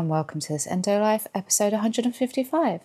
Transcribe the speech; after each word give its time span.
And 0.00 0.08
welcome 0.08 0.40
to 0.40 0.54
this 0.54 0.66
Endo 0.66 0.98
Life 0.98 1.26
episode 1.34 1.74
155. 1.74 2.80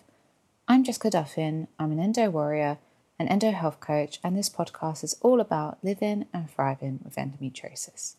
I'm 0.68 0.84
Jessica 0.84 1.08
Duffin. 1.08 1.66
I'm 1.78 1.90
an 1.90 1.98
endo 1.98 2.28
warrior, 2.28 2.76
an 3.18 3.26
endo 3.26 3.52
health 3.52 3.80
coach, 3.80 4.20
and 4.22 4.36
this 4.36 4.50
podcast 4.50 5.02
is 5.02 5.16
all 5.22 5.40
about 5.40 5.78
living 5.82 6.26
and 6.34 6.50
thriving 6.50 7.00
with 7.02 7.16
endometriosis. 7.16 8.16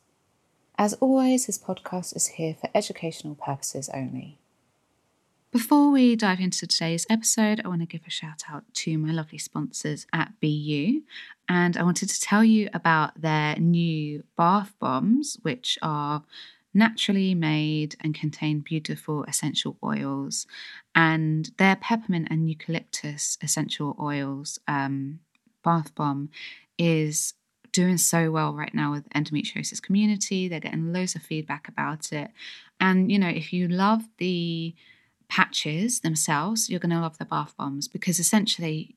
As 0.80 0.94
always, 0.94 1.46
this 1.46 1.60
podcast 1.60 2.16
is 2.16 2.26
here 2.26 2.56
for 2.60 2.72
educational 2.74 3.36
purposes 3.36 3.88
only. 3.94 4.40
Before 5.52 5.92
we 5.92 6.16
dive 6.16 6.40
into 6.40 6.66
today's 6.66 7.06
episode, 7.08 7.62
I 7.64 7.68
want 7.68 7.82
to 7.82 7.86
give 7.86 8.02
a 8.08 8.10
shout 8.10 8.46
out 8.50 8.64
to 8.74 8.98
my 8.98 9.12
lovely 9.12 9.38
sponsors 9.38 10.08
at 10.12 10.34
BU. 10.42 11.04
And 11.48 11.78
I 11.78 11.84
wanted 11.84 12.10
to 12.10 12.20
tell 12.20 12.44
you 12.44 12.68
about 12.74 13.22
their 13.22 13.58
new 13.58 14.24
bath 14.36 14.74
bombs, 14.80 15.38
which 15.44 15.78
are 15.84 16.24
naturally 16.74 17.34
made 17.34 17.96
and 18.02 18.14
contain 18.14 18.60
beautiful 18.60 19.24
essential 19.24 19.78
oils. 19.84 20.46
And 20.94 21.50
their 21.58 21.76
peppermint 21.76 22.28
and 22.30 22.50
eucalyptus 22.50 23.38
essential 23.42 23.96
oils 24.00 24.60
um, 24.68 25.20
bath 25.64 25.94
bomb 25.96 26.30
is 26.78 27.34
doing 27.72 27.98
so 27.98 28.32
well 28.32 28.54
right 28.54 28.74
now 28.74 28.92
with 28.92 29.10
endometriosis 29.10 29.82
community. 29.82 30.48
They're 30.48 30.60
getting 30.60 30.94
loads 30.94 31.16
of 31.16 31.22
feedback 31.22 31.68
about 31.68 32.12
it. 32.12 32.32
And, 32.80 33.12
you 33.12 33.20
know, 33.20 33.30
if 33.30 33.54
you 33.54 33.68
love 33.68 34.04
the 34.18 34.76
patches 35.30 36.02
themselves, 36.02 36.70
you're 36.70 36.80
going 36.80 36.92
to 36.92 37.02
love 37.02 37.18
the 37.18 37.26
bath 37.26 37.54
bombs 37.58 37.88
because 37.88 38.20
essentially 38.20 38.97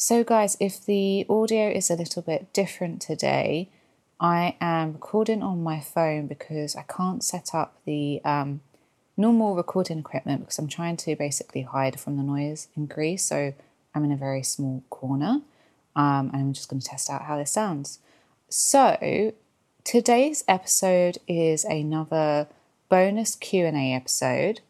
So, 0.00 0.22
guys, 0.22 0.56
if 0.60 0.86
the 0.86 1.26
audio 1.28 1.68
is 1.70 1.90
a 1.90 1.96
little 1.96 2.22
bit 2.22 2.52
different 2.52 3.02
today, 3.02 3.68
I 4.20 4.56
am 4.60 4.92
recording 4.92 5.42
on 5.42 5.62
my 5.62 5.80
phone 5.80 6.28
because 6.28 6.76
I 6.76 6.82
can't 6.82 7.24
set 7.24 7.52
up 7.52 7.74
the 7.84 8.20
um, 8.24 8.60
normal 9.16 9.56
recording 9.56 9.98
equipment 9.98 10.42
because 10.42 10.58
I'm 10.60 10.68
trying 10.68 10.96
to 10.98 11.16
basically 11.16 11.62
hide 11.62 11.98
from 11.98 12.16
the 12.16 12.22
noise 12.22 12.68
in 12.76 12.86
Greece. 12.86 13.24
So, 13.24 13.54
I'm 13.92 14.04
in 14.04 14.12
a 14.12 14.16
very 14.16 14.44
small 14.44 14.84
corner 14.88 15.40
um, 15.96 16.30
and 16.32 16.36
I'm 16.36 16.52
just 16.52 16.68
going 16.68 16.80
to 16.80 16.86
test 16.86 17.10
out 17.10 17.22
how 17.22 17.36
this 17.36 17.50
sounds. 17.50 17.98
So, 18.48 19.34
Today's 19.88 20.44
episode 20.46 21.16
is 21.26 21.64
another 21.64 22.46
bonus 22.90 23.34
Q&A 23.34 23.94
episode. 23.94 24.60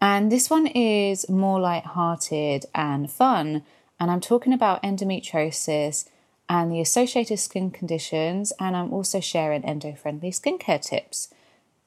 And 0.00 0.30
this 0.30 0.48
one 0.48 0.68
is 0.68 1.28
more 1.28 1.58
light-hearted 1.58 2.66
and 2.76 3.10
fun, 3.10 3.64
and 4.00 4.10
I'm 4.10 4.20
talking 4.20 4.52
about 4.52 4.82
endometriosis 4.82 6.08
and 6.48 6.72
the 6.72 6.80
associated 6.80 7.38
skin 7.38 7.70
conditions, 7.70 8.52
and 8.58 8.76
I'm 8.76 8.92
also 8.92 9.20
sharing 9.20 9.64
endo-friendly 9.64 10.30
skincare 10.30 10.80
tips. 10.80 11.28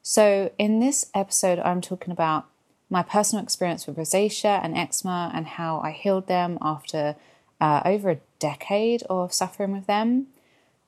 So, 0.03 0.51
in 0.57 0.79
this 0.79 1.09
episode, 1.16 1.59
I'm 1.59 1.81
talking 1.81 2.11
about 2.11 2.45
my 2.89 3.03
personal 3.03 3.44
experience 3.44 3.88
with 3.88 3.97
rosacea 3.97 4.59
and 4.63 4.77
eczema 4.77 5.31
and 5.33 5.47
how 5.47 5.79
I 5.79 5.91
healed 5.91 6.27
them 6.27 6.57
after 6.61 7.16
uh, 7.59 7.81
over 7.85 8.11
a 8.11 8.19
decade 8.39 9.03
of 9.03 9.33
suffering 9.33 9.72
with 9.72 9.88
them 9.88 10.28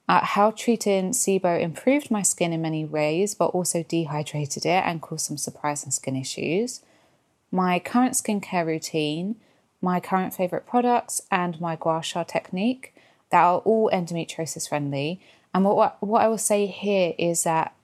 uh, 0.08 0.24
how 0.26 0.52
treating 0.52 1.12
SIBO 1.12 1.62
improved 1.62 2.12
my 2.12 2.22
skin 2.22 2.52
in 2.52 2.62
many 2.62 2.84
ways, 2.84 3.36
but 3.36 3.48
also 3.48 3.84
dehydrated 3.84 4.66
it 4.66 4.84
and 4.86 5.02
caused 5.02 5.26
some 5.26 5.38
surprising 5.38 5.92
skin 5.92 6.16
issues, 6.16 6.82
my 7.52 7.80
current 7.80 8.14
skincare 8.14 8.66
routine, 8.66 9.36
my 9.84 10.00
current 10.00 10.34
favourite 10.34 10.66
products, 10.66 11.22
and 11.30 11.60
my 11.60 11.76
gua 11.76 12.02
sha 12.02 12.24
technique 12.24 12.96
that 13.30 13.44
are 13.44 13.60
all 13.60 13.90
endometriosis 13.94 14.70
friendly. 14.70 15.20
And 15.54 15.66
what, 15.66 16.02
what 16.02 16.22
I 16.22 16.28
will 16.30 16.38
say 16.38 16.66
here 16.66 17.14
is 17.18 17.44
that 17.44 17.76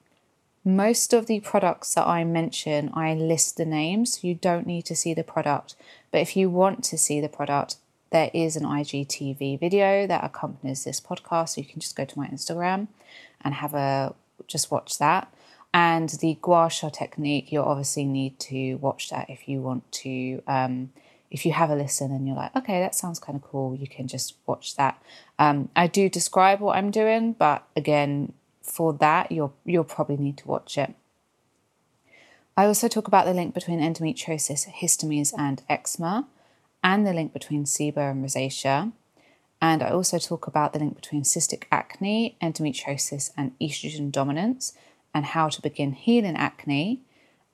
most 0.64 1.14
of 1.14 1.26
the 1.26 1.40
products 1.42 1.94
that 1.96 2.08
I 2.08 2.24
mention, 2.24 2.92
I 2.94 3.14
list 3.14 3.58
the 3.58 3.66
names. 3.66 4.24
You 4.24 4.36
don't 4.36 4.66
need 4.66 4.86
to 4.86 4.96
see 4.96 5.14
the 5.14 5.24
product. 5.24 5.76
But 6.12 6.22
if 6.22 6.38
you 6.38 6.50
want 6.50 6.84
to 6.86 6.98
see 6.98 7.20
the 7.20 7.30
product, 7.30 7.78
there 8.12 8.32
is 8.34 8.56
an 8.56 8.64
IGTV 8.64 9.60
video 9.60 10.08
that 10.08 10.24
accompanies 10.24 10.84
this 10.84 11.02
podcast. 11.02 11.50
So 11.50 11.62
you 11.62 11.68
can 11.68 11.80
just 11.80 11.96
go 11.96 12.06
to 12.06 12.20
my 12.20 12.28
Instagram 12.28 12.88
and 13.42 13.56
have 13.56 13.74
a 13.74 14.16
just 14.48 14.72
watch 14.72 14.98
that. 15.00 15.34
And 15.74 16.10
the 16.10 16.38
gua 16.42 16.70
sha 16.70 16.90
technique, 16.90 17.52
you'll 17.52 17.66
obviously 17.66 18.06
need 18.06 18.40
to 18.40 18.76
watch 18.76 19.10
that 19.10 19.30
if 19.30 19.48
you 19.48 19.62
want 19.62 19.92
to. 20.04 20.42
Um, 20.48 20.92
if 21.32 21.46
you 21.46 21.54
have 21.54 21.70
a 21.70 21.76
listen 21.76 22.12
and 22.12 22.28
you're 22.28 22.36
like, 22.36 22.56
okay, 22.56 22.80
that 22.80 22.96
sounds 22.96 23.20
kind 23.20 23.36
of 23.36 23.44
cool, 23.44 23.76
you 23.76 23.88
can 23.88 24.08
just 24.08 24.36
watch 24.46 24.76
that. 24.76 25.02
Um, 25.38 25.70
I 25.76 25.88
do 25.88 26.10
describe 26.10 26.60
what 26.60 26.78
I'm 26.78 26.92
doing, 26.92 27.34
but 27.34 27.68
again, 27.76 28.34
for 28.62 28.94
that, 28.94 29.32
you'll 29.32 29.54
you'll 29.66 29.84
probably 29.84 30.18
need 30.18 30.38
to 30.38 30.48
watch 30.48 30.78
it. 30.78 30.94
I 32.58 32.66
also 32.66 32.88
talk 32.88 33.08
about 33.08 33.26
the 33.26 33.34
link 33.34 33.54
between 33.54 33.80
endometriosis, 33.80 34.68
histamines, 34.70 35.34
and 35.38 35.62
eczema 35.70 36.28
and 36.84 37.06
the 37.06 37.14
link 37.14 37.34
between 37.34 37.66
SIBO 37.66 38.12
and 38.12 38.26
rosacea. 38.26 38.92
And 39.62 39.84
I 39.84 39.90
also 39.90 40.18
talk 40.18 40.48
about 40.48 40.74
the 40.74 40.80
link 40.80 40.96
between 40.96 41.24
cystic 41.24 41.64
acne, 41.72 42.38
endometriosis, 42.42 43.32
and 43.36 43.58
estrogen 43.60 44.12
dominance, 44.12 44.74
and 45.14 45.26
how 45.26 45.50
to 45.50 45.62
begin 45.62 45.92
healing 45.92 46.38
acne. 46.38 47.02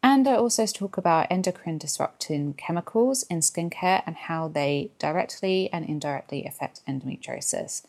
And 0.05 0.27
I 0.27 0.35
also 0.35 0.67
talk 0.67 0.97
about 0.97 1.25
endocrine 1.31 1.79
disrupting 1.79 2.53
chemicals 2.53 3.23
in 3.23 3.39
skincare 3.39 4.03
and 4.05 4.15
how 4.15 4.47
they 4.47 4.91
directly 4.99 5.67
and 5.73 5.83
indirectly 5.83 6.45
affect 6.45 6.85
endometriosis. 6.87 7.81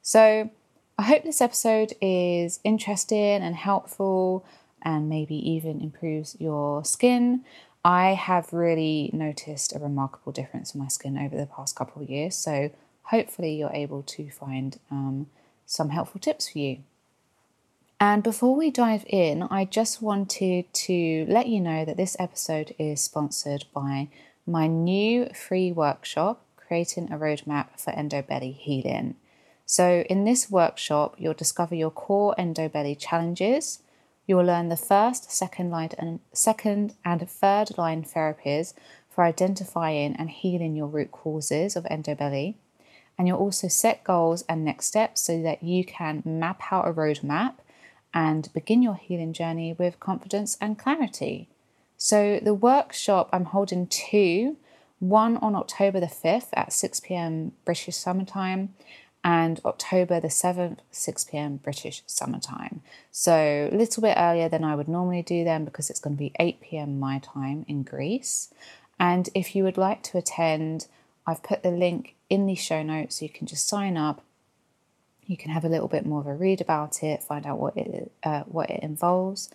So, 0.00 0.50
I 0.96 1.02
hope 1.02 1.24
this 1.24 1.40
episode 1.40 1.94
is 2.00 2.60
interesting 2.62 3.42
and 3.42 3.56
helpful 3.56 4.46
and 4.82 5.08
maybe 5.08 5.34
even 5.34 5.80
improves 5.80 6.36
your 6.38 6.84
skin. 6.84 7.44
I 7.84 8.10
have 8.10 8.52
really 8.52 9.10
noticed 9.12 9.74
a 9.74 9.80
remarkable 9.80 10.30
difference 10.30 10.76
in 10.76 10.80
my 10.80 10.86
skin 10.86 11.18
over 11.18 11.36
the 11.36 11.46
past 11.46 11.74
couple 11.74 12.00
of 12.02 12.08
years. 12.08 12.36
So 12.36 12.70
hopefully 13.02 13.56
you're 13.56 13.72
able 13.72 14.04
to 14.04 14.30
find 14.30 14.78
um, 14.92 15.26
some 15.66 15.90
helpful 15.90 16.20
tips 16.20 16.50
for 16.50 16.58
you. 16.60 16.78
And 18.00 18.22
before 18.22 18.54
we 18.54 18.70
dive 18.70 19.04
in, 19.08 19.42
I 19.42 19.64
just 19.64 20.00
wanted 20.00 20.72
to 20.72 21.26
let 21.28 21.48
you 21.48 21.60
know 21.60 21.84
that 21.84 21.96
this 21.96 22.16
episode 22.18 22.74
is 22.78 23.00
sponsored 23.00 23.64
by 23.74 24.08
my 24.46 24.66
new 24.66 25.28
free 25.34 25.72
workshop, 25.72 26.44
Creating 26.56 27.10
a 27.10 27.18
Roadmap 27.18 27.78
for 27.78 27.92
Endobelly 27.92 28.54
Healing. 28.54 29.16
So, 29.66 30.04
in 30.08 30.24
this 30.24 30.50
workshop, 30.50 31.16
you'll 31.18 31.34
discover 31.34 31.74
your 31.74 31.90
core 31.90 32.34
endobelly 32.38 32.96
challenges 32.98 33.80
you 34.28 34.36
will 34.36 34.44
learn 34.44 34.68
the 34.68 34.76
first, 34.76 35.32
second 35.32 35.70
line 35.70 35.90
and 35.98 36.20
second 36.34 36.94
and 37.02 37.28
third 37.28 37.78
line 37.78 38.04
therapies 38.04 38.74
for 39.08 39.24
identifying 39.24 40.14
and 40.16 40.28
healing 40.28 40.76
your 40.76 40.86
root 40.86 41.10
causes 41.10 41.76
of 41.76 41.84
endobelly. 41.84 42.56
And 43.16 43.26
you'll 43.26 43.38
also 43.38 43.68
set 43.68 44.04
goals 44.04 44.44
and 44.46 44.64
next 44.64 44.84
steps 44.84 45.22
so 45.22 45.42
that 45.42 45.62
you 45.62 45.82
can 45.82 46.22
map 46.26 46.62
out 46.70 46.86
a 46.86 46.92
roadmap 46.92 47.54
and 48.12 48.52
begin 48.52 48.82
your 48.82 48.96
healing 48.96 49.32
journey 49.32 49.74
with 49.78 50.00
confidence 50.00 50.56
and 50.60 50.78
clarity. 50.78 51.48
So, 51.96 52.40
the 52.42 52.54
workshop 52.54 53.28
I'm 53.32 53.46
holding 53.46 53.86
two 53.86 54.56
one 54.98 55.36
on 55.38 55.54
October 55.54 56.00
the 56.00 56.06
5th 56.06 56.48
at 56.54 56.72
6 56.72 57.00
pm 57.00 57.52
British 57.64 57.96
summertime, 57.96 58.74
and 59.24 59.60
October 59.64 60.20
the 60.20 60.28
7th, 60.28 60.78
6 60.90 61.24
pm 61.24 61.56
British 61.56 62.02
summertime. 62.06 62.82
So 63.10 63.68
a 63.70 63.76
little 63.76 64.00
bit 64.00 64.16
earlier 64.16 64.48
than 64.48 64.64
I 64.64 64.74
would 64.74 64.88
normally 64.88 65.22
do 65.22 65.44
them 65.44 65.64
because 65.64 65.90
it's 65.90 66.00
going 66.00 66.16
to 66.16 66.20
be 66.20 66.32
8 66.38 66.60
pm 66.60 66.98
my 66.98 67.18
time 67.18 67.64
in 67.68 67.82
Greece. 67.82 68.52
And 68.98 69.28
if 69.34 69.54
you 69.54 69.64
would 69.64 69.76
like 69.76 70.02
to 70.04 70.18
attend, 70.18 70.86
I've 71.26 71.42
put 71.42 71.62
the 71.62 71.70
link 71.70 72.14
in 72.30 72.46
the 72.46 72.54
show 72.54 72.82
notes 72.82 73.18
so 73.18 73.24
you 73.24 73.28
can 73.28 73.46
just 73.46 73.68
sign 73.68 73.96
up. 73.96 74.22
You 75.28 75.36
can 75.36 75.52
have 75.52 75.64
a 75.64 75.68
little 75.68 75.86
bit 75.86 76.04
more 76.04 76.20
of 76.20 76.26
a 76.26 76.34
read 76.34 76.60
about 76.60 77.02
it, 77.04 77.22
find 77.22 77.46
out 77.46 77.58
what 77.58 77.76
it 77.76 78.10
uh, 78.24 78.42
what 78.44 78.70
it 78.70 78.82
involves. 78.82 79.50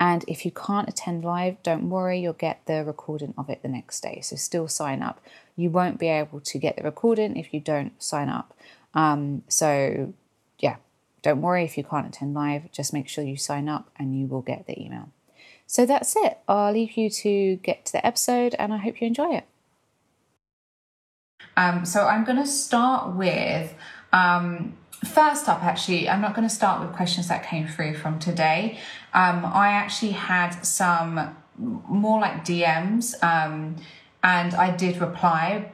And 0.00 0.24
if 0.26 0.44
you 0.44 0.50
can't 0.50 0.88
attend 0.88 1.24
live, 1.24 1.62
don't 1.62 1.90
worry, 1.90 2.20
you'll 2.20 2.32
get 2.32 2.64
the 2.66 2.84
recording 2.84 3.34
of 3.36 3.50
it 3.50 3.62
the 3.62 3.68
next 3.68 4.00
day. 4.00 4.20
So 4.22 4.36
still 4.36 4.68
sign 4.68 5.02
up. 5.02 5.20
You 5.56 5.70
won't 5.70 5.98
be 5.98 6.08
able 6.08 6.40
to 6.40 6.58
get 6.58 6.76
the 6.76 6.82
recording 6.82 7.36
if 7.36 7.52
you 7.52 7.60
don't 7.60 8.00
sign 8.02 8.28
up. 8.28 8.54
Um, 8.94 9.42
so 9.48 10.14
yeah, 10.60 10.76
don't 11.22 11.42
worry 11.42 11.64
if 11.64 11.76
you 11.76 11.84
can't 11.84 12.06
attend 12.06 12.34
live, 12.34 12.70
just 12.72 12.92
make 12.92 13.08
sure 13.08 13.24
you 13.24 13.36
sign 13.36 13.68
up 13.68 13.90
and 13.96 14.18
you 14.18 14.26
will 14.26 14.42
get 14.42 14.66
the 14.66 14.80
email. 14.80 15.10
So 15.66 15.84
that's 15.84 16.16
it. 16.16 16.38
I'll 16.48 16.72
leave 16.72 16.96
you 16.96 17.10
to 17.10 17.56
get 17.56 17.84
to 17.86 17.92
the 17.92 18.06
episode 18.06 18.54
and 18.58 18.72
I 18.72 18.78
hope 18.78 19.00
you 19.00 19.06
enjoy 19.06 19.34
it. 19.34 19.44
Um, 21.56 21.84
so 21.84 22.06
I'm 22.06 22.24
going 22.24 22.38
to 22.38 22.46
start 22.46 23.14
with 23.16 23.74
um, 24.12 24.76
first 25.04 25.48
up, 25.48 25.62
actually, 25.62 26.08
I'm 26.08 26.20
not 26.20 26.34
going 26.34 26.48
to 26.48 26.54
start 26.54 26.80
with 26.80 26.94
questions 26.94 27.28
that 27.28 27.46
came 27.46 27.66
through 27.66 27.94
from 27.94 28.18
today. 28.18 28.78
Um, 29.14 29.44
I 29.44 29.68
actually 29.68 30.12
had 30.12 30.50
some 30.62 31.36
more 31.56 32.20
like 32.20 32.44
DMs 32.44 33.14
um, 33.22 33.76
and 34.22 34.54
I 34.54 34.76
did 34.76 35.00
reply 35.00 35.72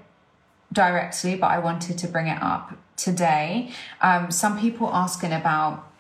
directly, 0.72 1.36
but 1.36 1.48
I 1.48 1.58
wanted 1.58 1.98
to 1.98 2.08
bring 2.08 2.26
it 2.26 2.42
up 2.42 2.76
today. 2.96 3.70
Um, 4.00 4.30
some 4.30 4.58
people 4.58 4.88
asking 4.92 5.32
about 5.32 5.90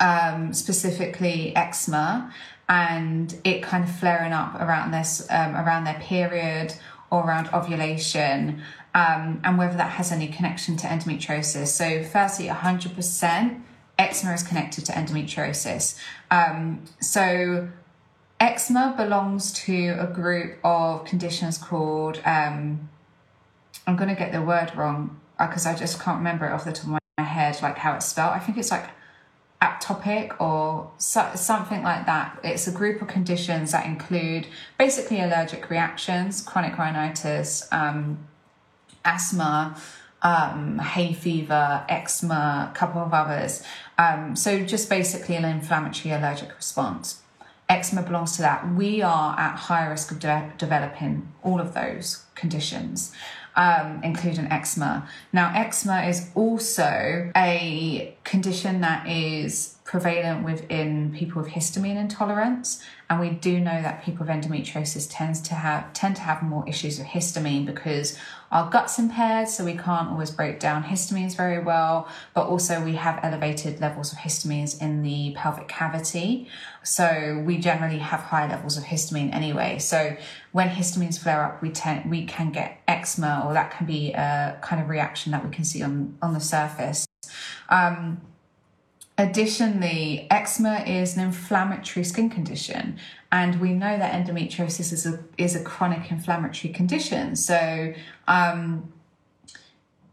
um, 0.00 0.52
specifically 0.52 1.54
eczema 1.56 2.32
and 2.68 3.38
it 3.44 3.62
kind 3.62 3.84
of 3.84 3.94
flaring 3.94 4.32
up 4.32 4.54
around 4.54 4.90
this 4.90 5.26
um, 5.30 5.54
around 5.54 5.84
their 5.84 6.00
period 6.00 6.74
or 7.10 7.22
around 7.22 7.48
ovulation 7.52 8.62
um, 8.94 9.40
and 9.42 9.58
whether 9.58 9.76
that 9.76 9.92
has 9.92 10.12
any 10.12 10.28
connection 10.28 10.76
to 10.78 10.86
endometriosis. 10.86 11.68
So, 11.68 12.04
firstly, 12.04 12.46
100% 12.46 13.60
eczema 13.98 14.32
is 14.34 14.42
connected 14.42 14.86
to 14.86 14.92
endometriosis. 14.92 15.98
Um, 16.30 16.84
so, 17.00 17.68
eczema 18.38 18.94
belongs 18.96 19.52
to 19.64 19.96
a 19.98 20.06
group 20.06 20.58
of 20.64 21.04
conditions 21.04 21.58
called, 21.58 22.20
um, 22.24 22.88
I'm 23.86 23.96
going 23.96 24.08
to 24.08 24.14
get 24.14 24.32
the 24.32 24.42
word 24.42 24.72
wrong 24.76 25.20
because 25.38 25.66
uh, 25.66 25.70
I 25.70 25.74
just 25.74 26.00
can't 26.00 26.18
remember 26.18 26.46
it 26.46 26.52
off 26.52 26.64
the 26.64 26.72
top 26.72 26.84
of 26.84 27.00
my 27.18 27.24
head, 27.24 27.60
like 27.62 27.78
how 27.78 27.94
it's 27.94 28.06
spelled. 28.06 28.32
I 28.32 28.38
think 28.38 28.56
it's 28.58 28.70
like 28.70 28.88
atopic 29.60 30.40
or 30.40 30.90
so, 30.98 31.30
something 31.34 31.82
like 31.82 32.06
that. 32.06 32.38
It's 32.44 32.66
a 32.66 32.72
group 32.72 33.02
of 33.02 33.08
conditions 33.08 33.72
that 33.72 33.86
include 33.86 34.46
basically 34.78 35.20
allergic 35.20 35.70
reactions, 35.70 36.42
chronic 36.42 36.78
rhinitis, 36.78 37.66
um, 37.72 38.18
asthma, 39.04 39.76
um, 40.22 40.78
hay 40.78 41.12
fever, 41.12 41.84
eczema, 41.88 42.70
a 42.72 42.74
couple 42.76 43.02
of 43.02 43.12
others. 43.12 43.62
Um, 43.98 44.36
so 44.36 44.64
just 44.64 44.88
basically 44.88 45.36
an 45.36 45.44
inflammatory 45.44 46.14
allergic 46.14 46.54
response. 46.54 47.20
Eczema 47.68 48.02
belongs 48.02 48.36
to 48.36 48.42
that. 48.42 48.74
We 48.74 49.02
are 49.02 49.38
at 49.38 49.56
high 49.56 49.86
risk 49.86 50.10
of 50.10 50.20
de- 50.20 50.52
developing 50.58 51.32
all 51.42 51.60
of 51.60 51.74
those 51.74 52.24
conditions 52.34 53.12
um, 53.56 54.00
including 54.02 54.50
eczema. 54.50 55.08
Now, 55.32 55.52
eczema 55.54 56.02
is 56.02 56.30
also 56.34 57.30
a 57.36 58.14
condition 58.24 58.80
that 58.80 59.06
is 59.06 59.76
prevalent 60.00 60.44
within 60.44 61.12
people 61.12 61.40
with 61.40 61.52
histamine 61.52 61.96
intolerance, 61.96 62.82
and 63.08 63.20
we 63.20 63.30
do 63.30 63.60
know 63.60 63.80
that 63.80 64.02
people 64.02 64.26
with 64.26 64.34
endometriosis 64.34 65.06
tends 65.08 65.40
to 65.40 65.54
have 65.54 65.92
tend 65.92 66.16
to 66.16 66.22
have 66.22 66.42
more 66.42 66.68
issues 66.68 66.98
with 66.98 67.06
histamine 67.06 67.64
because 67.64 68.18
our 68.50 68.68
gut's 68.70 68.98
impaired, 68.98 69.48
so 69.48 69.64
we 69.64 69.74
can't 69.76 70.08
always 70.08 70.30
break 70.30 70.58
down 70.58 70.82
histamines 70.82 71.36
very 71.36 71.60
well, 71.62 72.08
but 72.34 72.46
also 72.46 72.82
we 72.84 72.94
have 72.94 73.20
elevated 73.22 73.80
levels 73.80 74.12
of 74.12 74.18
histamines 74.18 74.80
in 74.80 75.02
the 75.02 75.32
pelvic 75.36 75.68
cavity. 75.68 76.48
So 76.82 77.42
we 77.44 77.58
generally 77.58 77.98
have 77.98 78.20
high 78.20 78.48
levels 78.48 78.76
of 78.76 78.84
histamine 78.84 79.32
anyway. 79.32 79.78
So 79.78 80.16
when 80.52 80.68
histamines 80.68 81.18
flare 81.18 81.44
up, 81.44 81.62
we 81.62 81.70
tend 81.70 82.10
we 82.10 82.26
can 82.26 82.50
get 82.50 82.80
eczema, 82.88 83.44
or 83.46 83.52
that 83.54 83.70
can 83.70 83.86
be 83.86 84.12
a 84.12 84.58
kind 84.60 84.82
of 84.82 84.88
reaction 84.88 85.30
that 85.32 85.44
we 85.44 85.50
can 85.50 85.64
see 85.64 85.82
on 85.82 86.18
on 86.20 86.34
the 86.34 86.40
surface. 86.40 87.06
Um, 87.68 88.20
Additionally, 89.16 90.26
eczema 90.28 90.82
is 90.86 91.16
an 91.16 91.22
inflammatory 91.22 92.02
skin 92.02 92.28
condition, 92.28 92.98
and 93.30 93.60
we 93.60 93.72
know 93.72 93.96
that 93.96 94.12
endometriosis 94.12 94.92
is 94.92 95.06
a 95.06 95.22
is 95.38 95.54
a 95.54 95.62
chronic 95.62 96.10
inflammatory 96.10 96.74
condition. 96.74 97.36
So, 97.36 97.94
um, 98.26 98.92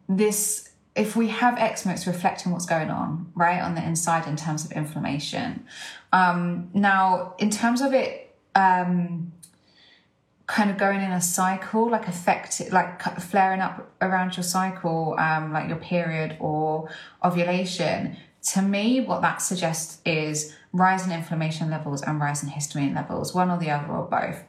this 0.07 0.69
if 0.95 1.15
we 1.15 1.29
have 1.29 1.57
eczema, 1.57 1.95
it's 1.95 2.05
reflecting 2.05 2.51
what's 2.51 2.67
going 2.67 2.91
on 2.91 3.31
right 3.33 3.59
on 3.59 3.73
the 3.73 3.83
inside 3.83 4.27
in 4.27 4.35
terms 4.35 4.65
of 4.65 4.71
inflammation. 4.73 5.65
Um, 6.13 6.69
now, 6.73 7.33
in 7.39 7.49
terms 7.49 7.81
of 7.81 7.93
it. 7.93 8.35
Um, 8.53 9.31
kind 10.47 10.69
of 10.69 10.77
going 10.77 10.99
in 10.99 11.13
a 11.13 11.21
cycle, 11.21 11.89
like 11.89 12.09
affect 12.09 12.61
like 12.73 13.01
flaring 13.21 13.61
up 13.61 13.89
around 14.01 14.35
your 14.35 14.43
cycle, 14.43 15.15
um, 15.17 15.53
like 15.53 15.69
your 15.69 15.77
period 15.77 16.35
or 16.41 16.89
ovulation 17.23 18.17
to 18.43 18.61
me, 18.61 19.01
what 19.01 19.21
that 19.21 19.41
suggests 19.41 19.99
is 20.05 20.55
rising 20.73 21.11
inflammation 21.11 21.69
levels 21.69 22.01
and 22.01 22.19
rising 22.19 22.49
histamine 22.49 22.95
levels, 22.95 23.33
one 23.33 23.51
or 23.51 23.59
the 23.59 23.69
other 23.69 23.91
or 23.91 24.07
both. 24.07 24.43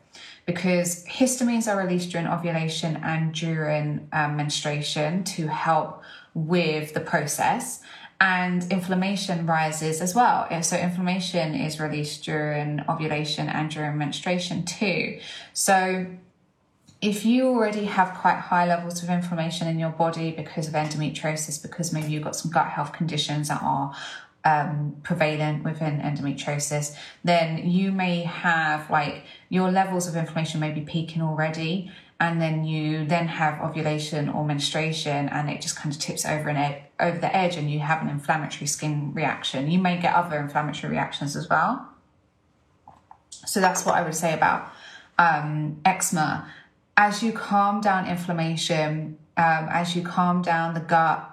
Because 0.46 1.04
histamines 1.06 1.72
are 1.72 1.78
released 1.78 2.10
during 2.10 2.26
ovulation 2.26 2.96
and 2.96 3.32
during 3.34 4.08
um, 4.12 4.36
menstruation 4.36 5.24
to 5.24 5.46
help 5.46 6.02
with 6.34 6.94
the 6.94 7.00
process, 7.00 7.82
and 8.20 8.70
inflammation 8.70 9.46
rises 9.46 10.00
as 10.00 10.14
well. 10.14 10.46
So, 10.62 10.76
inflammation 10.76 11.54
is 11.54 11.80
released 11.80 12.24
during 12.24 12.80
ovulation 12.88 13.48
and 13.48 13.68
during 13.68 13.98
menstruation 13.98 14.64
too. 14.64 15.18
So, 15.52 16.06
if 17.02 17.24
you 17.24 17.48
already 17.48 17.86
have 17.86 18.14
quite 18.14 18.36
high 18.36 18.64
levels 18.64 19.02
of 19.02 19.10
inflammation 19.10 19.66
in 19.66 19.78
your 19.78 19.90
body 19.90 20.30
because 20.30 20.68
of 20.68 20.74
endometriosis, 20.74 21.60
because 21.60 21.92
maybe 21.92 22.12
you've 22.12 22.22
got 22.22 22.36
some 22.36 22.50
gut 22.52 22.68
health 22.68 22.92
conditions 22.92 23.48
that 23.48 23.60
are 23.60 23.92
um, 24.44 24.96
prevalent 25.02 25.64
within 25.64 25.98
endometriosis, 25.98 26.96
then 27.24 27.68
you 27.68 27.90
may 27.90 28.20
have 28.20 28.88
like 28.88 29.24
your 29.48 29.70
levels 29.72 30.06
of 30.06 30.14
inflammation 30.14 30.60
may 30.60 30.70
be 30.70 30.80
peaking 30.80 31.22
already. 31.22 31.90
And 32.20 32.40
then 32.40 32.64
you 32.64 33.04
then 33.04 33.26
have 33.26 33.60
ovulation 33.60 34.28
or 34.28 34.44
menstruation, 34.44 35.28
and 35.28 35.50
it 35.50 35.60
just 35.60 35.74
kind 35.74 35.92
of 35.92 36.00
tips 36.00 36.24
over 36.24 36.48
an 36.50 36.56
ed- 36.56 36.84
over 37.00 37.18
the 37.18 37.34
edge, 37.34 37.56
and 37.56 37.68
you 37.68 37.80
have 37.80 38.00
an 38.00 38.08
inflammatory 38.08 38.68
skin 38.68 39.12
reaction. 39.12 39.68
You 39.68 39.80
may 39.80 40.00
get 40.00 40.14
other 40.14 40.38
inflammatory 40.38 40.92
reactions 40.92 41.34
as 41.34 41.48
well. 41.48 41.88
So 43.28 43.58
that's 43.60 43.84
what 43.84 43.96
I 43.96 44.02
would 44.02 44.14
say 44.14 44.32
about 44.34 44.70
um, 45.18 45.80
eczema 45.84 46.48
as 46.96 47.22
you 47.22 47.32
calm 47.32 47.80
down 47.80 48.06
inflammation, 48.06 49.18
um, 49.36 49.68
as 49.70 49.96
you 49.96 50.02
calm 50.02 50.42
down 50.42 50.74
the 50.74 50.80
gut, 50.80 51.28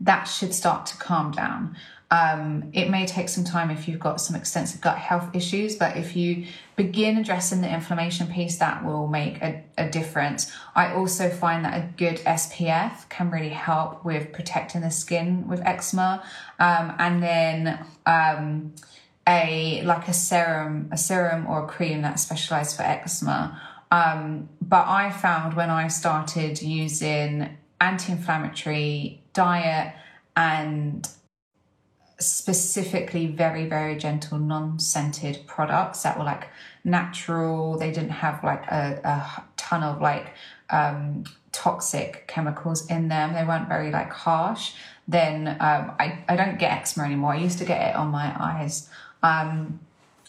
that 0.00 0.24
should 0.24 0.54
start 0.54 0.86
to 0.86 0.96
calm 0.96 1.32
down. 1.32 1.76
Um, 2.10 2.70
it 2.72 2.88
may 2.88 3.04
take 3.04 3.28
some 3.28 3.44
time 3.44 3.70
if 3.70 3.86
you've 3.86 4.00
got 4.00 4.18
some 4.18 4.34
extensive 4.34 4.80
gut 4.80 4.96
health 4.96 5.34
issues, 5.34 5.76
but 5.76 5.98
if 5.98 6.16
you 6.16 6.46
begin 6.74 7.18
addressing 7.18 7.60
the 7.60 7.72
inflammation 7.72 8.28
piece, 8.28 8.56
that 8.58 8.82
will 8.82 9.08
make 9.08 9.42
a, 9.42 9.62
a 9.76 9.90
difference. 9.90 10.50
I 10.74 10.94
also 10.94 11.28
find 11.28 11.66
that 11.66 11.76
a 11.76 11.86
good 11.98 12.16
SPF 12.18 13.06
can 13.10 13.30
really 13.30 13.50
help 13.50 14.06
with 14.06 14.32
protecting 14.32 14.80
the 14.80 14.90
skin 14.90 15.46
with 15.48 15.60
eczema. 15.66 16.22
Um, 16.58 16.94
and 16.98 17.22
then, 17.22 17.86
um, 18.06 18.72
a 19.26 19.82
like 19.82 20.08
a 20.08 20.14
serum, 20.14 20.88
a 20.90 20.96
serum 20.96 21.46
or 21.46 21.64
a 21.64 21.68
cream 21.68 22.00
that's 22.00 22.22
specialized 22.22 22.74
for 22.74 22.82
eczema 22.82 23.60
um, 23.90 24.48
but 24.60 24.86
I 24.86 25.10
found 25.10 25.54
when 25.54 25.70
I 25.70 25.88
started 25.88 26.60
using 26.62 27.56
anti 27.80 28.12
inflammatory 28.12 29.22
diet 29.32 29.94
and 30.36 31.08
specifically 32.20 33.26
very, 33.26 33.66
very 33.66 33.96
gentle, 33.96 34.38
non 34.38 34.78
scented 34.78 35.46
products 35.46 36.02
that 36.02 36.18
were 36.18 36.24
like 36.24 36.48
natural, 36.84 37.78
they 37.78 37.90
didn't 37.90 38.10
have 38.10 38.42
like 38.42 38.64
a, 38.66 39.00
a 39.04 39.42
ton 39.56 39.82
of 39.82 40.00
like 40.00 40.34
um, 40.70 41.24
toxic 41.52 42.26
chemicals 42.26 42.86
in 42.86 43.08
them, 43.08 43.32
they 43.34 43.44
weren't 43.44 43.68
very 43.68 43.90
like 43.90 44.12
harsh. 44.12 44.74
Then 45.06 45.48
um, 45.48 45.92
I, 45.98 46.18
I 46.28 46.36
don't 46.36 46.58
get 46.58 46.72
eczema 46.72 47.06
anymore. 47.06 47.32
I 47.32 47.38
used 47.38 47.58
to 47.58 47.64
get 47.64 47.90
it 47.90 47.96
on 47.96 48.08
my 48.08 48.34
eyes. 48.38 48.90
Um, 49.22 49.80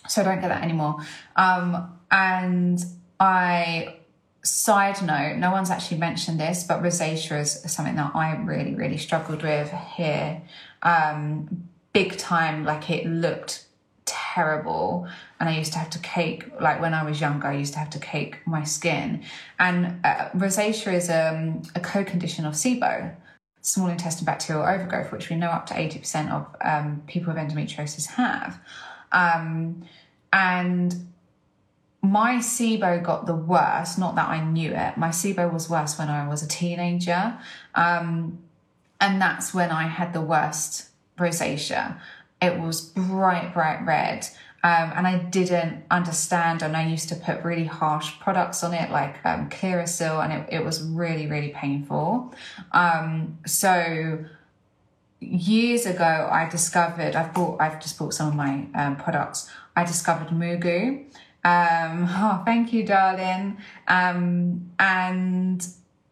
so 0.08 0.22
I 0.22 0.25
don't 0.25 0.42
get 0.42 0.48
that 0.48 0.63
anymore. 0.63 0.98
Um, 1.36 1.98
and 2.10 2.80
I 3.19 3.95
side 4.43 5.01
note, 5.01 5.38
no 5.38 5.51
one's 5.51 5.69
actually 5.69 5.97
mentioned 5.97 6.39
this, 6.39 6.63
but 6.63 6.81
rosacea 6.81 7.41
is 7.41 7.61
something 7.71 7.95
that 7.95 8.11
I 8.15 8.35
really, 8.38 8.75
really 8.75 8.97
struggled 8.97 9.43
with 9.43 9.71
here. 9.95 10.41
Um, 10.81 11.67
big 11.93 12.17
time, 12.17 12.63
like 12.63 12.89
it 12.89 13.05
looked 13.05 13.65
terrible. 14.05 15.07
And 15.39 15.49
I 15.49 15.57
used 15.57 15.73
to 15.73 15.79
have 15.79 15.89
to 15.91 15.99
cake, 15.99 16.45
like 16.59 16.81
when 16.81 16.93
I 16.93 17.03
was 17.03 17.19
younger, 17.19 17.47
I 17.47 17.55
used 17.55 17.73
to 17.73 17.79
have 17.79 17.89
to 17.91 17.99
cake 17.99 18.38
my 18.45 18.63
skin. 18.63 19.23
And 19.59 19.99
uh, 20.03 20.29
rosacea 20.29 20.93
is 20.93 21.09
um, 21.09 21.61
a 21.75 21.79
co 21.79 22.03
condition 22.03 22.45
of 22.45 22.53
SIBO, 22.53 23.13
small 23.61 23.88
intestine 23.88 24.25
bacterial 24.25 24.65
overgrowth, 24.65 25.11
which 25.11 25.29
we 25.29 25.35
know 25.35 25.49
up 25.49 25.65
to 25.67 25.73
80% 25.73 26.31
of 26.31 26.47
um, 26.61 27.03
people 27.07 27.33
with 27.33 27.41
endometriosis 27.41 28.07
have. 28.07 28.59
Um, 29.11 29.83
and 30.31 30.95
my 32.01 32.36
SIBO 32.36 33.03
got 33.03 33.25
the 33.25 33.36
worst, 33.36 34.00
not 34.00 34.15
that 34.15 34.29
I 34.29 34.44
knew 34.44 34.72
it. 34.72 34.98
My 34.98 35.10
SIBO 35.10 35.51
was 35.51 35.70
worse 35.70 35.98
when 36.00 36.10
I 36.10 36.27
was 36.27 36.41
a 36.41 36.48
teenager. 36.48 37.38
Um, 37.75 38.39
and 39.01 39.22
that's 39.22 39.53
when 39.53 39.72
I 39.72 39.88
had 39.88 40.13
the 40.13 40.22
worst 40.22 40.89
rosacea. 41.18 42.00
It 42.41 42.60
was 42.60 42.82
bright, 42.82 43.53
bright 43.53 43.86
red. 43.86 44.27
Um, 44.62 44.91
and 44.96 45.08
I 45.08 45.18
didn't 45.18 45.86
understand, 45.89 46.62
and 46.62 46.75
I 46.75 46.86
used 46.86 47.08
to 47.10 47.15
put 47.15 47.44
really 47.44 47.63
harsh 47.63 48.20
products 48.20 48.62
on 48.63 48.74
it, 48.74 48.91
like 48.91 49.15
um, 49.25 49.50
Clearasil, 49.50 50.22
and 50.24 50.34
it, 50.34 50.60
it 50.60 50.65
was 50.65 50.84
really, 50.84 51.27
really 51.27 51.50
painful. 51.50 52.34
Um, 52.74 53.38
so 53.46 54.25
years 55.22 55.86
ago, 55.86 56.27
I 56.32 56.50
discovered 56.50 57.15
I've 57.15 57.34
bought 57.34 57.62
I've 57.62 57.79
just 57.82 57.98
bought 57.98 58.13
some 58.13 58.27
of 58.27 58.36
my 58.36 58.65
um, 58.75 58.98
products. 58.98 59.50
I 59.75 59.86
discovered 59.86 60.27
Mugu. 60.27 61.06
Um, 61.43 62.05
oh, 62.10 62.41
thank 62.46 62.74
you, 62.74 62.86
darling. 62.86 63.58
Um, 63.88 64.72
and 64.79 65.65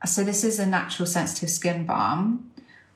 so 0.06 0.24
this 0.24 0.44
is 0.44 0.60
a 0.60 0.66
natural 0.66 1.08
sensitive 1.08 1.50
skin 1.50 1.86
balm 1.86 2.48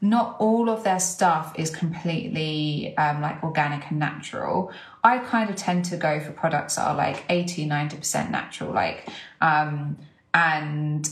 not 0.02 0.36
all 0.40 0.68
of 0.68 0.84
their 0.84 1.00
stuff 1.00 1.54
is 1.58 1.70
completely 1.70 2.98
um, 2.98 3.22
like 3.22 3.42
organic 3.44 3.90
and 3.92 4.00
natural. 4.00 4.72
I 5.04 5.20
kind 5.20 5.50
of 5.50 5.56
tend 5.56 5.86
to 5.86 5.98
go 5.98 6.20
for 6.20 6.32
products 6.32 6.76
that 6.76 6.88
are 6.88 6.96
like 6.96 7.24
80, 7.30 7.68
90% 7.68 8.32
natural, 8.32 8.74
like, 8.74 9.08
um, 9.42 9.98
and, 10.34 11.08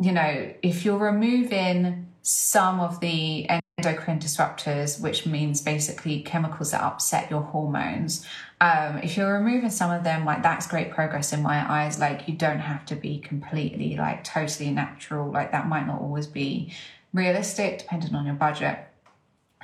you 0.00 0.12
know, 0.12 0.54
if 0.62 0.84
you're 0.86 0.98
removing 0.98 2.06
some 2.22 2.80
of 2.80 3.00
the 3.00 3.46
endocrine 3.78 4.20
disruptors, 4.20 5.00
which 5.00 5.26
means 5.26 5.60
basically 5.60 6.22
chemicals 6.22 6.70
that 6.70 6.82
upset 6.82 7.30
your 7.30 7.42
hormones, 7.42 8.26
um, 8.62 8.98
if 8.98 9.16
you're 9.16 9.34
removing 9.34 9.70
some 9.70 9.90
of 9.90 10.04
them, 10.04 10.24
like 10.24 10.44
that's 10.44 10.68
great 10.68 10.92
progress 10.92 11.32
in 11.32 11.42
my 11.42 11.68
eyes. 11.68 11.98
Like 11.98 12.28
you 12.28 12.34
don't 12.34 12.60
have 12.60 12.86
to 12.86 12.94
be 12.94 13.18
completely 13.18 13.96
like 13.96 14.22
totally 14.22 14.70
natural. 14.70 15.32
Like 15.32 15.50
that 15.50 15.66
might 15.66 15.84
not 15.84 16.00
always 16.00 16.28
be 16.28 16.72
realistic 17.12 17.80
depending 17.80 18.14
on 18.14 18.24
your 18.24 18.36
budget. 18.36 18.78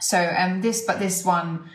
So 0.00 0.19
um 0.37 0.62
this 0.62 0.83
but 0.85 0.99
this 0.99 1.25
one 1.25 1.71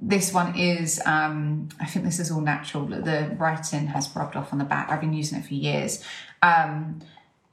this 0.00 0.32
one 0.32 0.56
is 0.56 1.02
um 1.04 1.68
I 1.78 1.84
think 1.84 2.06
this 2.06 2.18
is 2.18 2.30
all 2.30 2.40
natural. 2.40 2.86
The 2.86 3.36
writing 3.38 3.88
has 3.88 4.08
rubbed 4.16 4.34
off 4.34 4.50
on 4.50 4.58
the 4.58 4.64
back. 4.64 4.90
I've 4.90 5.02
been 5.02 5.12
using 5.12 5.38
it 5.38 5.44
for 5.44 5.52
years. 5.52 6.02
Um 6.40 7.02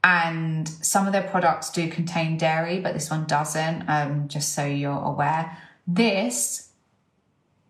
and 0.06 0.70
some 0.70 1.06
of 1.06 1.12
their 1.12 1.24
products 1.24 1.70
do 1.70 1.90
contain 1.90 2.38
dairy, 2.38 2.80
but 2.80 2.94
this 2.94 3.10
one 3.10 3.26
doesn't, 3.26 3.90
um, 3.90 4.28
just 4.28 4.54
so 4.54 4.64
you're 4.64 4.92
aware. 4.92 5.58
This 5.88 6.70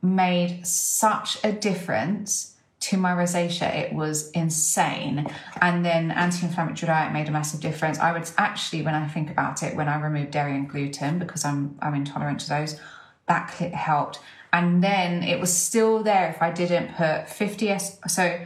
made 0.01 0.65
such 0.65 1.37
a 1.43 1.51
difference 1.51 2.55
to 2.81 2.97
my 2.97 3.11
rosacea, 3.11 3.73
it 3.75 3.93
was 3.93 4.29
insane. 4.31 5.27
And 5.59 5.83
then 5.83 6.11
anti-inflammatory 6.11 6.87
diet 6.87 7.13
made 7.13 7.27
a 7.27 7.31
massive 7.31 7.59
difference. 7.59 7.97
I 7.97 8.11
would 8.11 8.29
actually, 8.37 8.83
when 8.83 8.93
I 8.93 9.07
think 9.07 9.31
about 9.31 9.63
it, 9.63 9.75
when 9.75 9.87
I 9.87 9.99
removed 9.99 10.31
dairy 10.31 10.55
and 10.55 10.69
gluten 10.69 11.17
because 11.17 11.43
I'm 11.43 11.77
I'm 11.81 11.95
intolerant 11.95 12.41
to 12.41 12.49
those, 12.49 12.79
that 13.27 13.49
helped. 13.49 14.19
And 14.53 14.83
then 14.83 15.23
it 15.23 15.39
was 15.39 15.51
still 15.51 16.03
there 16.03 16.29
if 16.29 16.41
I 16.41 16.51
didn't 16.51 16.95
put 16.95 17.27
50 17.27 17.69
S. 17.69 17.97
So 18.07 18.39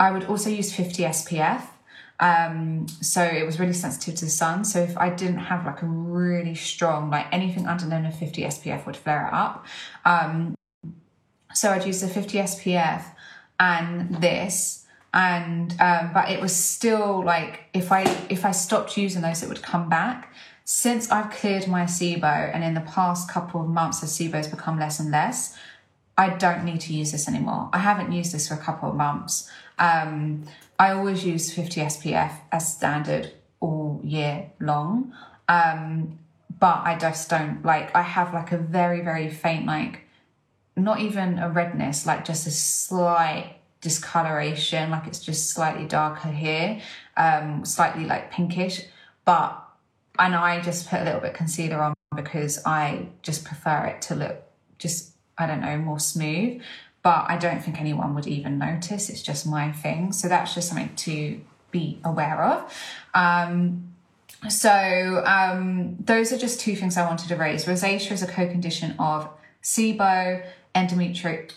I 0.00 0.10
would 0.10 0.24
also 0.24 0.50
use 0.50 0.74
50 0.74 1.04
SPF. 1.04 1.62
Um, 2.20 2.88
so 3.00 3.22
it 3.22 3.46
was 3.46 3.60
really 3.60 3.72
sensitive 3.72 4.16
to 4.16 4.24
the 4.24 4.30
sun. 4.30 4.64
So 4.64 4.80
if 4.80 4.98
I 4.98 5.10
didn't 5.10 5.38
have 5.38 5.64
like 5.64 5.82
a 5.82 5.86
really 5.86 6.56
strong, 6.56 7.10
like 7.10 7.26
anything 7.32 7.66
under 7.66 7.86
than 7.86 8.10
50 8.10 8.42
SPF 8.42 8.86
would 8.86 8.96
flare 8.96 9.32
up. 9.32 9.64
Um, 10.04 10.54
so 11.54 11.70
I'd 11.70 11.86
use 11.86 12.00
the 12.00 12.08
50 12.08 12.38
SPF 12.38 13.04
and 13.58 14.14
this 14.20 14.86
and 15.12 15.74
um, 15.80 16.10
but 16.12 16.30
it 16.30 16.40
was 16.40 16.54
still 16.54 17.24
like 17.24 17.64
if 17.72 17.90
i 17.90 18.02
if 18.28 18.44
i 18.44 18.50
stopped 18.50 18.96
using 18.96 19.22
those 19.22 19.42
it 19.42 19.48
would 19.48 19.62
come 19.62 19.88
back. 19.88 20.32
Since 20.64 21.10
i've 21.10 21.30
cleared 21.30 21.66
my 21.66 21.84
sibo 21.84 22.54
and 22.54 22.62
in 22.62 22.74
the 22.74 22.82
past 22.82 23.30
couple 23.30 23.62
of 23.62 23.68
months 23.68 24.00
the 24.00 24.06
sibo 24.06 24.34
has 24.34 24.48
become 24.48 24.78
less 24.78 25.00
and 25.00 25.10
less 25.10 25.56
i 26.18 26.28
don't 26.28 26.64
need 26.64 26.80
to 26.82 26.92
use 26.92 27.12
this 27.12 27.26
anymore. 27.26 27.70
I 27.72 27.78
haven't 27.78 28.12
used 28.12 28.32
this 28.32 28.48
for 28.48 28.54
a 28.54 28.58
couple 28.58 28.90
of 28.90 28.96
months. 28.96 29.50
Um, 29.78 30.44
i 30.78 30.90
always 30.92 31.24
use 31.24 31.52
50 31.52 31.80
spf 31.82 32.32
as 32.52 32.74
standard 32.74 33.32
all 33.60 34.00
year 34.04 34.50
long. 34.60 35.14
Um, 35.48 36.18
but 36.60 36.82
i 36.84 36.98
just 36.98 37.30
don't 37.30 37.64
like 37.64 37.94
i 37.94 38.02
have 38.02 38.34
like 38.34 38.52
a 38.52 38.58
very 38.58 39.00
very 39.00 39.30
faint 39.30 39.64
like 39.64 40.07
not 40.78 41.00
even 41.00 41.38
a 41.38 41.50
redness, 41.50 42.06
like 42.06 42.24
just 42.24 42.46
a 42.46 42.50
slight 42.50 43.56
discoloration, 43.80 44.90
like 44.90 45.06
it's 45.06 45.20
just 45.20 45.50
slightly 45.50 45.86
darker 45.86 46.28
here, 46.28 46.80
um, 47.16 47.64
slightly 47.64 48.04
like 48.04 48.30
pinkish. 48.30 48.84
But 49.24 49.62
and 50.18 50.34
I 50.34 50.60
just 50.60 50.88
put 50.88 51.00
a 51.00 51.04
little 51.04 51.20
bit 51.20 51.34
concealer 51.34 51.80
on 51.80 51.94
because 52.16 52.60
I 52.64 53.08
just 53.22 53.44
prefer 53.44 53.84
it 53.86 54.02
to 54.02 54.14
look 54.14 54.42
just 54.78 55.12
I 55.36 55.46
don't 55.46 55.60
know 55.60 55.78
more 55.78 56.00
smooth. 56.00 56.62
But 57.02 57.26
I 57.28 57.38
don't 57.38 57.62
think 57.62 57.80
anyone 57.80 58.14
would 58.16 58.26
even 58.26 58.58
notice. 58.58 59.08
It's 59.08 59.22
just 59.22 59.46
my 59.46 59.70
thing. 59.70 60.12
So 60.12 60.28
that's 60.28 60.54
just 60.54 60.68
something 60.68 60.94
to 60.96 61.40
be 61.70 62.00
aware 62.04 62.42
of. 62.42 62.74
Um, 63.14 63.94
so 64.48 65.22
um, 65.24 65.96
those 66.00 66.32
are 66.32 66.38
just 66.38 66.60
two 66.60 66.76
things 66.76 66.96
I 66.96 67.06
wanted 67.06 67.28
to 67.28 67.36
raise. 67.36 67.64
Rosacea 67.64 68.12
is 68.12 68.22
a 68.22 68.26
co-condition 68.26 68.94
of 68.98 69.28
SIBO, 69.62 70.44
endometriosis, 70.74 71.52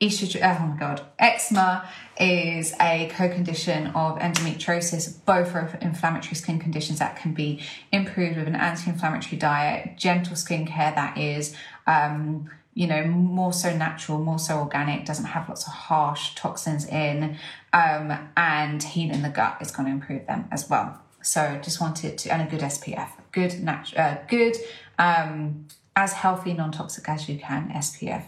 estrogen, 0.00 0.42
oh 0.42 0.66
my 0.66 0.76
god, 0.76 1.02
eczema 1.18 1.88
is 2.20 2.74
a 2.80 3.10
co-condition 3.14 3.88
of 3.88 4.18
endometriosis. 4.18 5.24
Both 5.24 5.54
are 5.54 5.78
inflammatory 5.80 6.34
skin 6.34 6.58
conditions 6.58 6.98
that 6.98 7.16
can 7.16 7.32
be 7.32 7.60
improved 7.92 8.36
with 8.36 8.46
an 8.46 8.56
anti-inflammatory 8.56 9.38
diet, 9.38 9.96
gentle 9.96 10.34
skincare 10.34 10.94
that 10.94 11.16
is, 11.16 11.56
um, 11.86 12.50
you 12.74 12.86
know, 12.86 13.06
more 13.06 13.52
so 13.52 13.74
natural, 13.74 14.18
more 14.18 14.38
so 14.38 14.58
organic, 14.58 15.06
doesn't 15.06 15.24
have 15.24 15.48
lots 15.48 15.66
of 15.66 15.72
harsh 15.72 16.34
toxins 16.34 16.86
in, 16.86 17.38
um, 17.72 18.30
and 18.36 18.82
healing 18.82 19.22
the 19.22 19.30
gut 19.30 19.56
is 19.60 19.70
going 19.70 19.86
to 19.86 19.92
improve 19.92 20.26
them 20.26 20.46
as 20.50 20.68
well. 20.68 21.00
So 21.22 21.58
just 21.62 21.80
wanted 21.80 22.18
to, 22.18 22.32
and 22.32 22.42
a 22.42 22.44
good 22.44 22.60
SPF, 22.60 23.08
good 23.32 23.62
natural, 23.62 24.00
uh, 24.00 24.16
good, 24.28 24.56
um, 24.98 25.66
as 25.96 26.12
healthy, 26.12 26.52
non-toxic 26.52 27.08
as 27.08 27.28
you 27.28 27.38
can 27.38 27.70
SPF. 27.70 28.24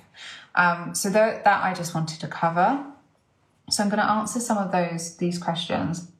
Um, 0.55 0.95
so 0.95 1.13
th- 1.13 1.45
that 1.45 1.63
I 1.63 1.75
just 1.75 1.95
wanted 1.95 2.19
to 2.21 2.27
cover. 2.27 2.85
So 3.71 3.83
I'm 3.83 3.91
going 3.91 4.01
to 4.01 4.11
answer 4.11 4.41
some 4.41 4.57
of 4.57 4.73
those 4.73 5.19
these 5.19 5.39
questions. 5.39 6.11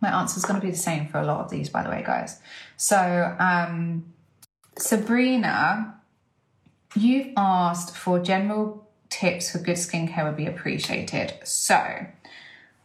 My 0.00 0.08
answer 0.20 0.38
is 0.38 0.44
going 0.44 0.60
to 0.60 0.66
be 0.66 0.72
the 0.72 0.78
same 0.78 1.06
for 1.06 1.18
a 1.18 1.24
lot 1.24 1.44
of 1.44 1.50
these, 1.50 1.68
by 1.68 1.84
the 1.84 1.90
way, 1.90 2.02
guys. 2.04 2.40
So 2.76 3.36
um, 3.38 4.12
Sabrina, 4.76 5.94
you've 6.96 7.32
asked 7.36 7.96
for 7.96 8.18
general 8.18 8.88
tips 9.10 9.50
for 9.50 9.58
good 9.58 9.76
skincare 9.76 10.24
would 10.24 10.36
be 10.36 10.46
appreciated. 10.46 11.34
So 11.44 11.76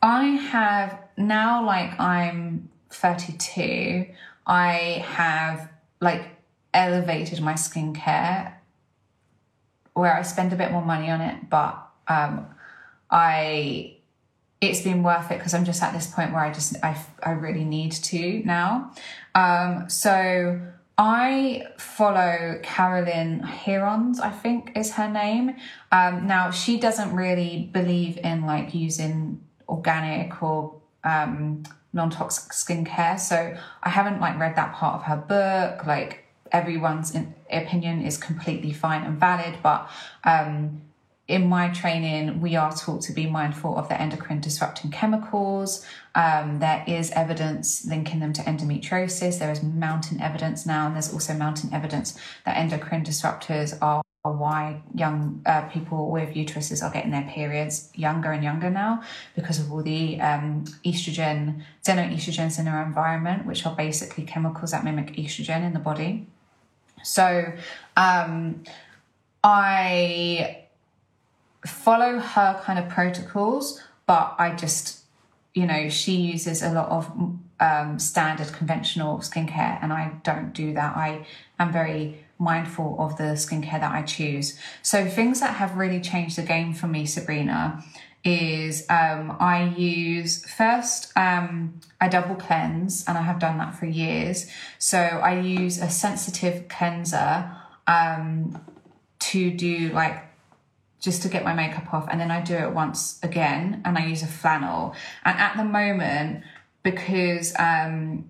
I 0.01 0.23
have 0.25 0.99
now, 1.17 1.65
like 1.65 1.99
I'm 1.99 2.69
32, 2.91 4.07
I 4.45 5.03
have 5.07 5.69
like 6.01 6.34
elevated 6.75 7.41
my 7.41 7.53
skincare 7.53 8.53
where 9.95 10.13
I 10.13 10.21
spend 10.21 10.53
a 10.53 10.55
bit 10.57 10.71
more 10.71 10.83
money 10.83 11.09
on 11.09 11.21
it, 11.21 11.49
but 11.49 11.81
um, 12.07 12.47
I 13.09 13.97
it's 14.61 14.81
been 14.81 15.03
worth 15.03 15.31
it 15.31 15.37
because 15.37 15.53
I'm 15.53 15.65
just 15.65 15.81
at 15.81 15.93
this 15.93 16.07
point 16.07 16.33
where 16.33 16.41
I 16.41 16.51
just 16.51 16.75
I 16.83 16.97
I 17.23 17.31
really 17.31 17.63
need 17.63 17.93
to 17.93 18.41
now. 18.45 18.91
Um, 19.33 19.89
so 19.89 20.59
I 20.97 21.67
follow 21.77 22.59
Caroline 22.61 23.41
Hirons, 23.41 24.19
I 24.19 24.31
think 24.31 24.71
is 24.75 24.93
her 24.93 25.09
name. 25.09 25.55
Um, 25.91 26.27
now 26.27 26.51
she 26.51 26.77
doesn't 26.77 27.13
really 27.15 27.69
believe 27.71 28.17
in 28.17 28.45
like 28.45 28.73
using 28.73 29.41
organic 29.67 30.41
or 30.43 30.75
um, 31.03 31.63
non-toxic 31.93 32.51
skincare, 32.51 33.19
so 33.19 33.55
I 33.83 33.89
haven't 33.89 34.19
like 34.19 34.37
read 34.39 34.55
that 34.57 34.73
part 34.73 34.95
of 34.95 35.03
her 35.03 35.17
book. 35.17 35.85
Like 35.85 36.24
everyone's 36.55 37.13
opinion 37.51 38.01
is 38.01 38.17
completely 38.17 38.71
fine 38.71 39.03
and 39.03 39.19
valid, 39.19 39.55
but 39.61 39.89
um, 40.23 40.81
in 41.27 41.47
my 41.47 41.69
training, 41.69 42.39
we 42.39 42.55
are 42.55 42.71
taught 42.71 43.01
to 43.01 43.13
be 43.13 43.25
mindful 43.25 43.75
of 43.77 43.89
the 43.89 43.99
endocrine 43.99 44.39
disrupting 44.39 44.91
chemicals. 44.91 45.85
Um, 46.13 46.59
there 46.59 46.83
is 46.87 47.11
evidence 47.11 47.85
linking 47.85 48.19
them 48.19 48.31
to 48.33 48.41
endometriosis. 48.43 49.39
There 49.39 49.51
is 49.51 49.61
mountain 49.63 50.21
evidence 50.21 50.65
now, 50.65 50.85
and 50.85 50.95
there's 50.95 51.11
also 51.11 51.33
mountain 51.33 51.73
evidence 51.73 52.17
that 52.45 52.55
endocrine 52.55 53.03
disruptors 53.03 53.77
are 53.81 54.01
why 54.23 54.81
young 54.93 55.41
uh, 55.45 55.61
people 55.69 56.09
with 56.09 56.29
uteruses 56.29 56.83
are 56.83 56.91
getting 56.91 57.11
their 57.11 57.29
periods 57.29 57.91
younger 57.93 58.31
and 58.31 58.43
younger 58.43 58.71
now 58.71 59.03
because 59.35 59.59
of 59.59 59.71
all 59.71 59.83
the 59.83 60.19
um, 60.19 60.65
estrogen, 60.83 61.61
xenoestrogens 61.83 62.59
in 62.59 62.67
our 62.67 62.83
environment, 62.83 63.45
which 63.45 63.65
are 63.67 63.75
basically 63.75 64.23
chemicals 64.23 64.71
that 64.71 64.83
mimic 64.83 65.15
estrogen 65.15 65.63
in 65.63 65.73
the 65.73 65.79
body. 65.79 66.27
So 67.05 67.53
um, 67.95 68.63
I 69.43 70.63
follow 71.65 72.19
her 72.19 72.61
kind 72.63 72.79
of 72.79 72.89
protocols, 72.89 73.81
but 74.05 74.35
I 74.37 74.55
just, 74.55 75.01
you 75.53 75.65
know, 75.65 75.89
she 75.89 76.15
uses 76.15 76.61
a 76.61 76.71
lot 76.71 76.89
of 76.89 77.11
um, 77.59 77.99
standard 77.99 78.51
conventional 78.53 79.19
skincare, 79.19 79.79
and 79.81 79.93
I 79.93 80.13
don't 80.23 80.53
do 80.53 80.73
that. 80.73 80.97
I 80.97 81.25
am 81.59 81.71
very 81.71 82.25
mindful 82.37 82.97
of 82.99 83.17
the 83.17 83.35
skincare 83.35 83.79
that 83.79 83.91
I 83.91 84.01
choose. 84.01 84.59
So, 84.81 85.05
things 85.05 85.39
that 85.39 85.55
have 85.55 85.77
really 85.77 86.01
changed 86.01 86.37
the 86.37 86.43
game 86.43 86.73
for 86.73 86.87
me, 86.87 87.05
Sabrina, 87.05 87.83
is 88.25 88.85
um, 88.89 89.37
I 89.39 89.73
use 89.77 90.43
first, 90.51 91.15
um, 91.15 91.79
I 92.01 92.09
double 92.09 92.35
cleanse, 92.35 93.05
and 93.07 93.17
I 93.17 93.21
have 93.21 93.39
done 93.39 93.59
that 93.59 93.75
for 93.75 93.85
years. 93.85 94.47
So, 94.79 94.97
I 94.97 95.39
use 95.39 95.79
a 95.79 95.89
sensitive 95.89 96.67
cleanser 96.67 97.55
um, 97.87 98.61
to 99.19 99.51
do 99.51 99.89
like 99.89 100.23
just 100.99 101.21
to 101.21 101.29
get 101.29 101.43
my 101.43 101.53
makeup 101.53 101.93
off, 101.93 102.07
and 102.09 102.19
then 102.19 102.31
I 102.31 102.41
do 102.41 102.55
it 102.55 102.71
once 102.73 103.19
again, 103.21 103.83
and 103.85 103.97
I 103.97 104.07
use 104.07 104.23
a 104.23 104.27
flannel. 104.27 104.95
And 105.23 105.37
at 105.37 105.55
the 105.55 105.63
moment, 105.63 106.43
because 106.81 107.53
um, 107.59 108.27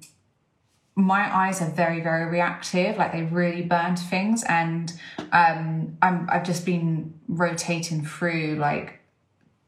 my 0.95 1.33
eyes 1.35 1.61
are 1.61 1.69
very 1.69 1.99
very 1.99 2.25
reactive 2.25 2.95
like 2.95 3.11
they 3.11 3.23
really 3.23 3.61
burn 3.61 3.95
to 3.95 4.03
things 4.03 4.45
and 4.47 4.93
um 5.33 5.97
i'm 6.01 6.25
i've 6.31 6.45
just 6.45 6.65
been 6.65 7.13
rotating 7.27 8.05
through 8.05 8.55
like 8.55 9.01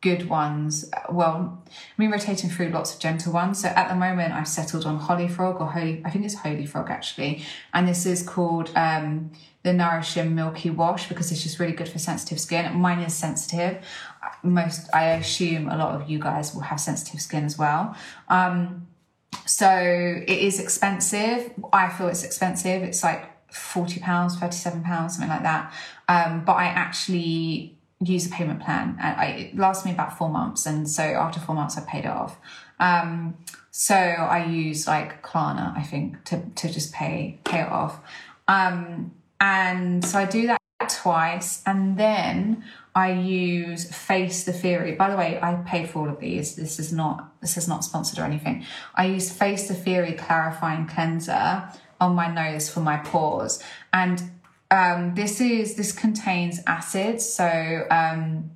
good 0.01 0.29
ones 0.29 0.89
well 1.09 1.63
i 1.67 1.71
mean 1.97 2.11
rotating 2.11 2.49
through 2.49 2.69
lots 2.69 2.93
of 2.93 2.99
gentle 2.99 3.33
ones 3.33 3.61
so 3.61 3.67
at 3.69 3.89
the 3.89 3.95
moment 3.95 4.33
i've 4.33 4.47
settled 4.47 4.85
on 4.85 4.97
holy 4.97 5.27
frog 5.27 5.59
or 5.59 5.67
holy 5.67 6.01
i 6.05 6.09
think 6.09 6.23
it's 6.23 6.35
holy 6.35 6.65
frog 6.65 6.89
actually 6.89 7.43
and 7.73 7.87
this 7.87 8.05
is 8.05 8.21
called 8.21 8.71
um 8.75 9.31
the 9.63 9.73
nourishing 9.73 10.35
milky 10.35 10.69
wash 10.69 11.09
because 11.09 11.31
it's 11.31 11.41
just 11.41 11.59
really 11.59 11.73
good 11.73 11.89
for 11.89 11.99
sensitive 11.99 12.39
skin 12.39 12.75
mine 12.75 12.99
is 12.99 13.13
sensitive 13.13 13.83
most 14.43 14.87
i 14.93 15.05
assume 15.05 15.67
a 15.67 15.75
lot 15.75 15.99
of 15.99 16.09
you 16.09 16.19
guys 16.19 16.53
will 16.53 16.61
have 16.61 16.79
sensitive 16.79 17.19
skin 17.19 17.43
as 17.43 17.57
well 17.57 17.95
um 18.29 18.87
so 19.45 19.69
it 19.69 20.29
is 20.29 20.59
expensive. 20.59 21.51
I 21.71 21.89
feel 21.89 22.07
it's 22.07 22.23
expensive. 22.23 22.83
It's 22.83 23.03
like 23.03 23.29
forty 23.51 23.99
pounds, 23.99 24.37
thirty 24.37 24.55
seven 24.55 24.83
pounds, 24.83 25.15
something 25.15 25.29
like 25.29 25.43
that. 25.43 25.73
Um, 26.09 26.43
but 26.43 26.53
I 26.53 26.65
actually 26.65 27.76
use 27.99 28.27
a 28.27 28.29
payment 28.29 28.61
plan, 28.61 28.97
and 29.01 29.19
I, 29.19 29.25
it 29.25 29.57
lasts 29.57 29.85
me 29.85 29.91
about 29.91 30.17
four 30.17 30.29
months. 30.29 30.65
And 30.65 30.89
so 30.89 31.03
after 31.03 31.39
four 31.39 31.55
months, 31.55 31.77
I 31.77 31.81
paid 31.81 32.05
it 32.05 32.11
off. 32.11 32.37
Um, 32.79 33.37
so 33.71 33.95
I 33.95 34.45
use 34.45 34.87
like 34.87 35.23
Klarna, 35.23 35.75
I 35.77 35.83
think, 35.83 36.23
to 36.25 36.41
to 36.55 36.69
just 36.69 36.93
pay 36.93 37.39
pay 37.43 37.61
it 37.61 37.69
off. 37.69 37.99
Um, 38.47 39.11
and 39.39 40.03
so 40.03 40.19
I 40.19 40.25
do 40.25 40.47
that 40.47 40.61
twice, 40.89 41.61
and 41.65 41.97
then 41.97 42.63
I 42.95 43.11
use 43.11 43.85
Face 43.93 44.43
the 44.43 44.53
Theory. 44.53 44.95
By 44.95 45.09
the 45.09 45.17
way, 45.17 45.39
I 45.41 45.55
paid 45.55 45.89
for 45.89 45.99
all 45.99 46.09
of 46.09 46.19
these. 46.19 46.55
This 46.55 46.79
is 46.79 46.91
not 46.93 47.39
this 47.41 47.57
is 47.57 47.67
not 47.67 47.83
sponsored 47.83 48.19
or 48.19 48.23
anything. 48.23 48.65
I 48.95 49.05
use 49.05 49.31
Face 49.31 49.67
the 49.67 49.73
Theory 49.73 50.13
clarifying 50.13 50.87
cleanser 50.87 51.69
on 51.99 52.15
my 52.15 52.27
nose 52.27 52.69
for 52.69 52.79
my 52.79 52.97
pores, 52.97 53.61
and 53.91 54.31
um, 54.71 55.15
this 55.15 55.39
is 55.41 55.75
this 55.75 55.91
contains 55.91 56.59
acids, 56.67 57.27
so 57.27 57.87
um, 57.89 58.51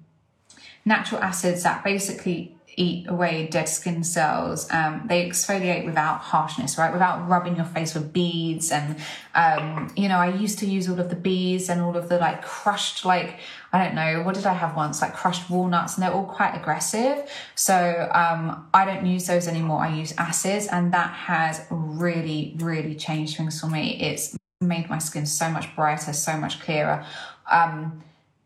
natural 0.86 1.22
acids 1.22 1.64
that 1.64 1.84
basically 1.84 2.56
eat 2.76 3.08
away 3.08 3.48
dead 3.48 3.68
skin 3.68 4.04
cells. 4.04 4.68
Um, 4.72 5.04
they 5.08 5.28
exfoliate 5.28 5.86
without 5.86 6.20
harshness, 6.20 6.78
right? 6.78 6.92
Without 6.92 7.28
rubbing 7.28 7.56
your 7.56 7.66
face 7.66 7.94
with 7.94 8.14
beads. 8.14 8.72
And, 8.72 8.96
um, 9.36 9.92
you 9.96 10.08
know, 10.08 10.18
I 10.18 10.30
used 10.30 10.60
to 10.60 10.66
use 10.66 10.90
all 10.90 11.00
of 11.00 11.10
the 11.10 11.16
beads 11.16 11.70
and 11.70 11.82
all 11.82 11.98
of 11.98 12.10
the 12.10 12.18
like 12.18 12.42
crushed, 12.42 13.06
like, 13.06 13.40
I 13.74 13.84
don't 13.84 13.96
know, 13.96 14.24
what 14.24 14.36
did 14.36 14.46
I 14.46 14.54
have 14.54 14.76
once? 14.76 15.02
Like 15.02 15.14
crushed 15.14 15.50
walnuts, 15.50 15.96
and 15.96 16.04
they're 16.04 16.14
all 16.14 16.26
quite 16.26 16.56
aggressive. 16.56 17.30
So 17.56 18.10
um, 18.14 18.68
I 18.74 18.86
don't 18.86 19.06
use 19.06 19.28
those 19.28 19.48
anymore. 19.48 19.82
I 19.82 19.94
use 19.94 20.14
acids, 20.18 20.68
and 20.68 20.94
that 20.94 21.12
has 21.12 21.66
really, 21.70 22.56
really 22.60 22.96
changed 22.96 23.38
things 23.38 23.60
for 23.60 23.68
me. 23.68 24.00
It's 24.02 24.36
made 24.62 24.90
my 24.90 25.00
skin 25.00 25.26
so 25.26 25.50
much 25.50 25.76
brighter, 25.76 26.14
so 26.14 26.38
much 26.38 26.62
clearer. 26.62 27.06
Um, 27.52 28.04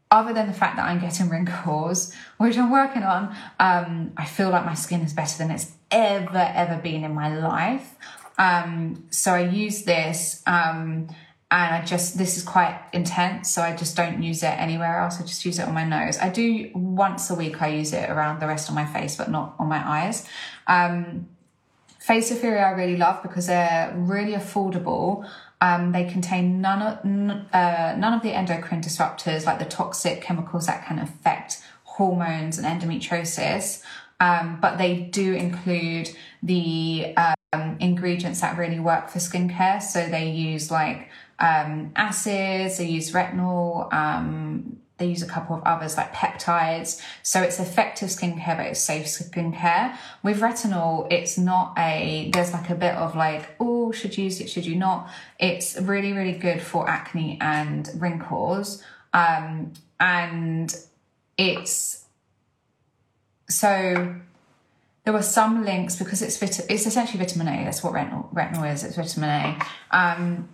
other 0.10 0.34
than 0.34 0.48
the 0.48 0.54
fact 0.54 0.78
that 0.78 0.86
I'm 0.86 1.00
getting 1.00 1.30
wrinkles, 1.30 2.14
which 2.38 2.58
I'm 2.58 2.72
working 2.72 3.04
on, 3.04 3.36
um, 3.60 4.14
I 4.18 4.26
feel 4.26 4.50
like 4.50 4.66
my 4.66 4.74
skin 4.74 5.02
is 5.02 5.14
better 5.14 5.38
than 5.38 5.52
it's 5.52 5.72
ever, 5.92 6.52
ever 6.54 6.78
been 6.82 7.04
in 7.04 7.14
my 7.14 7.38
life. 7.38 7.96
Um, 8.38 9.06
so 9.12 9.32
I 9.32 9.42
use 9.42 9.84
this, 9.84 10.42
um, 10.46 11.08
and 11.52 11.76
I 11.76 11.86
just, 11.86 12.18
this 12.18 12.38
is 12.38 12.44
quite 12.44 12.78
intense, 12.92 13.50
so 13.50 13.62
I 13.62 13.76
just 13.76 13.96
don't 13.96 14.22
use 14.22 14.44
it 14.44 14.48
anywhere 14.48 15.00
else. 15.00 15.20
I 15.20 15.24
just 15.24 15.46
use 15.46 15.60
it 15.60 15.68
on 15.68 15.74
my 15.74 15.86
nose. 15.86 16.18
I 16.18 16.30
do 16.30 16.70
once 16.74 17.30
a 17.30 17.36
week, 17.36 17.62
I 17.62 17.68
use 17.68 17.94
it 17.94 18.10
around 18.10 18.40
the 18.40 18.48
rest 18.48 18.68
of 18.68 18.76
my 18.76 18.86
face, 18.86 19.16
but 19.16 19.30
not 19.30 19.56
on 19.60 19.68
my 19.68 19.88
eyes. 19.88 20.28
Um, 20.68 21.28
Face 22.06 22.30
Theory 22.30 22.60
I 22.60 22.70
really 22.70 22.98
love 22.98 23.24
because 23.24 23.48
they're 23.48 23.92
really 23.98 24.34
affordable. 24.34 25.28
Um, 25.62 25.92
they 25.92 26.06
contain 26.06 26.62
none 26.62 26.82
of, 26.82 27.00
uh, 27.54 27.96
none 27.98 28.14
of 28.14 28.22
the 28.22 28.34
endocrine 28.34 28.82
disruptors 28.82 29.46
like 29.46 29.60
the 29.60 29.66
toxic 29.66 30.22
chemicals 30.22 30.68
that 30.68 30.86
can 30.86 31.00
affect 31.00 31.62
hormones 31.84 32.58
and 32.58 32.68
endometriosis, 32.68 33.82
um, 34.20 34.60
but 34.62 34.78
they 34.78 34.96
do 34.96 35.34
include 35.34 36.10
the 36.44 37.16
um, 37.54 37.78
ingredients 37.80 38.42
that 38.42 38.58
really 38.58 38.80
work 38.80 39.10
for 39.10 39.20
skincare. 39.20 39.82
So 39.82 40.08
they 40.08 40.30
use 40.30 40.70
like 40.70 41.10
um, 41.40 41.92
acids, 41.96 42.78
they 42.78 42.88
use 42.88 43.12
retinol, 43.12 43.92
um, 43.94 44.78
they 44.98 45.08
use 45.08 45.22
a 45.22 45.28
couple 45.28 45.56
of 45.56 45.64
others 45.64 45.98
like 45.98 46.14
peptides. 46.14 47.02
So 47.22 47.42
it's 47.42 47.60
effective 47.60 48.10
skincare, 48.10 48.58
but 48.58 48.68
it's 48.68 48.80
safe 48.80 49.06
skincare. 49.08 49.96
With 50.24 50.40
retinol, 50.40 51.12
it's 51.12 51.38
not 51.38 51.74
a, 51.78 52.30
there's 52.34 52.54
like 52.54 52.70
a 52.70 52.76
bit 52.76 52.96
of 52.96 53.16
like, 53.16 53.56
oh, 53.60 53.92
should 53.92 54.18
you 54.18 54.26
use 54.26 54.40
it, 54.40 54.50
should 54.50 54.66
you 54.66 54.76
not? 54.76 55.10
It's 55.40 55.80
really, 55.80 56.14
really 56.14 56.38
good 56.38 56.62
for 56.62 56.90
acne 56.90 57.38
and 57.42 57.90
wrinkles. 57.98 58.82
Um, 59.14 59.74
and 60.00 60.74
it's, 61.38 62.06
so 63.50 64.16
there 65.04 65.14
were 65.14 65.22
some 65.22 65.66
links 65.66 65.98
because 65.98 66.22
it's 66.22 66.38
vit- 66.38 66.66
it's 66.70 66.86
essentially 66.86 67.20
vitamin 67.20 67.48
A. 67.48 67.64
That's 67.66 67.84
what 67.84 67.94
retinol, 67.94 68.34
retinol 68.34 68.72
is. 68.74 68.84
It's 68.84 68.96
vitamin 68.96 69.30
A. 69.30 69.96
Um, 69.96 70.50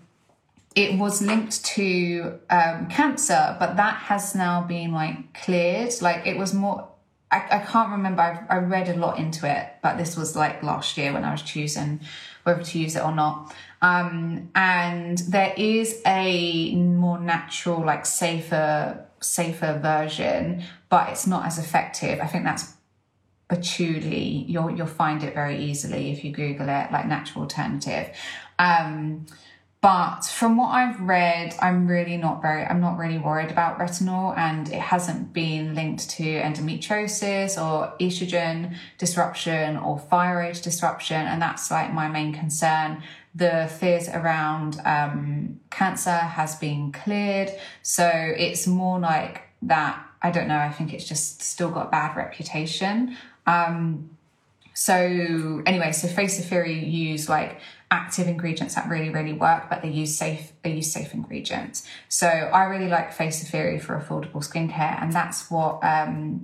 it 0.75 0.97
was 0.97 1.21
linked 1.21 1.63
to 1.65 2.39
um, 2.49 2.87
cancer, 2.87 3.55
but 3.59 3.75
that 3.75 3.95
has 3.95 4.35
now 4.35 4.61
been 4.61 4.91
like 4.93 5.33
cleared. 5.33 5.93
Like 6.01 6.25
it 6.25 6.37
was 6.37 6.53
more, 6.53 6.87
I, 7.29 7.43
I 7.51 7.59
can't 7.59 7.91
remember. 7.91 8.21
I've, 8.21 8.39
I 8.49 8.57
read 8.57 8.87
a 8.87 8.95
lot 8.95 9.19
into 9.19 9.49
it, 9.49 9.67
but 9.83 9.97
this 9.97 10.15
was 10.15 10.35
like 10.35 10.63
last 10.63 10.97
year 10.97 11.11
when 11.11 11.25
I 11.25 11.31
was 11.31 11.41
choosing 11.41 11.99
whether 12.43 12.63
to 12.63 12.79
use 12.79 12.95
it 12.95 13.03
or 13.03 13.13
not. 13.13 13.53
Um, 13.81 14.49
and 14.55 15.17
there 15.19 15.53
is 15.57 16.01
a 16.05 16.73
more 16.75 17.19
natural, 17.19 17.85
like 17.85 18.05
safer, 18.05 19.05
safer 19.19 19.77
version, 19.79 20.63
but 20.89 21.09
it's 21.09 21.27
not 21.27 21.45
as 21.45 21.57
effective. 21.57 22.19
I 22.19 22.27
think 22.27 22.45
that's 22.45 22.73
bakuchiol. 23.49 24.47
You'll 24.47 24.71
you'll 24.71 24.87
find 24.87 25.23
it 25.23 25.33
very 25.33 25.63
easily 25.63 26.11
if 26.11 26.23
you 26.23 26.31
Google 26.31 26.69
it, 26.69 26.91
like 26.91 27.07
natural 27.07 27.43
alternative. 27.43 28.15
Um, 28.57 29.25
but 29.81 30.25
from 30.25 30.57
what 30.57 30.67
I've 30.67 31.01
read, 31.01 31.55
I'm 31.59 31.87
really 31.87 32.15
not 32.15 32.39
very, 32.39 32.63
I'm 32.63 32.79
not 32.79 32.99
really 32.99 33.17
worried 33.17 33.49
about 33.49 33.79
retinol 33.79 34.37
and 34.37 34.69
it 34.69 34.79
hasn't 34.79 35.33
been 35.33 35.73
linked 35.73 36.07
to 36.11 36.23
endometriosis 36.23 37.59
or 37.59 37.91
estrogen 37.99 38.75
disruption 38.99 39.77
or 39.77 39.97
thyroid 39.97 40.61
disruption. 40.61 41.25
And 41.25 41.41
that's 41.41 41.71
like 41.71 41.91
my 41.91 42.07
main 42.07 42.31
concern. 42.31 43.01
The 43.33 43.71
fears 43.79 44.07
around 44.07 44.79
um, 44.85 45.59
cancer 45.71 46.11
has 46.11 46.55
been 46.57 46.91
cleared. 46.91 47.49
So 47.81 48.07
it's 48.07 48.67
more 48.67 48.99
like 48.99 49.41
that. 49.63 50.05
I 50.21 50.29
don't 50.29 50.47
know. 50.47 50.59
I 50.59 50.69
think 50.69 50.93
it's 50.93 51.07
just 51.07 51.41
still 51.41 51.71
got 51.71 51.87
a 51.87 51.89
bad 51.89 52.15
reputation. 52.15 53.17
Um, 53.47 54.11
so 54.75 55.63
anyway, 55.65 55.91
so 55.91 56.07
Face 56.07 56.39
of 56.39 56.45
Theory 56.45 56.85
use 56.85 57.27
like 57.27 57.59
active 57.91 58.27
ingredients 58.27 58.75
that 58.75 58.89
really 58.89 59.09
really 59.09 59.33
work 59.33 59.69
but 59.69 59.81
they 59.81 59.89
use 59.89 60.15
safe 60.15 60.53
they 60.63 60.71
use 60.71 60.91
safe 60.91 61.13
ingredients 61.13 61.85
so 62.07 62.27
i 62.27 62.63
really 62.63 62.87
like 62.87 63.13
face 63.13 63.43
of 63.43 63.49
Theory 63.49 63.79
for 63.79 63.99
affordable 63.99 64.43
skincare 64.43 65.01
and 65.01 65.11
that's 65.11 65.51
what 65.51 65.83
um 65.83 66.41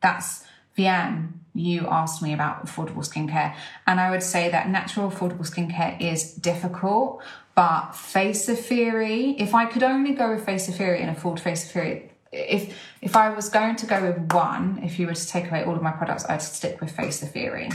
that's 0.00 0.44
Vianne, 0.78 1.32
you 1.54 1.86
asked 1.88 2.22
me 2.22 2.34
about 2.34 2.66
affordable 2.66 3.04
skincare 3.04 3.54
and 3.86 4.00
i 4.00 4.10
would 4.10 4.22
say 4.22 4.48
that 4.48 4.68
natural 4.68 5.10
affordable 5.10 5.48
skincare 5.50 6.00
is 6.00 6.32
difficult 6.32 7.22
but 7.56 7.92
Face 7.92 8.50
of 8.50 8.60
Theory, 8.60 9.30
if 9.38 9.54
I 9.54 9.64
could 9.64 9.82
only 9.82 10.12
go 10.12 10.34
with 10.34 10.44
Face 10.44 10.68
of 10.68 10.76
Theory 10.76 11.00
and 11.00 11.10
afford 11.10 11.40
Face 11.40 11.64
of 11.64 11.70
Theory, 11.70 12.12
if 12.30 12.78
if 13.00 13.16
I 13.16 13.30
was 13.30 13.48
going 13.48 13.76
to 13.76 13.86
go 13.86 14.02
with 14.02 14.30
one, 14.30 14.80
if 14.84 14.98
you 14.98 15.06
were 15.06 15.14
to 15.14 15.26
take 15.26 15.48
away 15.48 15.64
all 15.64 15.74
of 15.74 15.80
my 15.80 15.90
products, 15.90 16.26
I'd 16.28 16.42
stick 16.42 16.82
with 16.82 16.90
Face 16.90 17.22
of 17.22 17.30
Theory. 17.30 17.70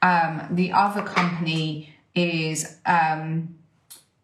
Um, 0.00 0.46
the 0.52 0.70
other 0.70 1.02
company 1.02 1.92
is 2.16 2.78
um, 2.86 3.56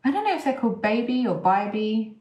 I 0.05 0.11
don't 0.11 0.25
know 0.25 0.35
if 0.35 0.45
they're 0.45 0.59
called 0.59 0.83
Baby 0.83 1.27
or 1.27 1.37
Baby. 1.37 2.17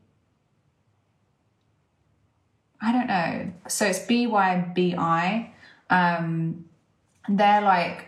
I 2.82 2.92
don't 2.92 3.08
know. 3.08 3.54
So 3.68 3.86
it's 3.86 4.00
B 4.00 4.28
Y 4.28 4.72
B 4.76 4.96
I. 4.98 5.52
Um, 5.90 6.66
they're 7.30 7.62
like 7.62 8.08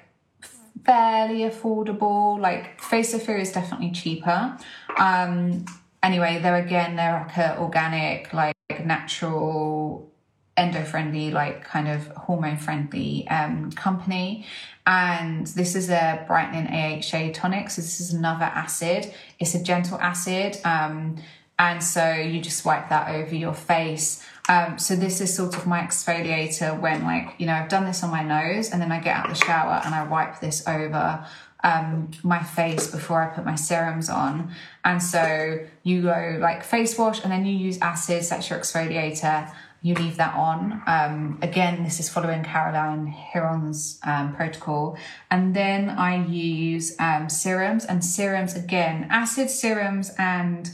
fairly 0.84 1.42
affordable. 1.50 2.40
Like 2.40 2.82
Face 2.82 3.14
of 3.14 3.24
Fear 3.24 3.38
is 3.38 3.52
definitely 3.52 3.92
cheaper. 3.92 4.58
Um, 4.98 5.66
anyway, 6.02 6.40
they're 6.42 6.58
again 6.58 6.96
they're 6.96 7.26
like 7.28 7.38
a 7.38 7.60
organic, 7.60 8.34
like 8.34 8.56
natural, 8.84 10.12
endo 10.56 10.84
friendly, 10.84 11.32
like 11.32 11.64
kind 11.64 11.88
of 11.88 12.08
hormone 12.10 12.58
friendly 12.58 13.28
um, 13.28 13.72
company. 13.72 14.46
And 14.86 15.48
this 15.48 15.76
is 15.76 15.90
a 15.90 16.24
brightening 16.28 16.68
AHA 16.68 17.32
tonic. 17.34 17.70
So 17.70 17.82
this 17.82 18.00
is 18.00 18.14
another 18.14 18.46
acid. 18.46 19.14
It's 19.40 19.56
a 19.56 19.64
gentle 19.64 19.98
acid. 20.00 20.58
Um, 20.66 21.18
and 21.58 21.84
so 21.84 22.14
you 22.14 22.42
just 22.42 22.66
wipe 22.66 22.90
that 22.90 23.16
over 23.16 23.34
your 23.34 23.54
face. 23.54 24.26
Um, 24.50 24.78
so 24.78 24.96
this 24.96 25.22
is 25.22 25.34
sort 25.34 25.56
of 25.56 25.66
my 25.66 25.82
exfoliator 25.82 26.80
when 26.80 27.04
like, 27.04 27.36
you 27.38 27.46
know, 27.46 27.54
I've 27.54 27.70
done 27.70 27.86
this 27.86 28.04
on 28.04 28.12
my 28.12 28.24
nose 28.24 28.72
and 28.72 28.82
then 28.82 28.92
I 28.92 29.00
get 29.00 29.16
out 29.16 29.30
the 29.30 29.36
shower 29.36 29.82
and 29.86 29.96
I 29.96 30.04
wipe 30.06 30.40
this 30.40 30.68
over 30.68 31.26
um, 31.64 32.12
my 32.24 32.44
face 32.44 32.88
before 32.88 33.22
I 33.22 33.34
put 33.34 33.46
my 33.46 33.56
serums 33.56 34.10
on. 34.10 34.52
And 34.84 35.02
so 35.02 35.60
you 35.84 36.02
go 36.02 36.38
like 36.42 36.64
face 36.64 36.98
wash 36.98 37.24
and 37.24 37.32
then 37.32 37.46
you 37.46 37.56
use 37.56 37.80
acids, 37.82 38.30
that's 38.30 38.50
your 38.50 38.60
exfoliator. 38.60 39.54
You 39.84 39.96
leave 39.96 40.16
that 40.16 40.34
on. 40.34 40.82
Um, 40.88 41.38
again, 41.42 41.84
this 41.84 42.00
is 42.00 42.10
following 42.10 42.42
Caroline 42.42 43.14
Hirons 43.34 44.00
um, 44.08 44.34
protocol. 44.34 44.98
And 45.30 45.54
then 45.54 45.90
I 45.90 46.26
use 46.26 46.96
um, 47.00 47.30
serums 47.30 47.84
and 47.84 48.04
serums 48.04 48.56
again, 48.56 49.08
acid 49.12 49.50
serums 49.50 50.12
and 50.18 50.74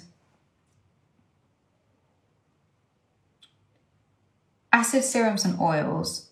acid 4.72 5.04
serums 5.04 5.44
and 5.44 5.60
oils, 5.60 6.30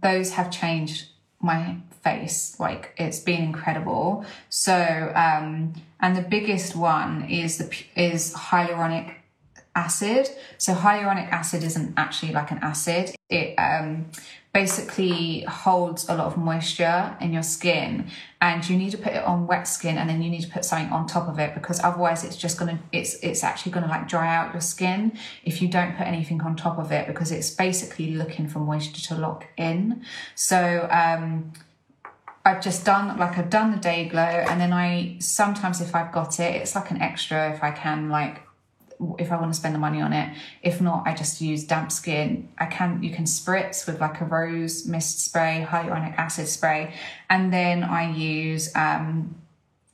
those 0.00 0.32
have 0.32 0.50
changed 0.50 1.08
my 1.40 1.78
face. 2.02 2.58
Like 2.58 2.94
it's 2.96 3.20
been 3.20 3.42
incredible. 3.42 4.24
So, 4.48 5.12
um, 5.14 5.74
and 6.00 6.16
the 6.16 6.22
biggest 6.22 6.76
one 6.76 7.28
is 7.28 7.58
the 7.58 7.68
is 7.94 8.32
hyaluronic 8.32 9.15
acid. 9.76 10.28
So 10.58 10.74
hyaluronic 10.74 11.30
acid 11.30 11.62
isn't 11.62 11.94
actually 11.96 12.32
like 12.32 12.50
an 12.50 12.58
acid. 12.62 13.14
It 13.28 13.54
um, 13.56 14.10
basically 14.56 15.42
holds 15.42 16.08
a 16.08 16.14
lot 16.14 16.26
of 16.28 16.38
moisture 16.38 17.14
in 17.20 17.30
your 17.30 17.42
skin 17.42 18.10
and 18.40 18.66
you 18.66 18.74
need 18.74 18.90
to 18.90 18.96
put 18.96 19.12
it 19.12 19.22
on 19.22 19.46
wet 19.46 19.68
skin 19.68 19.98
and 19.98 20.08
then 20.08 20.22
you 20.22 20.30
need 20.30 20.40
to 20.40 20.48
put 20.48 20.64
something 20.64 20.90
on 20.90 21.06
top 21.06 21.28
of 21.28 21.38
it 21.38 21.52
because 21.52 21.78
otherwise 21.84 22.24
it's 22.24 22.36
just 22.36 22.58
gonna 22.58 22.78
it's 22.90 23.16
it's 23.22 23.44
actually 23.44 23.70
gonna 23.70 23.86
like 23.86 24.08
dry 24.08 24.34
out 24.34 24.54
your 24.54 24.62
skin 24.62 25.12
if 25.44 25.60
you 25.60 25.68
don't 25.68 25.94
put 25.94 26.06
anything 26.06 26.40
on 26.40 26.56
top 26.56 26.78
of 26.78 26.90
it 26.90 27.06
because 27.06 27.30
it's 27.30 27.50
basically 27.50 28.14
looking 28.14 28.48
for 28.48 28.60
moisture 28.60 29.02
to 29.02 29.14
lock 29.20 29.46
in 29.58 30.02
so 30.34 30.88
um 30.90 31.52
I've 32.46 32.62
just 32.62 32.86
done 32.86 33.18
like 33.18 33.36
I've 33.36 33.50
done 33.50 33.72
the 33.72 33.82
day 33.90 34.08
glow 34.08 34.22
and 34.22 34.58
then 34.58 34.72
I 34.72 35.16
sometimes 35.18 35.82
if 35.82 35.94
I've 35.94 36.12
got 36.12 36.40
it 36.40 36.54
it's 36.62 36.74
like 36.74 36.90
an 36.90 37.02
extra 37.02 37.52
if 37.52 37.62
I 37.62 37.72
can 37.72 38.08
like 38.08 38.45
if 39.18 39.32
I 39.32 39.36
want 39.36 39.52
to 39.52 39.58
spend 39.58 39.74
the 39.74 39.78
money 39.78 40.00
on 40.00 40.12
it. 40.12 40.36
If 40.62 40.80
not, 40.80 41.06
I 41.06 41.14
just 41.14 41.40
use 41.40 41.64
damp 41.64 41.92
skin. 41.92 42.48
I 42.58 42.66
can 42.66 43.02
you 43.02 43.10
can 43.10 43.24
spritz 43.24 43.86
with 43.86 44.00
like 44.00 44.20
a 44.20 44.24
rose 44.24 44.86
mist 44.86 45.24
spray, 45.24 45.66
hyaluronic 45.68 46.16
acid 46.16 46.48
spray, 46.48 46.94
and 47.28 47.52
then 47.52 47.82
I 47.82 48.12
use 48.12 48.74
um, 48.74 49.36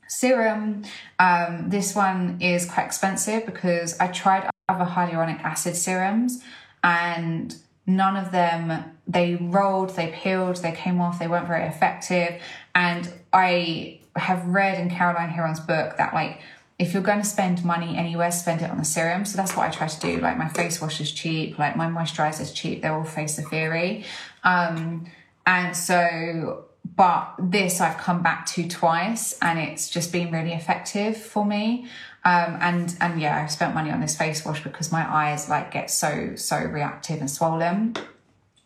serum. 0.09 0.85
Um, 1.19 1.71
this 1.71 1.95
one 1.95 2.39
is 2.41 2.67
quite 2.67 2.87
expensive 2.87 3.47
because 3.47 3.99
I 3.99 4.09
tried 4.09 4.49
other 4.69 4.85
hyaluronic 4.85 5.41
acid 5.43 5.77
serums 5.77 6.43
and 6.85 7.57
none 7.87 8.17
of 8.17 8.33
them 8.33 8.85
they 9.07 9.35
rolled, 9.35 9.91
they 9.97 10.09
peeled, 10.09 10.57
they 10.57 10.73
came 10.73 11.01
off, 11.01 11.19
they 11.19 11.27
weren't 11.27 11.47
very 11.47 11.67
effective. 11.67 12.41
And 12.75 13.13
I 13.33 14.01
have 14.17 14.47
read 14.47 14.79
in 14.79 14.91
Caroline 14.91 15.31
Hirons 15.31 15.67
book 15.67 15.97
that 15.97 16.15
like 16.15 16.41
if 16.83 16.93
you're 16.93 17.03
going 17.03 17.21
to 17.21 17.25
spend 17.25 17.65
money 17.65 17.97
anywhere, 17.97 18.33
spend 18.33 18.61
it 18.61 18.69
on 18.69 18.77
the 18.77 18.85
serum. 18.85 19.25
So 19.25 19.37
that's 19.37 19.57
what 19.57 19.69
I 19.69 19.71
try 19.71 19.87
to 19.87 20.01
do. 20.01 20.19
Like 20.19 20.37
my 20.37 20.49
face 20.49 20.81
wash 20.81 21.01
is 21.01 21.13
cheap, 21.13 21.57
like 21.57 21.77
my 21.77 21.87
moisturizer 21.87 22.41
is 22.41 22.53
cheap. 22.53 22.83
They're 22.83 22.93
all 22.93 23.05
Face 23.05 23.39
of 23.39 23.47
Theory. 23.47 24.05
Um, 24.43 25.07
and 25.47 25.77
so, 25.77 26.65
but 26.97 27.35
this 27.39 27.81
I've 27.81 27.99
come 27.99 28.21
back 28.25 28.47
to 28.47 28.69
twice 28.69 29.39
and 29.41 29.61
it's 29.61 29.91
just 29.91 30.11
been 30.11 30.33
really 30.33 30.53
effective 30.53 31.17
for 31.17 31.45
me. 31.45 31.87
Um, 32.25 32.59
and, 32.61 32.97
and 33.01 33.21
yeah, 33.21 33.41
I've 33.41 33.53
spent 33.53 33.75
money 33.75 33.93
on 33.93 34.01
this 34.01 34.17
face 34.17 34.45
wash 34.45 34.65
because 34.65 34.91
my 34.91 35.09
eyes 35.09 35.49
like 35.49 35.71
get 35.71 35.89
so, 35.89 36.35
so 36.35 36.59
reactive 36.59 37.21
and 37.21 37.31
swollen. 37.31 37.95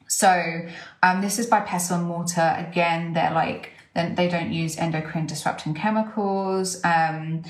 So, 0.09 0.63
um, 1.03 1.21
this 1.21 1.39
is 1.39 1.47
by 1.47 1.61
Pestle 1.61 1.99
and 1.99 2.07
Mortar. 2.07 2.55
Again, 2.67 3.13
they're 3.13 3.33
like, 3.33 3.73
they 3.95 4.29
don't 4.29 4.53
use 4.53 4.77
endocrine 4.77 5.27
disrupting 5.27 5.75
chemicals. 5.75 6.83
Um, 6.85 7.45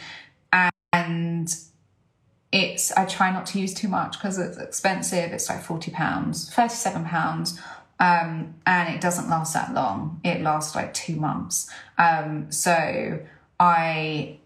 and 0.96 1.54
it's 2.52 2.92
I 2.92 3.04
try 3.04 3.30
not 3.32 3.46
to 3.46 3.60
use 3.60 3.74
too 3.74 3.88
much 3.88 4.12
because 4.18 4.38
it's 4.38 4.58
expensive. 4.58 5.32
It's 5.32 5.48
like 5.48 5.62
forty 5.62 5.90
pounds, 5.90 6.52
thirty 6.52 6.74
seven 6.74 7.04
pounds, 7.04 7.60
um, 8.00 8.54
and 8.64 8.94
it 8.94 9.00
doesn't 9.00 9.28
last 9.28 9.52
that 9.54 9.74
long. 9.74 10.20
It 10.24 10.40
lasts 10.40 10.74
like 10.74 10.94
two 10.94 11.16
months. 11.16 11.70
Um, 11.98 12.50
so 12.50 13.20
I 13.60 14.38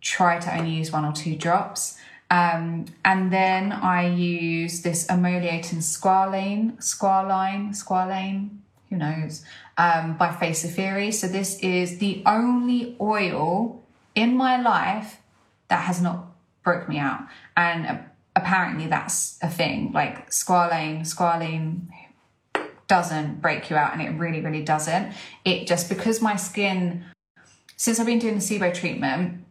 try 0.00 0.38
to 0.38 0.56
only 0.56 0.72
use 0.80 0.92
one 0.92 1.04
or 1.04 1.12
two 1.12 1.36
drops. 1.36 1.98
Um, 2.28 2.86
and 3.04 3.32
then 3.32 3.72
I 3.72 4.08
use 4.08 4.82
this 4.82 5.08
emoliating 5.08 5.78
squalane, 5.78 6.76
squalane, 6.78 7.70
squalane, 7.70 8.50
who 8.90 8.96
knows, 8.96 9.44
um, 9.78 10.16
by 10.16 10.34
Face 10.34 10.64
of 10.64 10.72
Theory. 10.72 11.12
So 11.12 11.28
this 11.28 11.58
is 11.60 11.98
the 11.98 12.24
only 12.26 12.96
oil 13.00 13.80
in 14.16 14.36
my 14.36 14.60
life 14.60 15.20
that 15.68 15.84
has 15.84 16.00
not 16.00 16.26
broke 16.62 16.88
me 16.88 16.98
out. 16.98 17.20
And 17.56 18.04
apparently 18.34 18.86
that's 18.86 19.38
a 19.42 19.48
thing. 19.48 19.92
Like 19.92 20.30
squalane, 20.30 21.00
squalane 21.00 21.88
doesn't 22.86 23.40
break 23.40 23.68
you 23.70 23.76
out 23.76 23.92
and 23.92 24.02
it 24.02 24.10
really, 24.18 24.40
really 24.40 24.62
doesn't. 24.62 25.12
It 25.44 25.66
just 25.66 25.88
because 25.88 26.20
my 26.20 26.36
skin, 26.36 27.04
since 27.76 27.98
I've 27.98 28.06
been 28.06 28.18
doing 28.18 28.34
the 28.34 28.40
SIBO 28.40 28.72
treatment, 28.72 29.44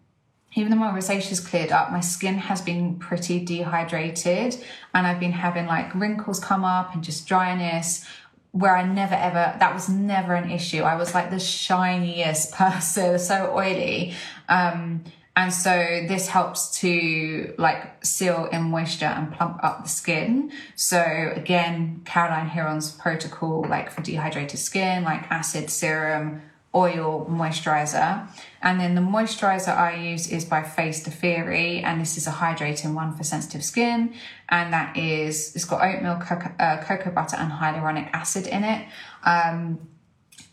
even 0.55 0.71
though 0.71 0.77
my 0.77 0.93
rosacea's 0.93 1.41
cleared 1.41 1.71
up, 1.71 1.91
my 1.91 1.99
skin 1.99 2.37
has 2.37 2.61
been 2.61 2.97
pretty 2.97 3.43
dehydrated 3.43 4.55
and 4.93 5.05
I've 5.05 5.19
been 5.19 5.33
having 5.33 5.65
like 5.65 5.93
wrinkles 5.93 6.39
come 6.39 6.63
up 6.63 6.93
and 6.93 7.03
just 7.03 7.27
dryness 7.27 8.05
where 8.51 8.77
I 8.77 8.83
never 8.83 9.15
ever, 9.15 9.57
that 9.59 9.73
was 9.73 9.89
never 9.89 10.33
an 10.33 10.49
issue. 10.49 10.83
I 10.83 10.95
was 10.95 11.13
like 11.13 11.29
the 11.29 11.39
shiniest 11.39 12.51
person, 12.53 13.19
so 13.19 13.53
oily. 13.53 14.13
Um, 14.47 15.03
and 15.35 15.53
so 15.53 16.05
this 16.07 16.27
helps 16.27 16.79
to 16.79 17.53
like 17.57 18.05
seal 18.05 18.45
in 18.51 18.63
moisture 18.63 19.05
and 19.05 19.33
plump 19.33 19.61
up 19.63 19.83
the 19.83 19.89
skin. 19.89 20.51
So 20.75 21.33
again, 21.35 22.01
Caroline 22.05 22.49
Hirons 22.49 22.97
protocol, 22.97 23.65
like 23.67 23.91
for 23.91 24.01
dehydrated 24.01 24.59
skin, 24.59 25.03
like 25.03 25.29
acid 25.29 25.69
serum, 25.69 26.41
oil, 26.73 27.25
moisturizer. 27.29 28.27
And 28.61 28.79
then 28.79 28.95
the 28.95 29.01
moisturizer 29.01 29.75
I 29.75 29.95
use 29.95 30.29
is 30.31 30.45
by 30.45 30.63
Face 30.63 31.05
of 31.07 31.13
Theory, 31.13 31.79
and 31.79 32.01
this 32.01 32.17
is 32.17 32.27
a 32.27 32.31
hydrating 32.31 32.93
one 32.93 33.15
for 33.15 33.23
sensitive 33.23 33.63
skin. 33.63 34.13
And 34.49 34.73
that 34.73 34.97
is, 34.97 35.55
it's 35.55 35.65
got 35.65 35.81
oatmeal, 35.81 36.17
cocoa, 36.17 36.51
uh, 36.59 36.83
cocoa 36.83 37.11
butter, 37.11 37.37
and 37.37 37.51
hyaluronic 37.51 38.09
acid 38.11 38.47
in 38.47 38.63
it. 38.63 38.87
Um, 39.23 39.79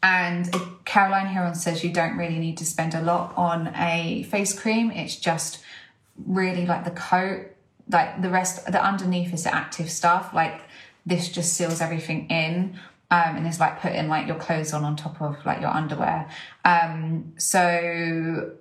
and 0.03 0.53
Caroline 0.85 1.27
Hirons 1.27 1.57
says 1.57 1.85
you 1.85 1.93
don't 1.93 2.17
really 2.17 2.39
need 2.39 2.57
to 2.59 2.65
spend 2.65 2.95
a 2.95 3.01
lot 3.01 3.33
on 3.37 3.73
a 3.77 4.25
face 4.25 4.59
cream. 4.59 4.91
It's 4.91 5.17
just 5.17 5.61
really 6.27 6.67
like 6.67 6.85
the 6.85 6.91
coat, 6.91 7.47
like 7.91 8.21
the 8.21 8.29
rest, 8.29 8.67
the 8.67 8.85
underneath 8.85 9.33
is 9.33 9.45
the 9.45 9.55
active 9.55 9.91
stuff. 9.91 10.35
Like 10.35 10.63
this 11.07 11.29
just 11.29 11.53
seals 11.55 11.81
everything 11.81 12.29
in. 12.29 12.79
Um, 13.11 13.37
and 13.37 13.47
it's 13.47 13.61
like 13.61 13.81
putting 13.81 14.09
like 14.09 14.27
your 14.27 14.37
clothes 14.37 14.73
on 14.73 14.85
on 14.85 14.97
top 14.97 15.21
of 15.21 15.45
like 15.45 15.61
your 15.61 15.71
underwear. 15.71 16.29
Um, 16.65 17.35
so 17.37 18.53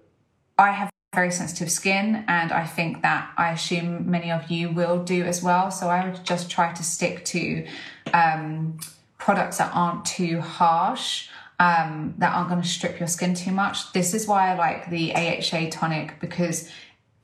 I 0.57 0.71
have 0.71 0.91
very 1.13 1.31
sensitive 1.31 1.71
skin, 1.71 2.23
and 2.27 2.51
I 2.51 2.65
think 2.65 3.01
that 3.01 3.31
I 3.37 3.51
assume 3.51 4.09
many 4.09 4.31
of 4.31 4.51
you 4.51 4.69
will 4.69 5.03
do 5.03 5.23
as 5.23 5.41
well. 5.41 5.71
So 5.71 5.87
I 5.87 6.05
would 6.07 6.23
just 6.25 6.49
try 6.49 6.71
to 6.73 6.83
stick 6.83 7.25
to 7.25 7.65
um, 8.13 8.77
products 9.21 9.57
that 9.59 9.71
aren't 9.73 10.03
too 10.03 10.41
harsh 10.41 11.29
um, 11.59 12.15
that 12.17 12.33
aren't 12.33 12.49
going 12.49 12.61
to 12.61 12.67
strip 12.67 12.99
your 12.99 13.07
skin 13.07 13.35
too 13.35 13.51
much. 13.51 13.93
This 13.93 14.15
is 14.15 14.27
why 14.27 14.51
I 14.51 14.55
like 14.55 14.89
the 14.89 15.13
AHA 15.13 15.69
tonic 15.69 16.19
because 16.19 16.67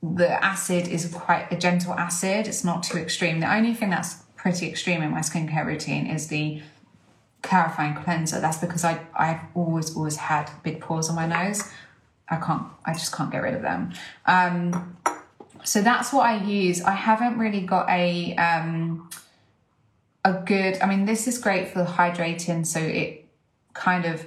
the 0.00 0.42
acid 0.44 0.86
is 0.86 1.12
quite 1.12 1.50
a 1.50 1.56
gentle 1.56 1.92
acid. 1.94 2.46
It's 2.46 2.62
not 2.62 2.84
too 2.84 2.98
extreme. 2.98 3.40
The 3.40 3.52
only 3.52 3.74
thing 3.74 3.90
that's 3.90 4.22
pretty 4.36 4.68
extreme 4.68 5.02
in 5.02 5.10
my 5.10 5.20
skincare 5.20 5.66
routine 5.66 6.06
is 6.06 6.28
the 6.28 6.62
clarifying 7.42 7.96
cleanser. 7.96 8.38
That's 8.38 8.58
because 8.58 8.84
I 8.84 9.00
I've 9.18 9.40
always 9.56 9.96
always 9.96 10.14
had 10.14 10.52
big 10.62 10.80
pores 10.80 11.08
on 11.08 11.16
my 11.16 11.26
nose. 11.26 11.64
I 12.28 12.36
can't. 12.36 12.62
I 12.84 12.92
just 12.92 13.12
can't 13.12 13.32
get 13.32 13.42
rid 13.42 13.54
of 13.54 13.62
them. 13.62 13.92
Um, 14.24 14.96
so 15.64 15.82
that's 15.82 16.12
what 16.12 16.26
I 16.26 16.44
use. 16.44 16.80
I 16.80 16.92
haven't 16.92 17.38
really 17.38 17.62
got 17.62 17.90
a 17.90 18.36
um, 18.36 19.10
a 20.28 20.42
good. 20.44 20.78
I 20.80 20.86
mean, 20.86 21.04
this 21.04 21.26
is 21.26 21.38
great 21.38 21.68
for 21.68 21.84
hydrating, 21.84 22.66
so 22.66 22.80
it 22.80 23.26
kind 23.74 24.04
of 24.04 24.24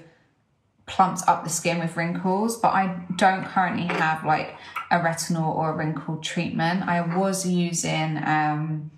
plumps 0.86 1.26
up 1.28 1.44
the 1.44 1.50
skin 1.50 1.80
with 1.80 1.96
wrinkles. 1.96 2.58
But 2.58 2.70
I 2.70 3.06
don't 3.16 3.46
currently 3.46 3.86
have 3.86 4.26
like 4.26 4.56
a 4.90 5.00
retinol 5.00 5.56
or 5.56 5.72
a 5.72 5.76
wrinkle 5.76 6.18
treatment. 6.18 6.84
I 6.84 7.02
was 7.18 7.48
using. 7.48 8.18
Um, 8.24 8.92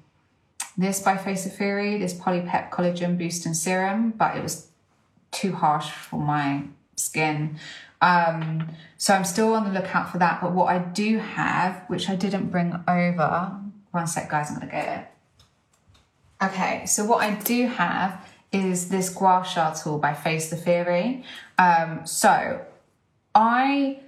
this 0.78 1.02
by 1.02 1.18
Face 1.18 1.46
of 1.46 1.56
Theory, 1.56 1.98
this 2.00 2.14
Polypep 2.14 2.72
Collagen 2.72 3.18
Boosting 3.18 3.54
Serum, 3.54 4.12
but 4.12 4.36
it 4.36 4.42
was 4.42 4.70
too 5.32 5.54
harsh 5.54 5.90
for 5.90 6.20
my 6.20 6.64
skin. 6.96 7.58
Um, 8.02 8.70
so 8.98 9.14
I'm 9.14 9.24
still 9.24 9.54
on 9.54 9.66
the 9.66 9.80
lookout 9.80 10.12
for 10.12 10.18
that. 10.18 10.42
But 10.42 10.54
what 10.54 10.68
I 10.68 10.80
do 10.80 11.20
have, 11.20 11.84
which 11.88 12.10
I 12.10 12.16
didn't 12.16 12.50
bring 12.50 12.74
over, 12.88 13.60
one 13.92 14.08
sec, 14.08 14.30
guys, 14.30 14.50
I'm 14.50 14.60
gonna 14.60 14.72
get 14.72 15.00
it. 15.00 15.08
Okay, 16.44 16.86
so 16.86 17.06
what 17.06 17.24
I 17.24 17.36
do 17.36 17.68
have 17.68 18.28
is 18.52 18.90
this 18.90 19.10
Gua 19.10 19.46
Sha 19.46 19.74
tool 19.74 19.98
by 19.98 20.14
Face 20.14 20.50
the 20.50 20.58
Theory. 20.58 21.24
Um, 21.58 22.06
so 22.06 22.60
I 23.34 24.00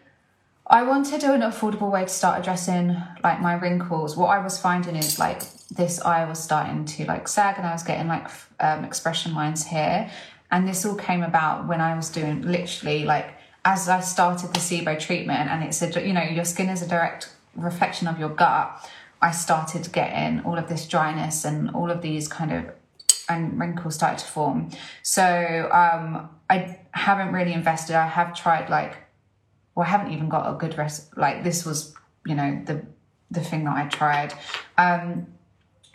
I 0.67 0.83
wanted 0.83 1.23
an 1.23 1.41
affordable 1.41 1.91
way 1.91 2.01
to 2.01 2.09
start 2.09 2.39
addressing 2.39 2.97
like 3.23 3.39
my 3.39 3.53
wrinkles. 3.53 4.17
What 4.17 4.27
I 4.27 4.39
was 4.43 4.59
finding 4.59 4.95
is 4.95 5.17
like 5.17 5.43
this 5.69 6.01
eye 6.01 6.25
was 6.25 6.43
starting 6.43 6.83
to 6.85 7.05
like 7.05 7.27
sag 7.27 7.57
and 7.57 7.65
I 7.65 7.71
was 7.71 7.83
getting 7.83 8.07
like 8.07 8.27
um, 8.59 8.83
expression 8.83 9.33
lines 9.33 9.65
here. 9.65 10.11
And 10.51 10.67
this 10.67 10.85
all 10.85 10.95
came 10.95 11.23
about 11.23 11.67
when 11.67 11.79
I 11.79 11.95
was 11.95 12.09
doing 12.09 12.41
literally 12.41 13.05
like 13.05 13.33
as 13.63 13.87
I 13.87 14.01
started 14.01 14.53
the 14.53 14.59
SIBO 14.59 14.99
treatment 14.99 15.49
and 15.49 15.63
it's 15.63 15.81
a, 15.81 16.05
you 16.05 16.13
know, 16.13 16.21
your 16.21 16.45
skin 16.45 16.69
is 16.69 16.81
a 16.81 16.87
direct 16.87 17.29
reflection 17.55 18.07
of 18.07 18.19
your 18.19 18.29
gut. 18.29 18.89
I 19.21 19.31
started 19.31 19.91
getting 19.91 20.41
all 20.41 20.57
of 20.57 20.67
this 20.67 20.87
dryness 20.87 21.45
and 21.45 21.71
all 21.71 21.89
of 21.91 22.01
these 22.01 22.27
kind 22.27 22.51
of 22.51 22.65
and 23.27 23.59
wrinkles 23.59 23.95
started 23.95 24.19
to 24.19 24.25
form. 24.25 24.69
So 25.01 25.69
um, 25.71 26.29
I 26.49 26.79
haven't 26.91 27.33
really 27.33 27.53
invested. 27.53 27.95
I 27.95 28.07
have 28.07 28.35
tried 28.35 28.69
like 28.69 28.97
well, 29.75 29.85
I 29.85 29.89
haven't 29.89 30.13
even 30.13 30.29
got 30.29 30.49
a 30.49 30.57
good 30.57 30.77
rest. 30.77 31.15
Like 31.17 31.43
this 31.43 31.65
was, 31.65 31.93
you 32.25 32.35
know, 32.35 32.61
the 32.65 32.85
the 33.29 33.41
thing 33.41 33.65
that 33.65 33.75
I 33.75 33.87
tried. 33.87 34.33
Um, 34.77 35.27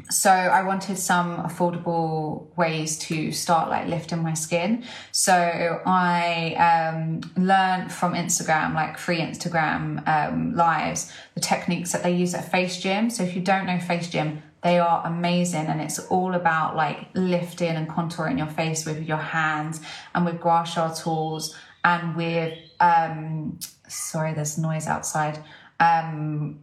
so 0.08 0.30
I 0.30 0.62
wanted 0.62 0.98
some 0.98 1.38
affordable 1.38 2.56
ways 2.56 2.98
to 3.00 3.32
start 3.32 3.68
like 3.68 3.88
lifting 3.88 4.22
my 4.22 4.34
skin. 4.34 4.84
So 5.12 5.80
I 5.86 6.54
um, 6.54 7.20
learned 7.36 7.92
from 7.92 8.14
Instagram, 8.14 8.74
like 8.74 8.98
free 8.98 9.18
Instagram 9.18 10.06
um, 10.08 10.54
lives, 10.54 11.12
the 11.34 11.40
techniques 11.40 11.92
that 11.92 12.02
they 12.02 12.12
use 12.12 12.34
at 12.34 12.50
Face 12.50 12.80
Gym. 12.80 13.10
So 13.10 13.22
if 13.22 13.34
you 13.34 13.42
don't 13.42 13.66
know 13.66 13.78
Face 13.78 14.08
Gym, 14.08 14.42
they 14.62 14.78
are 14.78 15.06
amazing 15.06 15.66
and 15.66 15.80
it's 15.80 15.98
all 15.98 16.34
about 16.34 16.76
like 16.76 17.08
lifting 17.14 17.76
and 17.76 17.88
contouring 17.88 18.38
your 18.38 18.46
face 18.46 18.84
with 18.84 19.02
your 19.06 19.16
hands 19.16 19.80
and 20.14 20.24
with 20.26 20.40
gua 20.40 20.66
sha 20.66 20.92
tools 20.92 21.56
and 21.82 22.14
with 22.14 22.58
um 22.78 23.58
sorry 23.88 24.34
there's 24.34 24.58
noise 24.58 24.86
outside 24.86 25.42
um 25.80 26.60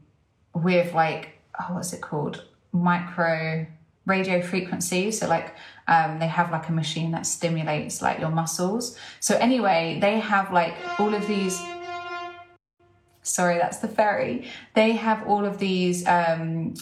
with 0.53 0.93
like 0.93 1.39
oh 1.59 1.73
what's 1.73 1.91
it 1.93 2.01
called 2.01 2.43
micro 2.77 3.65
radio 4.05 4.41
frequencies 4.41 5.19
so 5.19 5.27
like 5.27 5.53
um, 5.87 6.19
they 6.19 6.27
have 6.27 6.51
like 6.51 6.67
a 6.69 6.71
machine 6.71 7.11
that 7.11 7.25
stimulates 7.25 8.01
like 8.01 8.19
your 8.19 8.29
muscles. 8.29 8.97
So 9.19 9.35
anyway 9.37 9.99
they 10.01 10.19
have 10.19 10.51
like 10.51 10.75
all 10.99 11.13
of 11.13 11.27
these 11.27 11.59
sorry 13.23 13.57
that's 13.57 13.77
the 13.77 13.87
ferry. 13.87 14.49
They 14.73 14.93
have 14.93 15.27
all 15.27 15.45
of 15.45 15.59
these 15.59 16.05
um, 16.07 16.73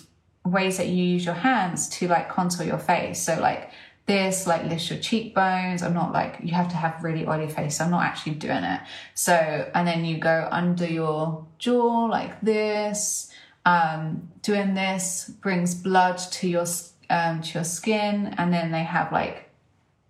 ways 0.44 0.78
that 0.78 0.88
you 0.88 1.04
use 1.04 1.26
your 1.26 1.36
hands 1.36 1.90
to 1.90 2.08
like 2.08 2.30
contour 2.30 2.66
your 2.66 2.80
face. 2.80 3.22
So 3.22 3.40
like 3.40 3.72
this 4.08 4.46
like 4.46 4.64
lifts 4.66 4.90
your 4.90 5.00
cheekbones. 5.00 5.82
I'm 5.82 5.94
not 5.94 6.14
like 6.14 6.38
you 6.44 6.54
have 6.54 6.70
to 6.70 6.76
have 6.76 7.04
really 7.04 7.28
oily 7.28 7.48
face. 7.48 7.82
I'm 7.82 7.92
not 7.92 8.04
actually 8.04 8.36
doing 8.36 8.64
it. 8.64 8.82
So 9.14 9.34
and 9.34 9.88
then 9.88 10.06
you 10.06 10.18
go 10.18 10.48
under 10.52 10.86
your 10.86 11.46
jaw 11.58 12.06
like 12.06 12.42
this 12.42 13.32
um 13.66 14.30
doing 14.42 14.74
this 14.74 15.32
brings 15.42 15.74
blood 15.76 16.18
to 16.18 16.48
your 16.48 16.66
um 17.10 17.42
to 17.42 17.56
your 17.56 17.64
skin 17.64 18.34
and 18.38 18.54
then 18.54 18.72
they 18.72 18.84
have 18.84 19.12
like 19.12 19.50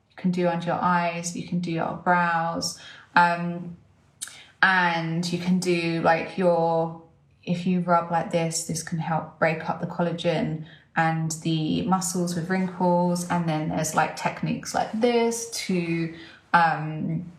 you 0.10 0.16
can 0.16 0.32
do 0.32 0.48
under 0.48 0.68
your 0.68 0.82
eyes 0.82 1.36
you 1.36 1.48
can 1.48 1.60
do 1.60 1.72
your 1.72 2.00
brows 2.04 2.80
um 3.16 3.78
and 4.62 5.32
you 5.32 5.40
can 5.40 5.60
do 5.60 6.02
like 6.02 6.38
your 6.38 7.02
if 7.44 7.66
you 7.66 7.80
rub 7.82 8.12
like 8.12 8.32
this 8.32 8.66
this 8.66 8.84
can 8.84 9.00
help 9.00 9.40
break 9.40 9.70
up 9.70 9.80
the 9.80 9.88
collagen 9.88 10.66
and 10.96 11.32
the 11.44 11.82
muscles 11.84 12.36
with 12.36 12.50
wrinkles. 12.50 13.30
And 13.30 13.48
then 13.48 13.70
there's 13.70 13.96
like 13.96 14.16
techniques 14.16 14.74
like 14.74 14.92
this 14.94 15.50
to 15.68 16.14
um, 16.54 17.32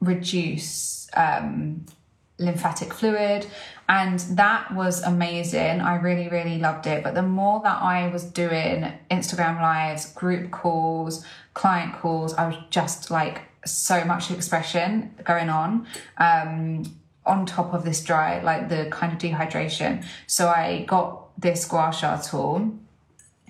reduce 0.00 1.08
um, 1.14 1.86
lymphatic 2.38 2.92
fluid. 2.92 3.46
And 3.88 4.18
that 4.36 4.74
was 4.74 5.02
amazing. 5.02 5.80
I 5.80 5.96
really, 5.96 6.28
really 6.28 6.58
loved 6.58 6.86
it. 6.86 7.04
But 7.04 7.14
the 7.14 7.22
more 7.22 7.60
that 7.62 7.82
I 7.82 8.08
was 8.08 8.24
doing 8.24 8.92
Instagram 9.10 9.60
lives, 9.60 10.12
group 10.12 10.50
calls, 10.50 11.24
client 11.54 11.94
calls, 11.94 12.34
I 12.34 12.48
was 12.48 12.56
just 12.70 13.10
like 13.10 13.42
so 13.64 14.04
much 14.04 14.30
expression 14.30 15.14
going 15.24 15.48
on. 15.48 15.86
Um, 16.18 16.84
on 17.24 17.44
top 17.44 17.74
of 17.74 17.84
this 17.84 18.02
dry, 18.04 18.40
like 18.40 18.68
the 18.68 18.86
kind 18.90 19.12
of 19.12 19.18
dehydration. 19.18 20.04
So 20.28 20.48
I 20.48 20.84
got 20.86 21.28
this 21.40 21.64
gua 21.64 21.92
sha 21.92 22.18
tool 22.18 22.72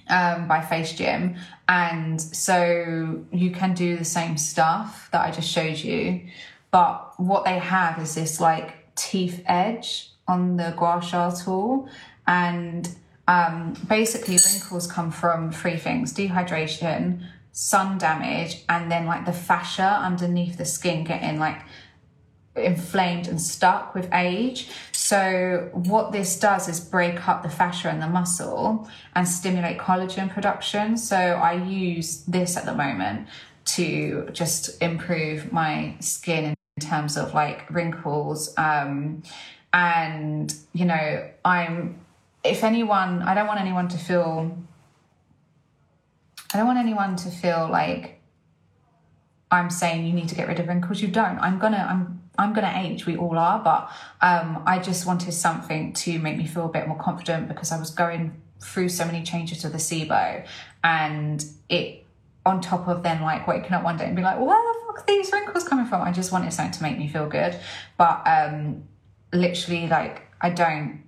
um, 0.09 0.49
by 0.49 0.63
Face 0.63 0.95
Gym. 0.95 1.37
And 1.69 2.21
so 2.21 3.25
you 3.33 3.51
can 3.51 3.75
do 3.75 3.97
the 3.97 4.05
same 4.05 4.39
stuff 4.39 5.09
that 5.13 5.21
I 5.21 5.31
just 5.31 5.51
showed 5.51 5.79
you. 5.79 6.23
But 6.71 7.06
what 7.17 7.45
they 7.45 7.59
have 7.59 8.01
is 8.01 8.15
this 8.15 8.41
like 8.41 8.95
teeth 8.95 9.43
edge 9.47 10.11
on 10.29 10.57
the 10.57 10.75
gua 10.77 11.03
sha 11.03 11.31
tool. 11.31 11.89
And 12.27 12.89
um, 13.29 13.75
basically, 13.89 14.39
wrinkles 14.39 14.91
come 14.91 15.11
from 15.11 15.51
three 15.53 15.77
things 15.77 16.13
dehydration, 16.13 17.27
sun 17.53 17.99
damage, 17.99 18.65
and 18.69 18.91
then 18.91 19.07
like 19.07 19.27
the 19.27 19.33
fascia 19.33 20.01
underneath 20.03 20.59
the 20.59 20.65
skin 20.65 21.05
getting 21.05 21.39
like 21.39 21.63
inflamed 22.55 23.29
and 23.29 23.41
stuck 23.41 23.95
with 23.95 24.09
age. 24.13 24.69
So, 24.93 25.71
what 25.73 26.13
this 26.13 26.39
does 26.39 26.69
is 26.69 26.81
break 26.81 27.29
up 27.29 27.43
the 27.43 27.49
fascia 27.49 27.89
and 27.89 28.03
the 28.03 28.09
muscle 28.09 28.89
and 29.15 29.29
stimulate 29.29 29.79
collagen 29.79 30.33
production. 30.33 30.97
So, 30.97 31.17
I 31.17 31.53
use 31.53 32.23
this 32.25 32.57
at 32.57 32.65
the 32.65 32.75
moment 32.75 33.29
to 33.67 34.29
just 34.33 34.81
improve 34.81 35.53
my 35.53 35.97
skin 36.01 36.55
in 36.77 36.87
terms 36.87 37.17
of 37.17 37.35
like 37.35 37.69
wrinkles. 37.71 38.53
Um, 38.57 39.23
and, 39.73 40.55
you 40.73 40.85
know, 40.85 41.29
I'm, 41.45 42.01
if 42.45 42.65
anyone, 42.65 43.23
I 43.23 43.35
don't 43.35 43.47
want 43.47 43.61
anyone 43.61 43.89
to 43.89 43.99
feel, 43.99 44.57
I 46.53 46.59
don't 46.59 46.67
want 46.67 46.79
anyone 46.79 47.17
to 47.17 47.31
feel 47.31 47.69
like 47.71 48.21
I'm 49.51 49.71
saying 49.71 50.07
you 50.07 50.13
need 50.13 50.29
to 50.29 50.35
get 50.35 50.49
rid 50.49 50.61
of 50.61 50.69
wrinkles. 50.69 51.01
You 51.01 51.09
don't. 51.09 51.39
I'm 51.39 51.59
gonna, 51.59 51.87
I'm 51.89 52.23
I'm 52.39 52.53
going 52.53 52.67
to 52.67 52.79
age, 52.79 53.07
we 53.07 53.17
all 53.17 53.39
are, 53.39 53.59
but 53.59 53.91
um, 54.21 54.63
I 54.67 54.79
just 54.79 55.07
wanted 55.07 55.33
something 55.33 55.93
to 55.95 56.19
make 56.19 56.37
me 56.37 56.47
feel 56.47 56.67
a 56.67 56.69
bit 56.69 56.87
more 56.87 56.99
confident 56.99 57.49
because 57.49 57.73
I 57.73 57.79
was 57.79 57.91
going 57.91 58.41
through 58.61 58.91
so 58.91 59.05
many 59.05 59.23
changes 59.23 59.59
to 59.63 59.69
the 59.69 59.79
SIBO 59.79 60.47
and 60.85 61.45
it 61.69 62.06
on 62.47 62.61
top 62.61 62.87
of 62.87 63.03
then 63.03 63.21
like 63.21 63.47
waking 63.47 63.73
up 63.73 63.83
one 63.83 63.99
day 63.99 64.07
and 64.07 64.17
be 64.17 64.23
like, 64.23 64.39
where 64.39 64.47
the 64.47 64.81
fuck 64.87 65.01
are 65.01 65.05
these 65.07 65.31
wrinkles 65.33 65.65
coming 65.65 65.85
from? 65.85 66.01
I 66.01 66.13
just 66.13 66.31
wanted 66.33 66.53
something 66.53 66.73
to 66.73 66.83
make 66.83 66.97
me 66.97 67.09
feel 67.09 67.29
good. 67.29 67.59
But 67.99 68.23
um 68.27 68.85
literally 69.33 69.89
like 69.89 70.23
I 70.41 70.51
don't 70.51 71.03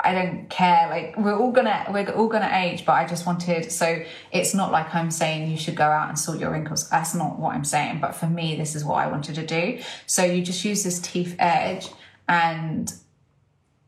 I 0.00 0.14
don't 0.14 0.48
care. 0.48 0.88
Like 0.88 1.16
we're 1.16 1.36
all 1.36 1.50
gonna 1.50 1.86
we're 1.90 2.10
all 2.10 2.28
gonna 2.28 2.50
age, 2.52 2.84
but 2.84 2.92
I 2.92 3.06
just 3.06 3.26
wanted 3.26 3.72
so 3.72 4.02
it's 4.30 4.54
not 4.54 4.70
like 4.70 4.94
I'm 4.94 5.10
saying 5.10 5.50
you 5.50 5.56
should 5.56 5.74
go 5.74 5.84
out 5.84 6.10
and 6.10 6.18
sort 6.18 6.38
your 6.38 6.52
wrinkles. 6.52 6.88
That's 6.88 7.14
not 7.14 7.38
what 7.38 7.54
I'm 7.54 7.64
saying. 7.64 8.00
But 8.00 8.14
for 8.14 8.26
me, 8.26 8.54
this 8.54 8.76
is 8.76 8.84
what 8.84 8.96
I 8.96 9.08
wanted 9.08 9.34
to 9.36 9.46
do. 9.46 9.80
So 10.06 10.22
you 10.22 10.42
just 10.42 10.64
use 10.64 10.84
this 10.84 11.00
teeth 11.00 11.34
edge 11.38 11.88
and 12.28 12.92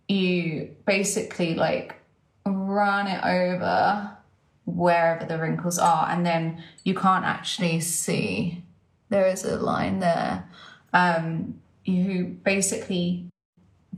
you 0.08 0.74
basically 0.86 1.54
like 1.54 1.94
run 2.44 3.06
it 3.06 3.22
over 3.22 4.16
wherever 4.70 5.24
the 5.24 5.38
wrinkles 5.38 5.78
are, 5.78 6.08
and 6.08 6.24
then 6.24 6.62
you 6.84 6.94
can't 6.94 7.24
actually 7.24 7.80
see. 7.80 8.64
There 9.08 9.26
is 9.26 9.44
a 9.44 9.56
line 9.56 10.00
there. 10.00 10.48
Um, 10.92 11.60
you 11.84 12.38
basically 12.44 13.26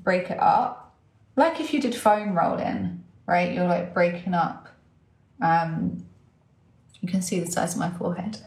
break 0.05 0.31
it 0.31 0.39
up 0.41 0.83
like 1.37 1.61
if 1.61 1.73
you 1.73 1.81
did 1.81 1.95
foam 1.95 2.37
rolling, 2.37 3.03
right? 3.27 3.53
You're 3.53 3.67
like 3.67 3.95
breaking 3.95 4.35
up. 4.35 4.69
Um, 5.41 6.05
you 7.01 7.09
can 7.09 7.23
see 7.23 7.41
the 7.41 7.51
size 7.51 7.73
of 7.73 7.81
my 7.81 7.91
forehead. 7.91 8.39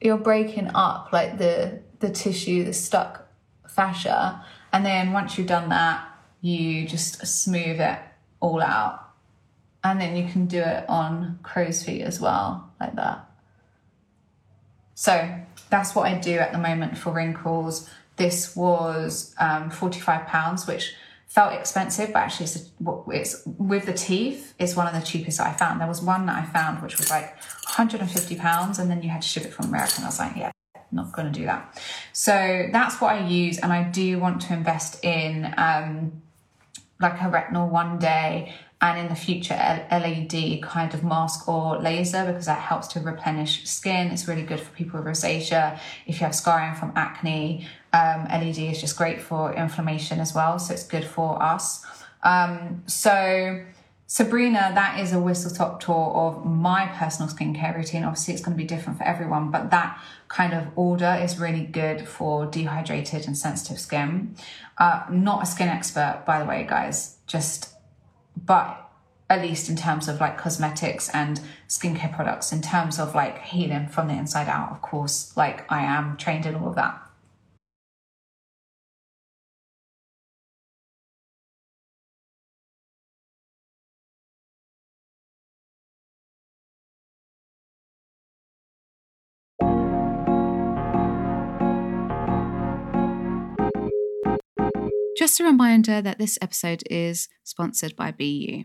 You're 0.00 0.18
breaking 0.18 0.70
up 0.74 1.12
like 1.12 1.38
the 1.38 1.80
the 2.00 2.10
tissue, 2.10 2.64
the 2.64 2.72
stuck 2.72 3.28
fascia, 3.68 4.44
and 4.72 4.84
then 4.84 5.12
once 5.12 5.38
you've 5.38 5.46
done 5.46 5.68
that, 5.70 6.06
you 6.40 6.86
just 6.86 7.26
smooth 7.26 7.80
it 7.80 7.98
all 8.40 8.60
out, 8.60 9.01
and 9.84 10.00
then 10.00 10.16
you 10.16 10.30
can 10.30 10.46
do 10.46 10.60
it 10.60 10.84
on 10.88 11.38
crow's 11.42 11.82
feet 11.82 12.02
as 12.02 12.20
well, 12.20 12.70
like 12.80 12.94
that. 12.96 13.28
So 14.94 15.34
that's 15.70 15.94
what 15.94 16.06
I 16.06 16.18
do 16.18 16.38
at 16.38 16.52
the 16.52 16.58
moment 16.58 16.96
for 16.96 17.12
wrinkles. 17.12 17.88
This 18.16 18.54
was 18.54 19.34
um, 19.38 19.70
forty-five 19.70 20.26
pounds, 20.26 20.66
which 20.66 20.94
felt 21.32 21.54
expensive, 21.54 22.12
but 22.12 22.18
actually 22.18 22.44
it's, 22.44 22.70
it's 23.08 23.42
with 23.46 23.86
the 23.86 23.94
teeth. 23.94 24.52
It's 24.58 24.76
one 24.76 24.86
of 24.86 24.92
the 24.92 25.00
cheapest 25.00 25.40
I 25.40 25.52
found. 25.52 25.80
There 25.80 25.88
was 25.88 26.02
one 26.02 26.26
that 26.26 26.36
I 26.36 26.44
found 26.44 26.82
which 26.82 26.98
was 26.98 27.08
like 27.08 27.34
150 27.64 28.36
pounds, 28.36 28.78
and 28.78 28.90
then 28.90 29.02
you 29.02 29.08
had 29.08 29.22
to 29.22 29.28
ship 29.28 29.44
it 29.44 29.54
from 29.54 29.66
America. 29.66 29.94
And 29.96 30.04
I 30.04 30.08
was 30.08 30.18
like, 30.18 30.36
yeah, 30.36 30.52
not 30.92 31.12
going 31.12 31.32
to 31.32 31.38
do 31.38 31.46
that. 31.46 31.80
So 32.12 32.68
that's 32.70 33.00
what 33.00 33.14
I 33.14 33.26
use, 33.26 33.58
and 33.58 33.72
I 33.72 33.82
do 33.82 34.18
want 34.18 34.42
to 34.42 34.52
invest 34.52 35.02
in 35.02 35.52
um, 35.56 36.20
like 37.00 37.14
a 37.14 37.24
retinol 37.24 37.70
one 37.70 37.98
day 37.98 38.54
and 38.82 38.98
in 38.98 39.08
the 39.08 39.14
future 39.14 39.54
LED 39.92 40.60
kind 40.60 40.92
of 40.92 41.04
mask 41.04 41.48
or 41.48 41.78
laser 41.78 42.26
because 42.26 42.46
that 42.46 42.58
helps 42.58 42.88
to 42.88 43.00
replenish 43.00 43.64
skin. 43.64 44.08
It's 44.08 44.26
really 44.26 44.42
good 44.42 44.58
for 44.58 44.74
people 44.74 45.00
with 45.00 45.06
rosacea. 45.06 45.78
If 46.06 46.20
you 46.20 46.26
have 46.26 46.34
scarring 46.34 46.74
from 46.74 46.92
acne, 46.96 47.68
um, 47.92 48.24
LED 48.24 48.58
is 48.58 48.80
just 48.80 48.96
great 48.96 49.22
for 49.22 49.54
inflammation 49.54 50.18
as 50.18 50.34
well. 50.34 50.58
So 50.58 50.74
it's 50.74 50.82
good 50.82 51.04
for 51.04 51.40
us. 51.40 51.86
Um, 52.24 52.82
so 52.86 53.64
Sabrina, 54.08 54.72
that 54.74 54.98
is 54.98 55.12
a 55.12 55.20
whistle 55.20 55.52
top 55.52 55.80
tour 55.80 56.12
of 56.14 56.44
my 56.44 56.86
personal 56.86 57.32
skincare 57.32 57.74
routine. 57.74 58.02
Obviously, 58.04 58.34
it's 58.34 58.42
going 58.42 58.54
to 58.54 58.60
be 58.60 58.66
different 58.66 58.98
for 58.98 59.04
everyone, 59.04 59.50
but 59.50 59.70
that 59.70 59.98
kind 60.28 60.52
of 60.52 60.66
order 60.76 61.18
is 61.22 61.38
really 61.38 61.64
good 61.64 62.06
for 62.06 62.46
dehydrated 62.46 63.26
and 63.26 63.38
sensitive 63.38 63.78
skin. 63.78 64.34
Uh, 64.76 65.04
not 65.08 65.44
a 65.44 65.46
skin 65.46 65.68
expert, 65.68 66.24
by 66.26 66.40
the 66.40 66.44
way, 66.44 66.66
guys. 66.68 67.16
Just 67.26 67.71
but 68.36 68.90
at 69.28 69.40
least 69.40 69.68
in 69.68 69.76
terms 69.76 70.08
of 70.08 70.20
like 70.20 70.36
cosmetics 70.36 71.08
and 71.10 71.40
skincare 71.68 72.14
products, 72.14 72.52
in 72.52 72.60
terms 72.60 72.98
of 72.98 73.14
like 73.14 73.42
healing 73.42 73.88
from 73.88 74.08
the 74.08 74.14
inside 74.14 74.48
out, 74.48 74.70
of 74.70 74.82
course, 74.82 75.34
like 75.36 75.70
I 75.72 75.82
am 75.82 76.16
trained 76.16 76.46
in 76.46 76.54
all 76.54 76.68
of 76.68 76.74
that. 76.74 77.01
Just 95.32 95.40
a 95.40 95.44
reminder 95.44 96.02
that 96.02 96.18
this 96.18 96.38
episode 96.42 96.82
is 96.90 97.26
sponsored 97.42 97.96
by 97.96 98.10
BU. 98.10 98.64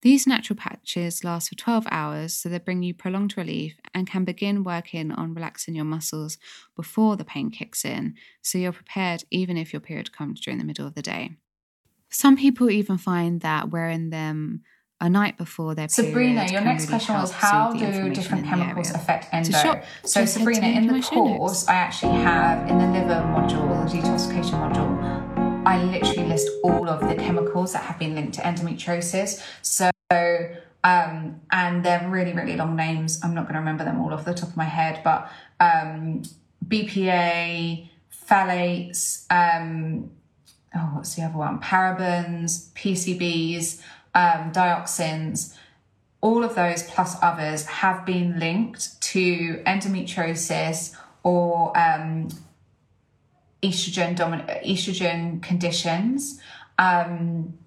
These 0.00 0.26
natural 0.26 0.56
patches 0.56 1.22
last 1.24 1.50
for 1.50 1.56
12 1.56 1.86
hours, 1.90 2.32
so 2.32 2.48
they 2.48 2.56
bring 2.56 2.82
you 2.82 2.94
prolonged 2.94 3.36
relief 3.36 3.74
and 3.92 4.06
can 4.06 4.24
begin 4.24 4.64
working 4.64 5.12
on 5.12 5.34
relaxing 5.34 5.74
your 5.74 5.84
muscles 5.84 6.38
before 6.74 7.16
the 7.16 7.24
pain 7.26 7.50
kicks 7.50 7.84
in, 7.84 8.14
so 8.40 8.56
you're 8.56 8.72
prepared 8.72 9.24
even 9.30 9.58
if 9.58 9.74
your 9.74 9.80
period 9.80 10.10
comes 10.10 10.40
during 10.40 10.56
the 10.56 10.64
middle 10.64 10.86
of 10.86 10.94
the 10.94 11.02
day. 11.02 11.32
Some 12.08 12.34
people 12.34 12.70
even 12.70 12.96
find 12.96 13.42
that 13.42 13.68
wearing 13.68 14.08
them 14.08 14.62
a 15.02 15.10
night 15.10 15.36
before 15.36 15.74
their 15.74 15.88
Sabrina, 15.88 16.46
your 16.50 16.62
next 16.62 16.84
really 16.84 16.92
question 16.92 17.14
was 17.16 17.30
how 17.30 17.72
do 17.72 18.10
different 18.10 18.46
chemicals 18.46 18.90
affect 18.90 19.26
endo? 19.32 19.50
Shop, 19.50 19.84
so 20.04 20.20
just 20.22 20.38
head 20.38 20.46
to 20.46 20.54
Sabrina, 20.54 20.66
in 20.66 20.86
the 20.86 20.92
link 20.92 20.92
in 20.92 20.92
my 20.92 21.00
show 21.00 21.36
course, 21.36 21.40
notes. 21.40 21.68
I 21.68 21.74
actually 21.74 22.22
have 22.22 22.68
in 22.70 22.78
the 22.78 22.86
liver 22.86 23.20
module, 23.20 23.90
the 23.90 23.98
detoxification 23.98 24.72
module, 24.72 25.19
I 25.66 25.82
literally 25.82 26.28
list 26.28 26.48
all 26.62 26.88
of 26.88 27.00
the 27.00 27.14
chemicals 27.14 27.74
that 27.74 27.82
have 27.82 27.98
been 27.98 28.14
linked 28.14 28.34
to 28.34 28.40
endometriosis. 28.42 29.42
So 29.62 29.90
um, 30.82 31.40
and 31.50 31.84
they're 31.84 32.08
really, 32.08 32.32
really 32.32 32.56
long 32.56 32.76
names. 32.76 33.20
I'm 33.22 33.34
not 33.34 33.42
going 33.42 33.54
to 33.54 33.60
remember 33.60 33.84
them 33.84 34.00
all 34.00 34.14
off 34.14 34.24
the 34.24 34.34
top 34.34 34.48
of 34.48 34.56
my 34.56 34.64
head, 34.64 35.02
but 35.04 35.30
um, 35.60 36.22
BPA, 36.66 37.88
phthalates, 38.10 39.26
um, 39.30 40.10
oh, 40.74 40.90
what's 40.94 41.14
the 41.14 41.22
other 41.22 41.36
one? 41.36 41.60
Parabens, 41.60 42.72
PCBs, 42.72 43.82
um, 44.14 44.52
dioxins, 44.52 45.54
all 46.22 46.44
of 46.44 46.54
those 46.54 46.82
plus 46.82 47.16
others 47.22 47.66
have 47.66 48.04
been 48.04 48.38
linked 48.38 49.00
to 49.00 49.62
endometriosis 49.66 50.96
or 51.22 51.76
um, 51.78 52.28
estrogen 53.62 54.16
dominant 54.16 54.48
estrogen 54.64 55.42
conditions 55.42 56.40
um, 56.78 57.58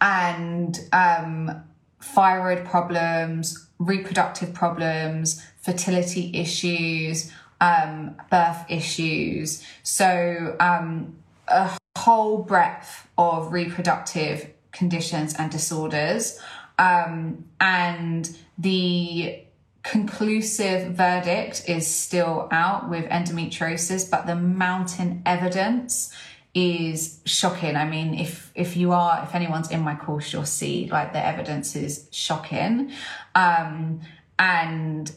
and 0.00 0.80
um, 0.92 1.62
thyroid 2.00 2.64
problems, 2.64 3.68
reproductive 3.78 4.54
problems, 4.54 5.44
fertility 5.60 6.30
issues, 6.34 7.30
um, 7.60 8.16
birth 8.30 8.64
issues. 8.68 9.64
So 9.82 10.56
um, 10.60 11.16
a 11.48 11.70
whole 11.98 12.38
breadth 12.38 13.08
of 13.18 13.52
reproductive 13.52 14.50
conditions 14.72 15.34
and 15.34 15.50
disorders. 15.50 16.40
Um, 16.78 17.44
and 17.60 18.34
the 18.56 19.42
conclusive 19.82 20.92
verdict 20.92 21.64
is 21.68 21.86
still 21.86 22.48
out 22.50 22.90
with 22.90 23.06
endometriosis, 23.06 24.10
but 24.10 24.26
the 24.26 24.36
mountain 24.36 25.22
evidence 25.24 26.14
is 26.54 27.20
shocking. 27.24 27.76
I 27.76 27.84
mean, 27.84 28.14
if 28.14 28.50
if 28.54 28.76
you 28.76 28.92
are, 28.92 29.22
if 29.22 29.34
anyone's 29.34 29.70
in 29.70 29.80
my 29.82 29.94
course, 29.94 30.32
you'll 30.32 30.44
see 30.44 30.88
like 30.90 31.12
the 31.12 31.24
evidence 31.24 31.76
is 31.76 32.08
shocking. 32.10 32.92
Um, 33.34 34.00
and 34.38 35.10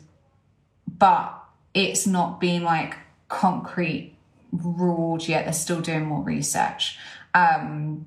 but 0.88 1.43
it's 1.73 2.06
not 2.06 2.39
been 2.39 2.63
like 2.63 2.95
concrete 3.30 4.15
ruled 4.52 5.28
yet. 5.28 5.45
They're 5.45 5.54
still 5.54 5.82
doing 5.82 6.06
more 6.06 6.23
research. 6.23 6.97
Um, 7.34 8.06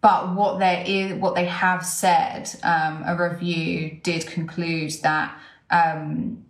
but 0.00 0.34
what 0.34 0.58
there 0.58 0.84
is, 0.86 1.14
what 1.14 1.34
they 1.34 1.46
have 1.46 1.84
said, 1.84 2.48
um, 2.62 3.02
a 3.06 3.16
review 3.16 3.98
did 4.02 4.26
conclude 4.26 4.92
that 5.02 5.36
um, 5.70 6.44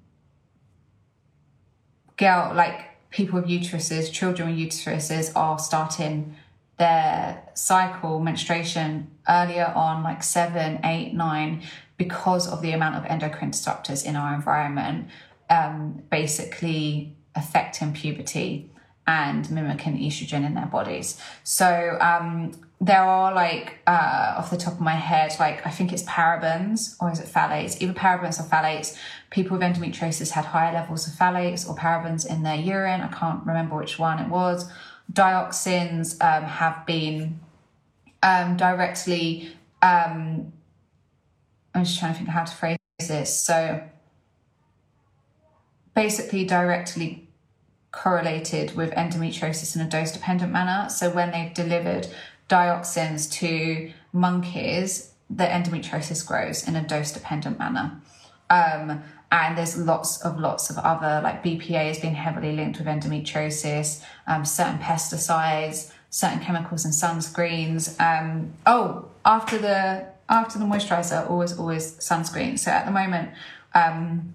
girl, 2.17 2.53
like 2.55 3.11
people 3.11 3.41
with 3.41 3.49
uteruses, 3.49 4.13
children 4.13 4.51
with 4.51 4.59
uteruses, 4.59 5.33
are 5.35 5.59
starting 5.59 6.37
their 6.79 7.43
cycle 7.55 8.21
menstruation 8.21 9.11
earlier 9.29 9.73
on, 9.75 10.03
like 10.03 10.23
seven, 10.23 10.79
eight, 10.85 11.15
nine, 11.15 11.63
because 11.97 12.47
of 12.47 12.61
the 12.61 12.73
amount 12.73 12.97
of 12.97 13.05
endocrine 13.07 13.51
disruptors 13.51 14.05
in 14.05 14.17
our 14.17 14.35
environment, 14.35 15.09
um, 15.49 16.03
basically 16.11 17.17
affecting 17.35 17.93
puberty 17.93 18.71
and 19.07 19.51
mimicking 19.51 19.97
estrogen 19.97 20.45
in 20.45 20.55
their 20.55 20.67
bodies. 20.67 21.19
So 21.45 21.97
um, 22.01 22.53
there 22.81 23.01
are 23.03 23.35
like 23.35 23.79
uh, 23.87 24.35
off 24.37 24.51
the 24.51 24.57
top 24.57 24.75
of 24.75 24.81
my 24.81 24.95
head, 24.95 25.33
like 25.41 25.67
I 25.67 25.71
think 25.71 25.93
it's 25.93 26.03
parabens 26.03 26.97
or 27.01 27.11
is 27.11 27.21
it 27.21 27.27
phthalates? 27.27 27.81
Either 27.81 27.95
parabens 27.95 28.39
or 28.39 28.43
phthalates. 28.43 28.99
People 29.31 29.57
with 29.57 29.67
endometriosis 29.67 30.31
had 30.31 30.45
higher 30.45 30.75
levels 30.75 31.09
of 31.09 31.15
phthalates 31.15 31.69
or 31.69 31.75
parabens 31.75 32.29
in 32.29 32.43
their 32.43 32.57
urine. 32.57 33.01
I 33.01 33.09
can't 33.09 33.47
remember 33.47 33.77
which 33.77 33.99
one 33.99 34.19
it 34.19 34.29
was. 34.29 34.71
Dioxins 35.11 36.23
um, 36.23 36.45
have 36.45 36.85
been 36.85 37.41
um, 38.23 38.59
directly. 38.59 39.53
Um, 39.81 40.53
I'm 41.75 41.85
just 41.85 41.99
trying 41.99 42.13
to 42.13 42.19
think 42.19 42.29
how 42.29 42.45
to 42.45 42.55
phrase 42.55 42.79
this. 43.09 43.35
So 43.35 43.83
basically, 45.95 46.45
directly 46.45 47.29
correlated 47.91 48.77
with 48.77 48.91
endometriosis 48.91 49.75
in 49.75 49.81
a 49.81 49.89
dose 49.89 50.13
dependent 50.13 50.53
manner. 50.53 50.91
So 50.91 51.09
when 51.11 51.31
they've 51.31 51.55
delivered 51.55 52.09
dioxins 52.49 53.31
to 53.33 53.93
monkeys, 54.13 55.13
the 55.29 55.45
endometriosis 55.45 56.27
grows 56.27 56.67
in 56.67 56.77
a 56.77 56.87
dose 56.87 57.13
dependent 57.13 57.59
manner. 57.59 58.01
Um, 58.49 59.03
and 59.33 59.59
there's 59.59 59.77
lots 59.77 60.23
of 60.23 60.39
lots 60.39 60.71
of 60.71 60.79
other 60.79 61.21
like 61.23 61.43
BPA 61.43 61.89
has 61.89 61.99
been 61.99 62.15
heavily 62.15 62.53
linked 62.53 62.79
with 62.79 62.87
endometriosis, 62.87 64.03
um, 64.27 64.45
certain 64.45 64.79
pesticides, 64.79 65.93
certain 66.11 66.41
chemicals 66.41 66.85
and 66.85 66.95
sunscreens. 66.95 68.01
Um, 68.01 68.53
oh, 68.67 69.09
after 69.25 69.59
the 69.59 70.07
after 70.29 70.59
the 70.59 70.65
moisturizer, 70.65 71.29
always 71.29 71.59
always 71.59 71.97
sunscreen. 71.99 72.59
So 72.59 72.71
at 72.71 72.87
the 72.87 72.93
moment, 72.93 73.31
um, 73.75 74.35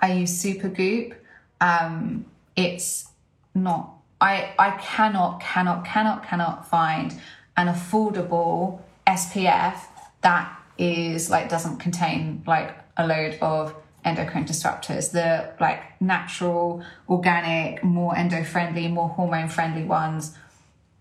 I 0.00 0.12
use 0.12 0.42
Supergoop. 0.42 1.14
Um, 1.60 2.26
it's 2.54 3.08
not. 3.54 3.95
I 4.20 4.52
I 4.58 4.70
cannot 4.80 5.40
cannot 5.40 5.84
cannot 5.84 6.24
cannot 6.24 6.68
find 6.68 7.14
an 7.56 7.68
affordable 7.68 8.80
SPF 9.06 9.78
that 10.22 10.60
is 10.78 11.30
like 11.30 11.48
doesn't 11.48 11.78
contain 11.78 12.42
like 12.46 12.76
a 12.96 13.06
load 13.06 13.38
of 13.40 13.74
endocrine 14.04 14.44
disruptors. 14.44 15.10
The 15.10 15.52
like 15.60 16.00
natural, 16.00 16.82
organic, 17.08 17.82
more 17.84 18.16
endo 18.16 18.44
friendly, 18.44 18.88
more 18.88 19.08
hormone 19.08 19.48
friendly 19.48 19.84
ones 19.84 20.34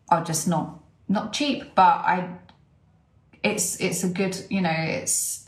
are 0.09 0.23
just 0.23 0.47
not 0.47 0.79
not 1.07 1.33
cheap, 1.33 1.75
but 1.75 1.83
I 1.83 2.29
it's 3.43 3.79
it's 3.79 4.03
a 4.03 4.09
good 4.09 4.37
you 4.49 4.61
know 4.61 4.75
it's 4.75 5.44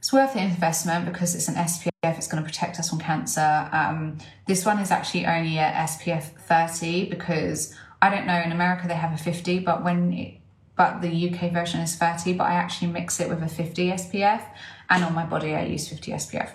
it's 0.00 0.14
worth 0.14 0.32
the 0.32 0.40
investment 0.40 1.04
because 1.04 1.34
it's 1.34 1.46
an 1.46 1.56
SPF. 1.56 1.90
It's 2.02 2.26
going 2.26 2.42
to 2.42 2.48
protect 2.48 2.78
us 2.78 2.88
from 2.88 3.00
cancer. 3.00 3.68
Um, 3.70 4.16
this 4.46 4.64
one 4.64 4.78
is 4.78 4.90
actually 4.90 5.26
only 5.26 5.58
a 5.58 5.70
SPF 5.70 6.22
30 6.22 7.10
because 7.10 7.76
I 8.00 8.08
don't 8.08 8.26
know 8.26 8.40
in 8.40 8.50
America 8.50 8.88
they 8.88 8.94
have 8.94 9.12
a 9.12 9.22
50, 9.22 9.58
but 9.58 9.84
when 9.84 10.14
it, 10.14 10.34
but 10.74 11.02
the 11.02 11.28
UK 11.28 11.52
version 11.52 11.80
is 11.80 11.96
30. 11.96 12.32
But 12.32 12.44
I 12.44 12.54
actually 12.54 12.92
mix 12.92 13.20
it 13.20 13.28
with 13.28 13.42
a 13.42 13.48
50 13.48 13.88
SPF, 13.90 14.42
and 14.88 15.04
on 15.04 15.12
my 15.14 15.26
body 15.26 15.54
I 15.54 15.66
use 15.66 15.86
50 15.90 16.12
SPF. 16.12 16.50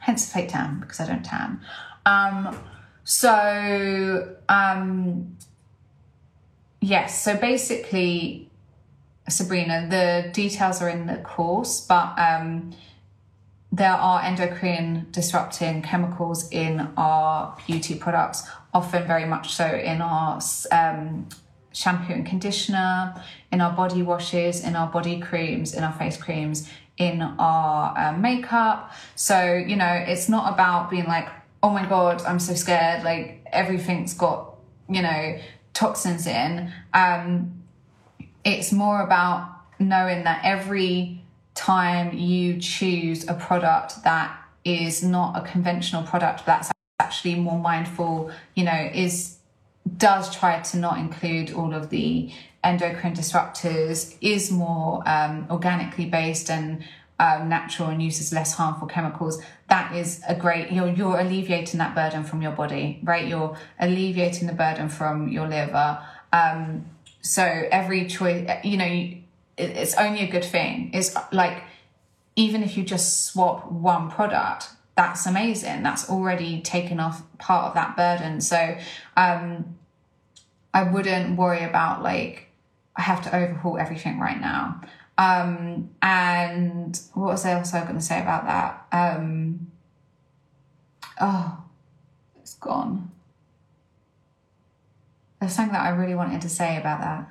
Hence 0.00 0.26
the 0.26 0.32
fake 0.32 0.48
tan 0.48 0.80
because 0.80 0.98
I 0.98 1.06
don't 1.06 1.24
tan. 1.24 1.60
Um, 2.04 2.58
so 3.04 4.36
um, 4.48 5.36
yes, 6.80 7.22
so 7.22 7.36
basically 7.36 8.49
Sabrina. 9.30 9.86
The 9.88 10.30
details 10.32 10.82
are 10.82 10.88
in 10.88 11.06
the 11.06 11.16
course, 11.16 11.80
but 11.80 12.18
um, 12.18 12.72
there 13.72 13.92
are 13.92 14.22
endocrine 14.22 15.06
disrupting 15.12 15.82
chemicals 15.82 16.48
in 16.50 16.88
our 16.96 17.56
beauty 17.66 17.94
products, 17.94 18.42
often 18.74 19.06
very 19.06 19.24
much 19.24 19.52
so 19.54 19.66
in 19.66 20.00
our 20.00 20.40
um, 20.72 21.28
shampoo 21.72 22.12
and 22.12 22.26
conditioner, 22.26 23.14
in 23.52 23.60
our 23.60 23.72
body 23.72 24.02
washes, 24.02 24.64
in 24.64 24.74
our 24.74 24.88
body 24.88 25.20
creams, 25.20 25.74
in 25.74 25.84
our 25.84 25.92
face 25.92 26.16
creams, 26.16 26.68
in 26.96 27.22
our 27.22 27.96
uh, 27.96 28.12
makeup. 28.12 28.92
So, 29.14 29.54
you 29.54 29.76
know, 29.76 30.04
it's 30.06 30.28
not 30.28 30.52
about 30.52 30.90
being 30.90 31.06
like, 31.06 31.28
oh 31.62 31.70
my 31.70 31.86
God, 31.86 32.22
I'm 32.22 32.40
so 32.40 32.54
scared. 32.54 33.04
Like 33.04 33.46
everything's 33.52 34.14
got, 34.14 34.56
you 34.88 35.02
know, 35.02 35.38
toxins 35.74 36.26
in. 36.26 36.72
Um, 36.92 37.59
it's 38.44 38.72
more 38.72 39.02
about 39.02 39.50
knowing 39.78 40.24
that 40.24 40.40
every 40.44 41.22
time 41.54 42.16
you 42.16 42.58
choose 42.60 43.28
a 43.28 43.34
product 43.34 44.04
that 44.04 44.36
is 44.64 45.02
not 45.02 45.36
a 45.36 45.46
conventional 45.46 46.02
product 46.02 46.46
that's 46.46 46.70
actually 46.98 47.34
more 47.34 47.58
mindful 47.58 48.30
you 48.54 48.62
know 48.62 48.90
is 48.94 49.38
does 49.96 50.34
try 50.34 50.60
to 50.60 50.76
not 50.76 50.98
include 50.98 51.52
all 51.52 51.74
of 51.74 51.90
the 51.90 52.30
endocrine 52.62 53.14
disruptors 53.14 54.14
is 54.20 54.50
more 54.50 55.02
um, 55.06 55.46
organically 55.50 56.04
based 56.04 56.50
and 56.50 56.84
um, 57.18 57.48
natural 57.48 57.88
and 57.88 58.02
uses 58.02 58.32
less 58.32 58.54
harmful 58.54 58.86
chemicals 58.86 59.42
that 59.68 59.94
is 59.94 60.22
a 60.28 60.34
great 60.34 60.70
you're 60.70 60.88
you're 60.88 61.18
alleviating 61.18 61.78
that 61.78 61.94
burden 61.94 62.22
from 62.22 62.42
your 62.42 62.52
body 62.52 63.00
right? 63.02 63.26
You're 63.26 63.56
alleviating 63.78 64.46
the 64.46 64.54
burden 64.54 64.88
from 64.88 65.28
your 65.28 65.48
liver. 65.48 65.98
Um, 66.32 66.86
so 67.20 67.42
every 67.44 68.06
choice, 68.06 68.48
you 68.64 68.76
know, 68.76 69.10
it's 69.56 69.94
only 69.94 70.20
a 70.20 70.30
good 70.30 70.44
thing. 70.44 70.90
It's 70.94 71.14
like, 71.32 71.62
even 72.36 72.62
if 72.62 72.76
you 72.76 72.84
just 72.84 73.26
swap 73.26 73.70
one 73.70 74.10
product, 74.10 74.70
that's 74.96 75.26
amazing. 75.26 75.82
That's 75.82 76.08
already 76.08 76.60
taken 76.62 77.00
off 77.00 77.22
part 77.38 77.66
of 77.66 77.74
that 77.74 77.96
burden. 77.96 78.40
So, 78.40 78.76
um, 79.16 79.76
I 80.72 80.84
wouldn't 80.84 81.36
worry 81.36 81.64
about 81.64 82.02
like, 82.02 82.48
I 82.96 83.02
have 83.02 83.22
to 83.24 83.34
overhaul 83.34 83.78
everything 83.78 84.18
right 84.18 84.40
now. 84.40 84.80
Um, 85.18 85.90
and 86.00 86.98
what 87.14 87.32
was 87.32 87.44
I 87.44 87.54
also 87.54 87.80
going 87.82 87.96
to 87.96 88.00
say 88.00 88.20
about 88.20 88.46
that? 88.46 88.86
Um, 88.92 89.70
oh, 91.20 91.62
it's 92.40 92.54
gone. 92.54 93.10
There's 95.40 95.54
something 95.54 95.72
that 95.72 95.82
I 95.82 95.90
really 95.90 96.14
wanted 96.14 96.42
to 96.42 96.48
say 96.48 96.76
about 96.76 97.00
that. 97.00 97.28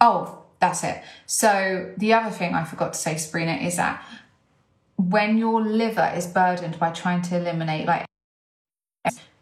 Oh, 0.00 0.44
that's 0.60 0.82
it. 0.82 1.02
So, 1.26 1.92
the 1.96 2.14
other 2.14 2.30
thing 2.30 2.54
I 2.54 2.64
forgot 2.64 2.94
to 2.94 2.98
say, 2.98 3.16
Sabrina, 3.18 3.52
is 3.52 3.76
that 3.76 4.02
when 4.96 5.36
your 5.36 5.62
liver 5.62 6.12
is 6.14 6.26
burdened 6.26 6.78
by 6.78 6.90
trying 6.90 7.22
to 7.22 7.36
eliminate 7.36 7.86
like 7.86 8.06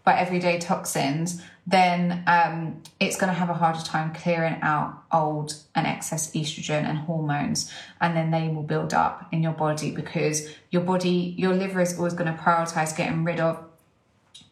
by 0.04 0.18
everyday 0.18 0.58
toxins, 0.58 1.42
then 1.66 2.24
um, 2.26 2.82
it's 2.98 3.16
going 3.16 3.28
to 3.28 3.38
have 3.38 3.50
a 3.50 3.54
harder 3.54 3.84
time 3.84 4.14
clearing 4.14 4.56
out 4.62 5.02
old 5.12 5.52
and 5.74 5.86
excess 5.86 6.32
estrogen 6.32 6.84
and 6.84 6.98
hormones, 6.98 7.70
and 8.00 8.16
then 8.16 8.30
they 8.30 8.48
will 8.48 8.62
build 8.62 8.94
up 8.94 9.28
in 9.32 9.42
your 9.42 9.52
body 9.52 9.90
because 9.90 10.48
your 10.70 10.82
body, 10.82 11.34
your 11.36 11.54
liver 11.54 11.80
is 11.80 11.98
always 11.98 12.14
going 12.14 12.32
to 12.34 12.40
prioritize 12.40 12.96
getting 12.96 13.22
rid 13.22 13.38
of 13.38 13.62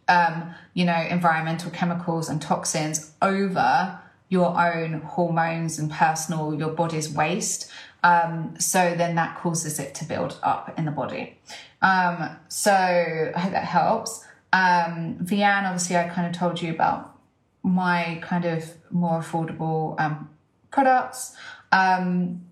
um, 0.09 0.55
you 0.75 0.85
know, 0.85 1.01
environmental 1.11 1.71
chemicals 1.71 2.29
and 2.29 2.41
toxins 2.41 3.13
over 3.23 4.01
your 4.29 4.61
own 4.61 5.01
hormones 5.03 5.79
and 5.79 5.91
personal, 5.91 6.55
your 6.55 6.71
body's 6.71 7.13
waste. 7.13 7.71
Um, 8.03 8.55
so 8.59 8.95
then 8.97 9.15
that 9.17 9.37
causes 9.39 9.79
it 9.79 9.95
to 9.97 10.05
build 10.05 10.39
up 10.43 10.75
in 10.79 10.85
the 10.85 10.91
body. 10.91 11.39
Um, 11.83 12.37
so 12.49 12.73
I 12.73 13.39
hope 13.39 13.53
that 13.53 13.65
helps. 13.65 14.25
Um, 14.53 15.19
Vian, 15.23 15.65
obviously, 15.65 15.97
I 15.97 16.09
kind 16.09 16.27
of 16.27 16.39
told 16.39 16.61
you 16.63 16.73
about 16.73 17.19
my 17.63 18.21
kind 18.23 18.45
of 18.45 18.65
more 18.91 19.21
affordable 19.21 19.99
um, 20.01 20.31
products. 20.71 21.37
Um, 21.73 22.46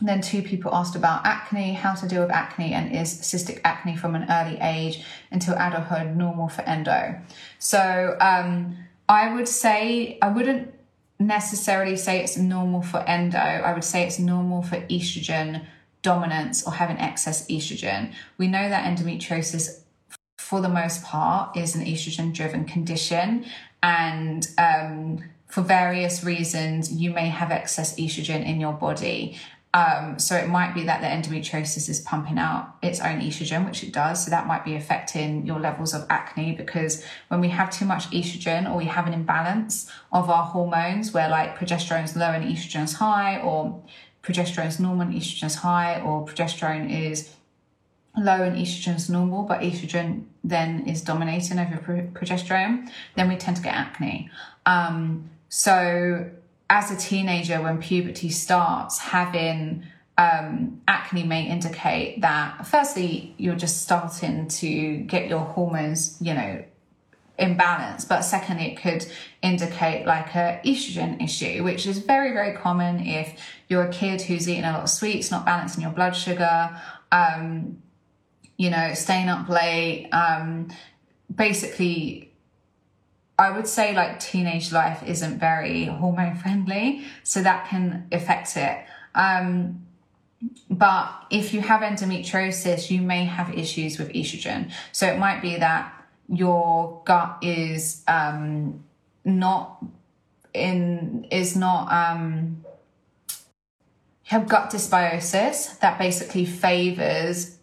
then 0.00 0.20
two 0.20 0.42
people 0.42 0.74
asked 0.74 0.96
about 0.96 1.26
acne, 1.26 1.74
how 1.74 1.94
to 1.94 2.08
deal 2.08 2.22
with 2.22 2.30
acne, 2.30 2.72
and 2.72 2.94
is 2.94 3.20
cystic 3.20 3.60
acne 3.64 3.96
from 3.96 4.14
an 4.14 4.26
early 4.30 4.58
age 4.60 5.04
until 5.30 5.54
adulthood 5.54 6.16
normal 6.16 6.48
for 6.48 6.62
endo? 6.62 7.20
So 7.58 8.16
um, 8.20 8.76
I 9.08 9.34
would 9.34 9.48
say 9.48 10.18
I 10.22 10.28
wouldn't 10.28 10.72
necessarily 11.18 11.96
say 11.96 12.22
it's 12.22 12.38
normal 12.38 12.82
for 12.82 13.00
endo. 13.00 13.38
I 13.38 13.74
would 13.74 13.84
say 13.84 14.06
it's 14.06 14.18
normal 14.18 14.62
for 14.62 14.76
estrogen 14.88 15.66
dominance 16.02 16.66
or 16.66 16.72
having 16.72 16.98
excess 16.98 17.46
estrogen. 17.48 18.12
We 18.38 18.48
know 18.48 18.68
that 18.68 18.84
endometriosis, 18.84 19.80
for 20.38 20.62
the 20.62 20.68
most 20.68 21.04
part, 21.04 21.56
is 21.56 21.74
an 21.76 21.84
estrogen 21.84 22.32
driven 22.32 22.64
condition, 22.64 23.44
and 23.82 24.48
um, 24.56 25.24
for 25.46 25.62
various 25.62 26.24
reasons, 26.24 26.92
you 26.92 27.10
may 27.10 27.28
have 27.28 27.50
excess 27.50 27.96
estrogen 27.96 28.46
in 28.46 28.60
your 28.60 28.72
body. 28.72 29.36
Um, 29.72 30.18
so 30.18 30.34
it 30.34 30.48
might 30.48 30.74
be 30.74 30.82
that 30.84 31.00
the 31.00 31.06
endometriosis 31.06 31.88
is 31.88 32.00
pumping 32.00 32.38
out 32.38 32.74
its 32.82 33.00
own 33.00 33.20
estrogen, 33.20 33.64
which 33.64 33.84
it 33.84 33.92
does. 33.92 34.24
So 34.24 34.30
that 34.30 34.48
might 34.48 34.64
be 34.64 34.74
affecting 34.74 35.46
your 35.46 35.60
levels 35.60 35.94
of 35.94 36.06
acne 36.10 36.52
because 36.52 37.04
when 37.28 37.40
we 37.40 37.50
have 37.50 37.70
too 37.70 37.84
much 37.84 38.10
estrogen 38.10 38.68
or 38.68 38.76
we 38.76 38.86
have 38.86 39.06
an 39.06 39.12
imbalance 39.12 39.88
of 40.12 40.28
our 40.28 40.44
hormones 40.44 41.12
where 41.12 41.28
like 41.28 41.56
progesterone 41.56 42.04
is 42.04 42.16
low 42.16 42.32
and 42.32 42.44
estrogen 42.44 42.82
is 42.84 42.94
high, 42.94 43.40
or 43.40 43.80
progesterone 44.24 44.66
is 44.66 44.80
normal 44.80 45.02
and 45.02 45.14
estrogen 45.14 45.44
is 45.44 45.54
high, 45.56 46.00
or 46.00 46.26
progesterone 46.26 46.90
is 46.90 47.36
low 48.16 48.42
and 48.42 48.56
estrogen 48.56 48.96
is 48.96 49.08
normal, 49.08 49.44
but 49.44 49.60
estrogen 49.60 50.24
then 50.42 50.86
is 50.88 51.00
dominating 51.00 51.60
over 51.60 52.10
progesterone, 52.12 52.90
then 53.14 53.28
we 53.28 53.36
tend 53.36 53.56
to 53.56 53.62
get 53.62 53.74
acne. 53.74 54.30
Um, 54.66 55.30
so 55.48 56.28
as 56.70 56.92
a 56.92 56.96
teenager, 56.96 57.60
when 57.60 57.78
puberty 57.78 58.30
starts, 58.30 58.98
having 58.98 59.84
um, 60.16 60.80
acne 60.86 61.24
may 61.24 61.46
indicate 61.46 62.20
that 62.20 62.66
firstly, 62.66 63.34
you're 63.38 63.56
just 63.56 63.82
starting 63.82 64.46
to 64.48 64.98
get 64.98 65.28
your 65.28 65.40
hormones, 65.40 66.16
you 66.20 66.32
know, 66.32 66.64
in 67.36 67.56
balance. 67.56 68.04
But 68.04 68.22
secondly, 68.22 68.72
it 68.72 68.80
could 68.80 69.04
indicate 69.42 70.06
like 70.06 70.34
a 70.36 70.60
estrogen 70.64 71.22
issue, 71.22 71.64
which 71.64 71.86
is 71.86 71.98
very, 71.98 72.32
very 72.32 72.56
common 72.56 73.00
if 73.04 73.36
you're 73.68 73.84
a 73.84 73.92
kid 73.92 74.20
who's 74.22 74.48
eating 74.48 74.64
a 74.64 74.72
lot 74.72 74.82
of 74.82 74.90
sweets, 74.90 75.30
not 75.30 75.44
balancing 75.44 75.82
your 75.82 75.90
blood 75.90 76.14
sugar, 76.14 76.80
um, 77.10 77.82
you 78.56 78.70
know, 78.70 78.94
staying 78.94 79.28
up 79.28 79.48
late, 79.48 80.08
um, 80.12 80.68
basically 81.34 82.29
I 83.40 83.50
would 83.50 83.66
say 83.66 83.94
like 83.94 84.20
teenage 84.20 84.70
life 84.70 85.02
isn't 85.06 85.38
very 85.38 85.86
hormone 85.86 86.34
friendly, 86.34 87.04
so 87.22 87.42
that 87.42 87.68
can 87.68 88.06
affect 88.12 88.54
it. 88.58 88.84
Um, 89.14 89.86
but 90.68 91.10
if 91.30 91.54
you 91.54 91.62
have 91.62 91.80
endometriosis, 91.80 92.90
you 92.90 93.00
may 93.00 93.24
have 93.24 93.56
issues 93.56 93.98
with 93.98 94.10
estrogen. 94.12 94.70
So 94.92 95.06
it 95.06 95.18
might 95.18 95.40
be 95.40 95.56
that 95.56 95.90
your 96.28 97.02
gut 97.06 97.38
is 97.40 98.02
um, 98.06 98.84
not 99.24 99.82
in 100.52 101.26
is 101.30 101.56
not 101.56 101.90
um, 101.90 102.62
you 103.30 104.36
have 104.36 104.48
gut 104.48 104.70
dysbiosis 104.70 105.78
that 105.80 105.98
basically 105.98 106.44
favors 106.44 107.56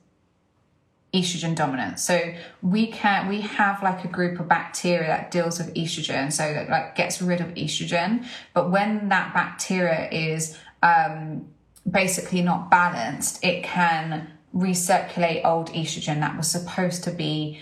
estrogen 1.17 1.55
dominance. 1.55 2.03
So 2.03 2.33
we 2.61 2.87
can 2.87 3.27
we 3.27 3.41
have 3.41 3.81
like 3.81 4.05
a 4.05 4.07
group 4.07 4.39
of 4.39 4.47
bacteria 4.47 5.07
that 5.07 5.31
deals 5.31 5.57
with 5.59 5.73
estrogen, 5.73 6.31
so 6.31 6.43
that 6.53 6.69
like 6.69 6.95
gets 6.95 7.21
rid 7.21 7.41
of 7.41 7.47
estrogen. 7.55 8.25
But 8.53 8.71
when 8.71 9.09
that 9.09 9.33
bacteria 9.33 10.09
is 10.09 10.57
um, 10.83 11.47
basically 11.89 12.41
not 12.41 12.69
balanced, 12.69 13.43
it 13.43 13.63
can 13.63 14.31
recirculate 14.55 15.41
old 15.45 15.69
estrogen 15.73 16.19
that 16.19 16.37
was 16.37 16.49
supposed 16.49 17.03
to 17.03 17.11
be 17.11 17.59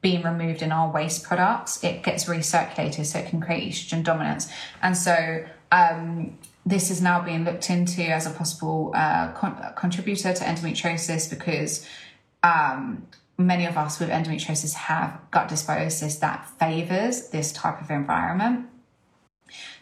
being 0.00 0.22
removed 0.22 0.62
in 0.62 0.70
our 0.70 0.92
waste 0.92 1.24
products. 1.24 1.82
It 1.82 2.02
gets 2.02 2.26
recirculated, 2.26 3.04
so 3.04 3.18
it 3.18 3.28
can 3.28 3.40
create 3.40 3.72
estrogen 3.72 4.04
dominance. 4.04 4.48
And 4.80 4.96
so 4.96 5.44
um, 5.72 6.38
this 6.64 6.90
is 6.90 7.00
now 7.02 7.22
being 7.22 7.44
looked 7.44 7.70
into 7.70 8.02
as 8.02 8.26
a 8.26 8.30
possible 8.30 8.92
uh, 8.94 9.32
con- 9.32 9.72
contributor 9.76 10.32
to 10.32 10.44
endometriosis 10.44 11.28
because 11.28 11.86
um, 12.42 13.06
many 13.36 13.66
of 13.66 13.76
us 13.76 14.00
with 14.00 14.10
endometriosis 14.10 14.74
have 14.74 15.20
gut 15.30 15.48
dysbiosis 15.48 16.20
that 16.20 16.48
favors 16.58 17.28
this 17.30 17.52
type 17.52 17.80
of 17.80 17.90
environment. 17.90 18.68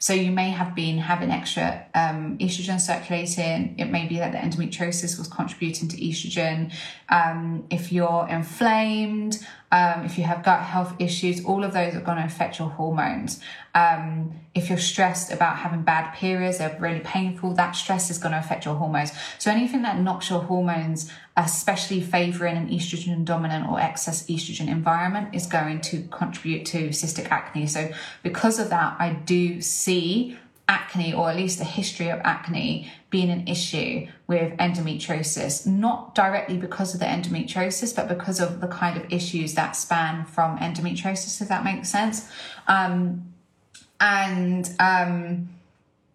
So 0.07 0.12
you 0.12 0.30
may 0.30 0.50
have 0.50 0.76
been 0.76 0.98
having 0.98 1.32
extra 1.32 1.84
um, 1.92 2.38
estrogen 2.38 2.80
circulating. 2.80 3.74
It 3.76 3.86
may 3.86 4.07
be 4.07 4.18
that 4.18 4.30
the 4.30 4.38
endometriosis 4.38 5.18
was 5.18 5.26
contributing 5.26 5.88
to 5.88 5.96
estrogen. 5.96 6.72
Um, 7.09 7.66
if 7.70 7.90
you're 7.90 8.28
inflamed, 8.30 9.44
um, 9.72 10.04
if 10.04 10.16
you 10.16 10.22
have 10.22 10.44
gut 10.44 10.62
health 10.62 10.94
issues, 11.00 11.44
all 11.44 11.64
of 11.64 11.72
those 11.72 11.96
are 11.96 12.00
going 12.00 12.18
to 12.18 12.24
affect 12.24 12.61
your 12.61 12.68
hormones. 12.68 13.40
Um, 13.74 14.40
if 14.54 14.68
you're 14.68 14.78
stressed 14.78 15.32
about 15.32 15.57
having 15.59 15.82
bad 15.82 16.14
periods, 16.14 16.59
they're 16.59 16.76
really 16.78 17.00
painful, 17.00 17.54
that 17.54 17.72
stress 17.72 18.09
is 18.09 18.16
going 18.16 18.32
to 18.32 18.38
affect 18.38 18.64
your 18.64 18.76
hormones. 18.76 19.11
So 19.38 19.50
anything 19.50 19.82
that 19.82 20.00
knocks 20.00 20.30
your 20.30 20.40
hormones, 20.40 21.12
especially 21.36 22.00
favoring 22.00 22.57
an 22.57 22.68
estrogen 22.70 23.24
dominant 23.24 23.68
or 23.68 23.80
excess 23.80 24.24
estrogen 24.28 24.68
environment, 24.68 25.34
is 25.34 25.46
going 25.46 25.80
to 25.82 26.04
contribute 26.11 26.64
to 26.66 26.88
cystic 26.90 27.30
acne. 27.30 27.66
So 27.66 27.92
because 28.22 28.59
of 28.59 28.70
that, 28.70 28.96
I 28.98 29.11
do 29.12 29.61
see 29.61 29.95
acne 30.68 31.14
or 31.14 31.30
at 31.30 31.36
least 31.36 31.61
a 31.61 31.64
history 31.64 32.09
of 32.09 32.18
acne 32.24 32.90
being 33.11 33.30
an 33.30 33.47
issue 33.47 34.07
with 34.26 34.53
endometriosis, 34.59 35.66
not 35.66 36.14
directly 36.14 36.57
because 36.57 36.92
of 36.92 37.01
the 37.01 37.07
endometriosis, 37.07 37.94
but 37.94 38.09
because 38.09 38.40
of 38.40 38.61
the 38.61 38.66
kind 38.66 38.97
of 38.97 39.12
issues 39.12 39.55
that 39.55 39.76
span 39.76 40.24
from 40.24 40.59
endometriosis, 40.59 41.40
if 41.40 41.49
that 41.49 41.62
makes 41.64 41.88
sense. 41.88 42.28
Um, 42.66 43.32
and 44.01 44.68
um, 44.80 45.49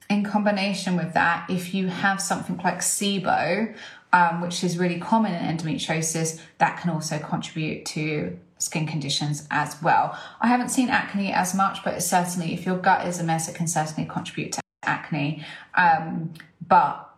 in 0.09 0.23
combination 0.23 0.97
with 0.97 1.13
that, 1.13 1.49
if 1.49 1.73
you 1.73 1.87
have 1.87 2.21
something 2.21 2.57
like 2.57 2.79
SIBO, 2.79 3.73
um, 4.13 4.41
which 4.41 4.63
is 4.63 4.77
really 4.77 4.99
common 4.99 5.33
in 5.33 5.57
endometriosis, 5.57 6.41
that 6.57 6.79
can 6.81 6.91
also 6.91 7.17
contribute 7.17 7.85
to 7.85 8.37
skin 8.61 8.85
conditions 8.87 9.47
as 9.49 9.81
well. 9.81 10.17
I 10.39 10.47
haven't 10.47 10.69
seen 10.69 10.89
acne 10.89 11.33
as 11.33 11.53
much, 11.55 11.83
but 11.83 12.01
certainly 12.03 12.53
if 12.53 12.65
your 12.65 12.77
gut 12.77 13.07
is 13.07 13.19
a 13.19 13.23
mess, 13.23 13.49
it 13.49 13.55
can 13.55 13.67
certainly 13.67 14.07
contribute 14.09 14.53
to 14.53 14.61
acne. 14.83 15.43
Um, 15.75 16.33
but 16.67 17.09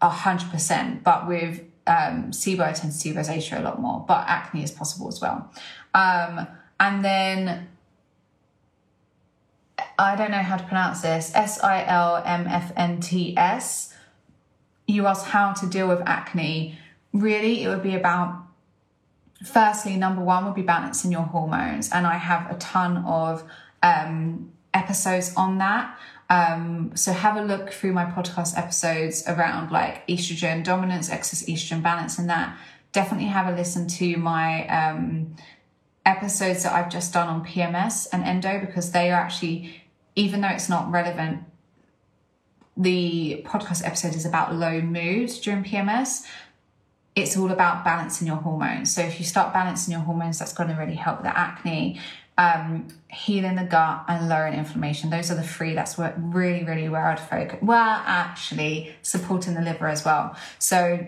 a 0.00 0.08
hundred 0.08 0.50
percent. 0.50 1.02
But 1.02 1.26
with 1.26 1.62
um, 1.86 2.30
SIBO, 2.30 2.60
I 2.60 2.72
tend 2.72 2.92
to 2.92 2.98
see 2.98 3.12
rosacea 3.12 3.58
a 3.58 3.62
lot 3.62 3.80
more, 3.80 4.04
but 4.06 4.24
acne 4.28 4.62
is 4.62 4.70
possible 4.70 5.08
as 5.08 5.20
well. 5.20 5.50
Um, 5.94 6.46
and 6.78 7.04
then 7.04 7.68
I 9.98 10.16
don't 10.16 10.30
know 10.30 10.38
how 10.38 10.56
to 10.56 10.64
pronounce 10.64 11.00
this. 11.02 11.32
S 11.34 11.62
I 11.62 11.84
L 11.84 12.22
M 12.24 12.46
F 12.46 12.72
N 12.76 13.00
T 13.00 13.36
S. 13.36 13.94
You 14.86 15.06
ask 15.06 15.26
how 15.26 15.52
to 15.52 15.66
deal 15.66 15.88
with 15.88 16.00
acne. 16.06 16.78
Really, 17.12 17.62
it 17.62 17.68
would 17.68 17.82
be 17.82 17.94
about 17.94 18.39
firstly, 19.42 19.96
number 19.96 20.22
one 20.22 20.44
would 20.44 20.54
be 20.54 20.62
balancing 20.62 21.12
your 21.12 21.22
hormones. 21.22 21.90
And 21.90 22.06
I 22.06 22.16
have 22.16 22.50
a 22.50 22.58
ton 22.58 22.98
of 22.98 23.44
um, 23.82 24.52
episodes 24.74 25.32
on 25.36 25.58
that. 25.58 25.98
Um, 26.28 26.92
so 26.94 27.12
have 27.12 27.36
a 27.36 27.42
look 27.42 27.72
through 27.72 27.92
my 27.92 28.04
podcast 28.04 28.56
episodes 28.56 29.24
around 29.26 29.72
like 29.72 30.06
estrogen 30.06 30.62
dominance, 30.62 31.10
excess 31.10 31.44
estrogen 31.44 31.82
balance, 31.82 32.18
and 32.18 32.28
that. 32.30 32.56
Definitely 32.92 33.28
have 33.28 33.52
a 33.52 33.56
listen 33.56 33.86
to 33.86 34.16
my 34.16 34.66
um, 34.66 35.36
episodes 36.04 36.64
that 36.64 36.72
I've 36.72 36.90
just 36.90 37.12
done 37.12 37.28
on 37.28 37.44
PMS 37.44 38.08
and 38.12 38.24
endo 38.24 38.60
because 38.60 38.92
they 38.92 39.10
are 39.10 39.20
actually, 39.20 39.82
even 40.16 40.40
though 40.40 40.48
it's 40.48 40.68
not 40.68 40.90
relevant, 40.90 41.44
the 42.76 43.44
podcast 43.46 43.84
episode 43.84 44.14
is 44.14 44.24
about 44.24 44.54
low 44.54 44.80
mood 44.80 45.30
during 45.42 45.62
PMS 45.62 46.24
it's 47.16 47.36
all 47.36 47.50
about 47.50 47.84
balancing 47.84 48.26
your 48.26 48.36
hormones. 48.36 48.94
So 48.94 49.02
if 49.02 49.18
you 49.18 49.26
start 49.26 49.52
balancing 49.52 49.92
your 49.92 50.02
hormones, 50.02 50.38
that's 50.38 50.52
going 50.52 50.68
to 50.68 50.76
really 50.76 50.94
help 50.94 51.22
the 51.22 51.36
acne, 51.36 52.00
um, 52.38 52.88
healing 53.08 53.56
the 53.56 53.64
gut, 53.64 54.04
and 54.08 54.28
lowering 54.28 54.54
inflammation. 54.54 55.10
Those 55.10 55.30
are 55.30 55.34
the 55.34 55.42
three. 55.42 55.74
That's 55.74 55.98
what 55.98 56.14
really, 56.16 56.64
really 56.64 56.88
where 56.88 57.06
I'd 57.06 57.20
focus. 57.20 57.58
Well, 57.62 58.02
actually, 58.06 58.94
supporting 59.02 59.54
the 59.54 59.60
liver 59.60 59.88
as 59.88 60.04
well. 60.04 60.36
So 60.58 61.06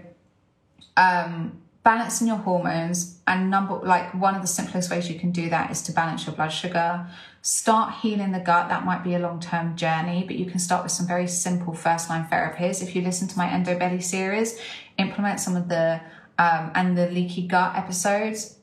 um, 0.96 1.62
balancing 1.82 2.28
your 2.28 2.36
hormones 2.36 3.18
and 3.26 3.50
number 3.50 3.74
like 3.82 4.14
one 4.14 4.34
of 4.34 4.40
the 4.40 4.46
simplest 4.46 4.90
ways 4.90 5.10
you 5.10 5.18
can 5.18 5.32
do 5.32 5.50
that 5.50 5.70
is 5.70 5.82
to 5.82 5.92
balance 5.92 6.26
your 6.26 6.34
blood 6.34 6.48
sugar 6.48 7.06
start 7.40 7.94
healing 8.02 8.30
the 8.30 8.38
gut 8.38 8.68
that 8.68 8.84
might 8.84 9.02
be 9.02 9.14
a 9.14 9.18
long-term 9.18 9.74
journey 9.74 10.22
but 10.24 10.36
you 10.36 10.46
can 10.46 10.60
start 10.60 10.84
with 10.84 10.92
some 10.92 11.06
very 11.06 11.26
simple 11.26 11.74
first 11.74 12.08
line 12.08 12.24
therapies 12.26 12.82
if 12.82 12.94
you 12.94 13.02
listen 13.02 13.26
to 13.26 13.36
my 13.36 13.50
endo 13.50 13.76
belly 13.76 14.00
series 14.00 14.60
implement 14.98 15.40
some 15.40 15.56
of 15.56 15.68
the 15.68 16.00
um, 16.38 16.72
and 16.74 16.96
the 16.96 17.08
leaky 17.08 17.46
gut 17.46 17.76
episodes 17.76 18.58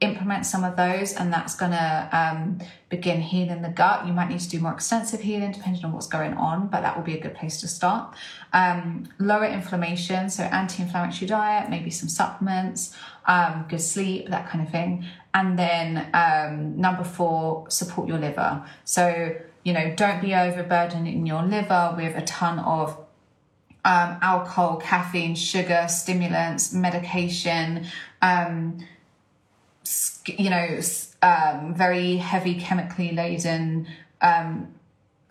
implement 0.00 0.46
some 0.46 0.62
of 0.62 0.76
those 0.76 1.12
and 1.14 1.32
that's 1.32 1.56
going 1.56 1.72
to 1.72 2.08
um, 2.12 2.58
begin 2.88 3.20
healing 3.20 3.62
the 3.62 3.68
gut. 3.68 4.06
You 4.06 4.12
might 4.12 4.28
need 4.28 4.38
to 4.38 4.48
do 4.48 4.60
more 4.60 4.72
extensive 4.72 5.20
healing 5.20 5.50
depending 5.50 5.84
on 5.84 5.92
what's 5.92 6.06
going 6.06 6.34
on 6.34 6.68
but 6.68 6.82
that 6.82 6.96
will 6.96 7.02
be 7.02 7.14
a 7.14 7.20
good 7.20 7.34
place 7.34 7.60
to 7.62 7.68
start. 7.68 8.14
Um, 8.52 9.08
lower 9.18 9.46
inflammation 9.46 10.30
so 10.30 10.44
anti-inflammatory 10.44 11.26
diet 11.26 11.68
maybe 11.68 11.90
some 11.90 12.08
supplements 12.08 12.94
um, 13.26 13.66
good 13.68 13.80
sleep 13.80 14.28
that 14.28 14.48
kind 14.48 14.64
of 14.64 14.70
thing. 14.70 15.04
And 15.34 15.58
then 15.58 16.08
um, 16.14 16.80
number 16.80 17.02
four 17.02 17.68
support 17.68 18.06
your 18.06 18.18
liver. 18.18 18.62
So 18.84 19.34
you 19.64 19.72
know 19.72 19.94
don't 19.96 20.22
be 20.22 20.32
overburdening 20.32 21.26
your 21.26 21.42
liver 21.42 21.94
with 21.96 22.16
a 22.16 22.22
ton 22.22 22.60
of 22.60 22.96
um, 23.84 24.18
alcohol 24.20 24.76
caffeine 24.76 25.34
sugar 25.34 25.86
stimulants 25.88 26.72
medication 26.72 27.86
um, 28.22 28.78
you 30.36 30.50
know, 30.50 30.80
um, 31.22 31.74
very 31.74 32.16
heavy 32.16 32.54
chemically 32.54 33.12
laden 33.12 33.86
um, 34.20 34.74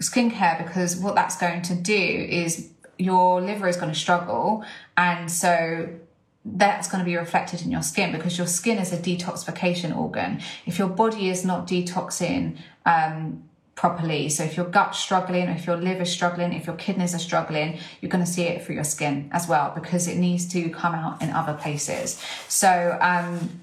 skincare 0.01 0.57
because 0.57 0.95
what 0.97 1.15
that's 1.15 1.37
going 1.37 1.61
to 1.63 1.75
do 1.75 1.93
is 1.93 2.69
your 2.97 3.41
liver 3.41 3.67
is 3.67 3.77
going 3.77 3.91
to 3.91 3.99
struggle. 3.99 4.63
And 4.95 5.31
so 5.31 5.89
that's 6.45 6.89
going 6.89 6.99
to 6.99 7.05
be 7.05 7.15
reflected 7.15 7.61
in 7.61 7.69
your 7.69 7.81
skin 7.81 8.11
because 8.11 8.37
your 8.37 8.47
skin 8.47 8.77
is 8.77 8.91
a 8.93 8.97
detoxification 8.97 9.95
organ. 9.95 10.41
If 10.65 10.79
your 10.79 10.87
body 10.87 11.29
is 11.29 11.45
not 11.45 11.67
detoxing, 11.67 12.57
um, 12.85 13.43
properly. 13.77 14.27
So 14.27 14.43
if 14.43 14.57
your 14.57 14.65
gut's 14.65 14.97
struggling, 14.97 15.47
if 15.47 15.67
your 15.67 15.77
liver's 15.77 16.11
struggling, 16.11 16.51
if 16.51 16.65
your 16.65 16.75
kidneys 16.75 17.13
are 17.13 17.19
struggling, 17.19 17.79
you're 18.01 18.09
going 18.09 18.25
to 18.25 18.29
see 18.29 18.41
it 18.41 18.65
through 18.65 18.75
your 18.75 18.83
skin 18.83 19.29
as 19.31 19.47
well 19.47 19.71
because 19.73 20.07
it 20.07 20.17
needs 20.17 20.47
to 20.49 20.69
come 20.69 20.95
out 20.95 21.21
in 21.21 21.29
other 21.29 21.53
places. 21.53 22.19
So 22.49 22.97
um, 22.99 23.61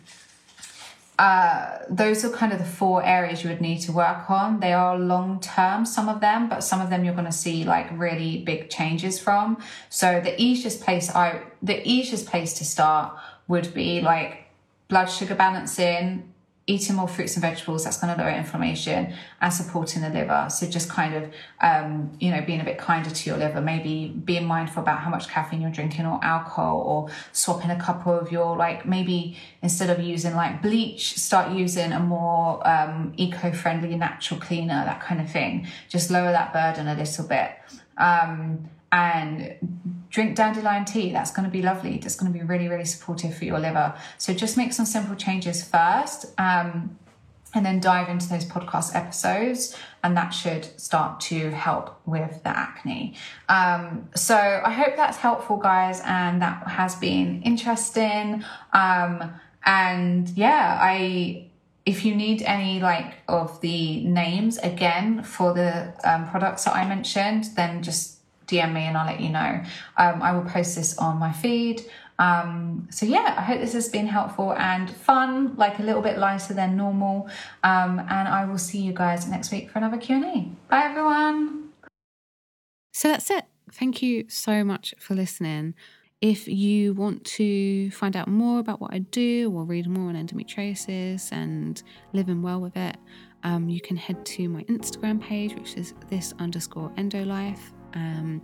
uh, 1.19 1.79
those 1.91 2.25
are 2.25 2.31
kind 2.31 2.53
of 2.53 2.61
the 2.61 2.65
four 2.65 3.05
areas 3.05 3.43
you 3.43 3.51
would 3.51 3.61
need 3.61 3.81
to 3.81 3.93
work 3.93 4.31
on. 4.31 4.61
They 4.61 4.73
are 4.73 4.97
long 4.97 5.41
term, 5.41 5.85
some 5.85 6.09
of 6.09 6.21
them, 6.21 6.49
but 6.49 6.61
some 6.61 6.81
of 6.81 6.91
them 6.91 7.05
you're 7.05 7.15
going 7.15 7.27
to 7.27 7.33
see 7.33 7.65
like 7.65 7.89
really 7.99 8.39
big 8.39 8.71
changes 8.71 9.19
from. 9.19 9.59
So 9.91 10.21
the 10.21 10.41
easiest 10.41 10.81
place 10.81 11.11
I, 11.11 11.43
the 11.61 11.87
easiest 11.87 12.27
place 12.27 12.55
to 12.55 12.65
start 12.65 13.17
would 13.49 13.75
be 13.75 14.01
like 14.01 14.47
blood 14.87 15.07
sugar 15.07 15.35
balancing, 15.35 16.34
eating 16.67 16.97
more 16.97 17.07
fruits 17.07 17.35
and 17.35 17.43
vegetables 17.43 17.85
that's 17.85 17.99
going 17.99 18.15
to 18.15 18.21
lower 18.21 18.33
inflammation 18.33 19.15
and 19.41 19.53
supporting 19.53 20.01
the 20.01 20.09
liver. 20.09 20.47
So 20.49 20.67
just 20.67 20.89
kind 20.89 21.15
of 21.15 21.33
um, 21.61 22.17
you 22.21 22.31
know 22.31 22.41
being 22.41 22.61
a 22.61 22.65
bit 22.65 22.79
kinder 22.79 23.11
to 23.11 23.31
your 23.31 23.39
liver 23.39 23.61
maybe 23.61 24.09
being 24.09 24.47
mindful 24.47 24.83
about 24.83 25.01
how 25.01 25.11
much 25.11 25.29
caffeine 25.29 25.61
you're 25.61 25.71
drinking 25.71 26.07
or 26.07 26.19
alcohol 26.23 26.79
or 26.79 27.11
swapping 27.33 27.71
a 27.71 27.81
couple 27.81 28.19
of 28.19 28.33
your 28.33 28.57
like 28.57 28.87
maybe 28.87 29.37
instead 29.63 29.91
of 29.91 30.03
using 30.03 30.35
like 30.35 30.63
bleach 30.63 31.19
start 31.19 31.53
using 31.53 31.93
a 31.93 32.01
more 32.01 32.67
um, 32.67 33.13
eco-friendly 33.17 33.95
natural 33.97 34.41
cleaner 34.41 34.85
that 34.85 35.01
kind 35.01 35.21
of 35.21 35.31
thing. 35.31 35.67
Just 35.89 36.11
lower 36.11 36.33
that 36.33 36.53
burden 36.53 36.89
a 36.89 36.95
little 36.95 37.27
bit. 37.27 37.51
Um, 37.99 38.71
and 38.91 40.04
drink 40.15 40.37
dandelion 40.37 40.85
tea. 40.85 41.11
That's 41.11 41.33
going 41.33 41.45
to 41.45 41.51
be 41.51 41.61
lovely. 41.61 41.99
That's 41.99 42.15
going 42.15 42.33
to 42.33 42.39
be 42.39 42.45
really, 42.45 42.69
really 42.69 42.85
supportive 42.85 43.37
for 43.37 43.45
your 43.45 43.59
liver. 43.59 43.93
So 44.17 44.33
just 44.33 44.57
make 44.57 44.73
some 44.73 44.87
simple 44.87 45.17
changes 45.17 45.65
first. 45.65 46.27
Um, 46.39 46.97
and 47.57 47.65
then 47.65 47.79
dive 47.79 48.09
into 48.09 48.29
those 48.29 48.45
podcast 48.45 48.97
episodes, 48.97 49.77
and 50.03 50.17
that 50.17 50.31
should 50.31 50.65
start 50.81 51.21
to 51.21 51.51
help 51.53 52.01
with 52.05 52.43
the 52.43 52.49
acne. 52.49 53.15
Um, 53.49 54.09
so 54.17 54.37
I 54.37 54.73
hope 54.73 54.97
that's 54.97 55.19
helpful, 55.19 55.59
guys, 55.59 56.01
and 56.05 56.43
that 56.43 56.67
has 56.67 56.97
been 56.97 57.43
interesting. 57.43 58.45
Um, 58.73 59.35
and 59.65 60.29
yeah, 60.31 60.79
I 60.81 61.47
if 61.87 62.05
you 62.05 62.17
need 62.17 62.43
any 62.43 62.81
like 62.81 63.15
of 63.29 63.61
the 63.61 64.03
names 64.05 64.59
again 64.59 65.23
for 65.23 65.53
the 65.53 65.95
um, 66.03 66.29
products 66.29 66.65
that 66.65 66.75
I 66.75 66.89
mentioned, 66.89 67.51
then 67.55 67.85
just 67.85 68.14
DM 68.47 68.73
me 68.73 68.83
and 68.83 68.97
I'll 68.97 69.07
let 69.07 69.21
you 69.21 69.31
know. 69.31 69.63
Um, 69.97 70.23
I 70.23 70.33
will 70.33 70.45
post 70.45 70.77
this 70.77 70.97
on 70.99 71.19
my 71.19 71.33
feed. 71.33 71.83
Um, 72.19 72.89
so 72.91 73.07
yeah, 73.07 73.35
I 73.37 73.43
hope 73.43 73.61
this 73.61 73.73
has 73.73 73.89
been 73.89 74.07
helpful 74.07 74.53
and 74.55 74.89
fun, 74.89 75.57
like 75.57 75.79
a 75.79 75.83
little 75.83 76.03
bit 76.03 76.19
lighter 76.19 76.55
than 76.55 76.77
normal. 76.77 77.29
Um, 77.63 77.99
and 77.99 78.29
I 78.29 78.45
will 78.45 78.59
see 78.59 78.81
you 78.81 78.93
guys 78.93 79.29
next 79.29 79.51
week 79.51 79.71
for 79.71 79.79
another 79.79 79.97
Q&A. 79.97 80.49
Bye 80.69 80.85
everyone. 80.85 81.71
So 82.93 83.09
that's 83.09 83.31
it. 83.31 83.45
Thank 83.73 84.03
you 84.03 84.27
so 84.29 84.63
much 84.63 84.95
for 85.01 85.15
listening. 85.15 85.75
If 86.21 86.47
you 86.47 86.95
want 86.95 87.25
to 87.25 87.91
find 87.91 88.17
out 88.17 88.29
more 88.29 88.61
about 88.61 88.81
what 88.81 88.95
I 88.95 89.01
do 89.01 89.53
or 89.55 89.65
read 89.65 89.89
more 89.89 90.09
on 90.09 90.15
endometriosis 90.15 91.33
and 91.33 91.83
living 92.13 92.41
well 92.41 92.61
with 92.61 92.77
it, 92.77 92.97
um, 93.43 93.69
you 93.69 93.81
can 93.81 93.97
head 93.97 94.25
to 94.25 94.49
my 94.49 94.63
Instagram 94.65 95.21
page, 95.21 95.55
which 95.55 95.75
is 95.75 95.93
this 96.09 96.33
underscore 96.39 96.91
endolife. 96.97 97.59
Um, 97.95 98.43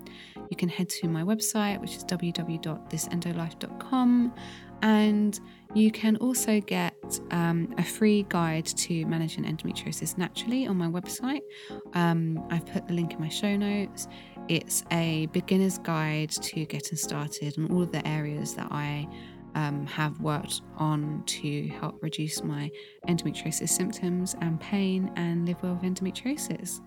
you 0.49 0.57
can 0.57 0.69
head 0.69 0.89
to 0.89 1.09
my 1.09 1.23
website, 1.23 1.81
which 1.81 1.95
is 1.97 2.05
www.thisendolife.com, 2.05 4.35
and 4.83 5.41
you 5.75 5.91
can 5.91 6.17
also 6.17 6.61
get 6.61 7.21
um, 7.31 7.75
a 7.79 7.85
free 7.85 8.27
guide 8.29 8.67
to 8.67 9.07
managing 9.07 9.45
endometriosis 9.45 10.19
naturally 10.19 10.67
on 10.67 10.77
my 10.77 10.89
website. 10.89 11.43
Um, 11.95 12.45
I've 12.51 12.67
put 12.67 12.89
the 12.89 12.95
link 12.95 13.13
in 13.13 13.21
my 13.21 13.29
show 13.29 13.57
notes. 13.57 14.09
It's 14.49 14.83
a 14.91 15.27
beginner's 15.27 15.79
guide 15.79 16.31
to 16.31 16.65
getting 16.65 16.97
started 16.97 17.57
and 17.57 17.71
all 17.71 17.83
of 17.83 17.93
the 17.93 18.05
areas 18.07 18.55
that 18.55 18.69
I 18.73 19.07
um, 19.55 19.87
have 19.87 20.21
worked 20.21 20.63
on 20.77 21.23
to 21.27 21.69
help 21.69 22.03
reduce 22.03 22.43
my 22.43 22.71
endometriosis 23.09 23.69
symptoms 23.69 24.37
and 24.41 24.61
pain 24.61 25.11
and 25.17 25.47
live 25.47 25.63
well 25.63 25.75
with 25.75 25.83
endometriosis. 25.83 26.81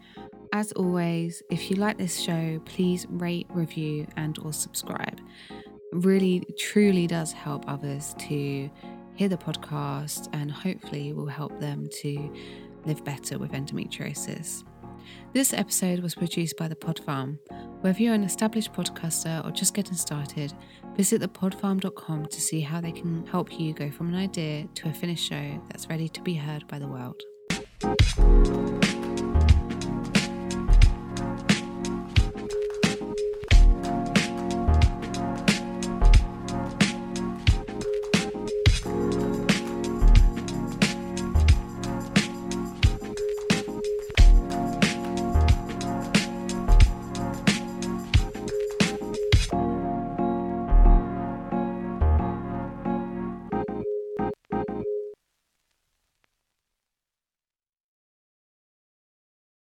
As 0.54 0.72
always, 0.74 1.41
if 1.49 1.72
you 1.72 1.78
like 1.78 1.97
this 1.97 2.20
show, 2.20 2.62
please 2.66 3.08
rate, 3.10 3.47
review, 3.49 4.06
and 4.18 4.38
or 4.38 4.54
subscribe. 4.54 5.20
It 5.49 5.66
really, 5.93 6.43
truly 6.60 7.08
does 7.08 7.32
help 7.32 7.66
others 7.68 8.14
to 8.20 8.70
hear 9.16 9.30
the 9.30 9.38
podcast 9.38 10.30
and 10.32 10.51
hopefully 10.51 11.12
will 11.12 11.26
help 11.26 11.60
them 11.60 11.88
to 12.01 12.32
live 12.86 13.04
better 13.04 13.39
with 13.39 13.54
endometriosis. 13.54 14.64
This 15.34 15.54
episode 15.54 16.01
was 16.01 16.14
produced 16.14 16.56
by 16.56 16.68
The 16.68 16.76
Pod 16.76 16.99
Farm. 16.99 17.39
Whether 17.82 18.04
you're 18.04 18.14
an 18.14 18.24
established 18.24 18.74
podcaster 18.74 19.43
or 19.43 19.49
just 19.49 19.74
getting 19.74 19.95
started, 19.95 20.54
visit 20.95 21.24
thepodfarm.com 21.24 22.28
to 22.28 22.41
see 22.41 22.62
how 22.62 22.80
they 22.80 22.91
can 22.91 23.26
help 23.26 23.60
you 23.60 23.74
go 23.74 23.89
from 23.89 24.10
an 24.10 24.16
idea 24.16 24.68
to 24.76 24.88
a 24.88 24.93
finished 24.93 25.28
show 25.28 25.60
that's 25.70 25.89
ready 25.89 26.08
to 26.10 26.22
be 26.22 26.36
heard 26.36 26.68
by 26.68 26.78
the 26.78 26.88
world. 26.88 27.24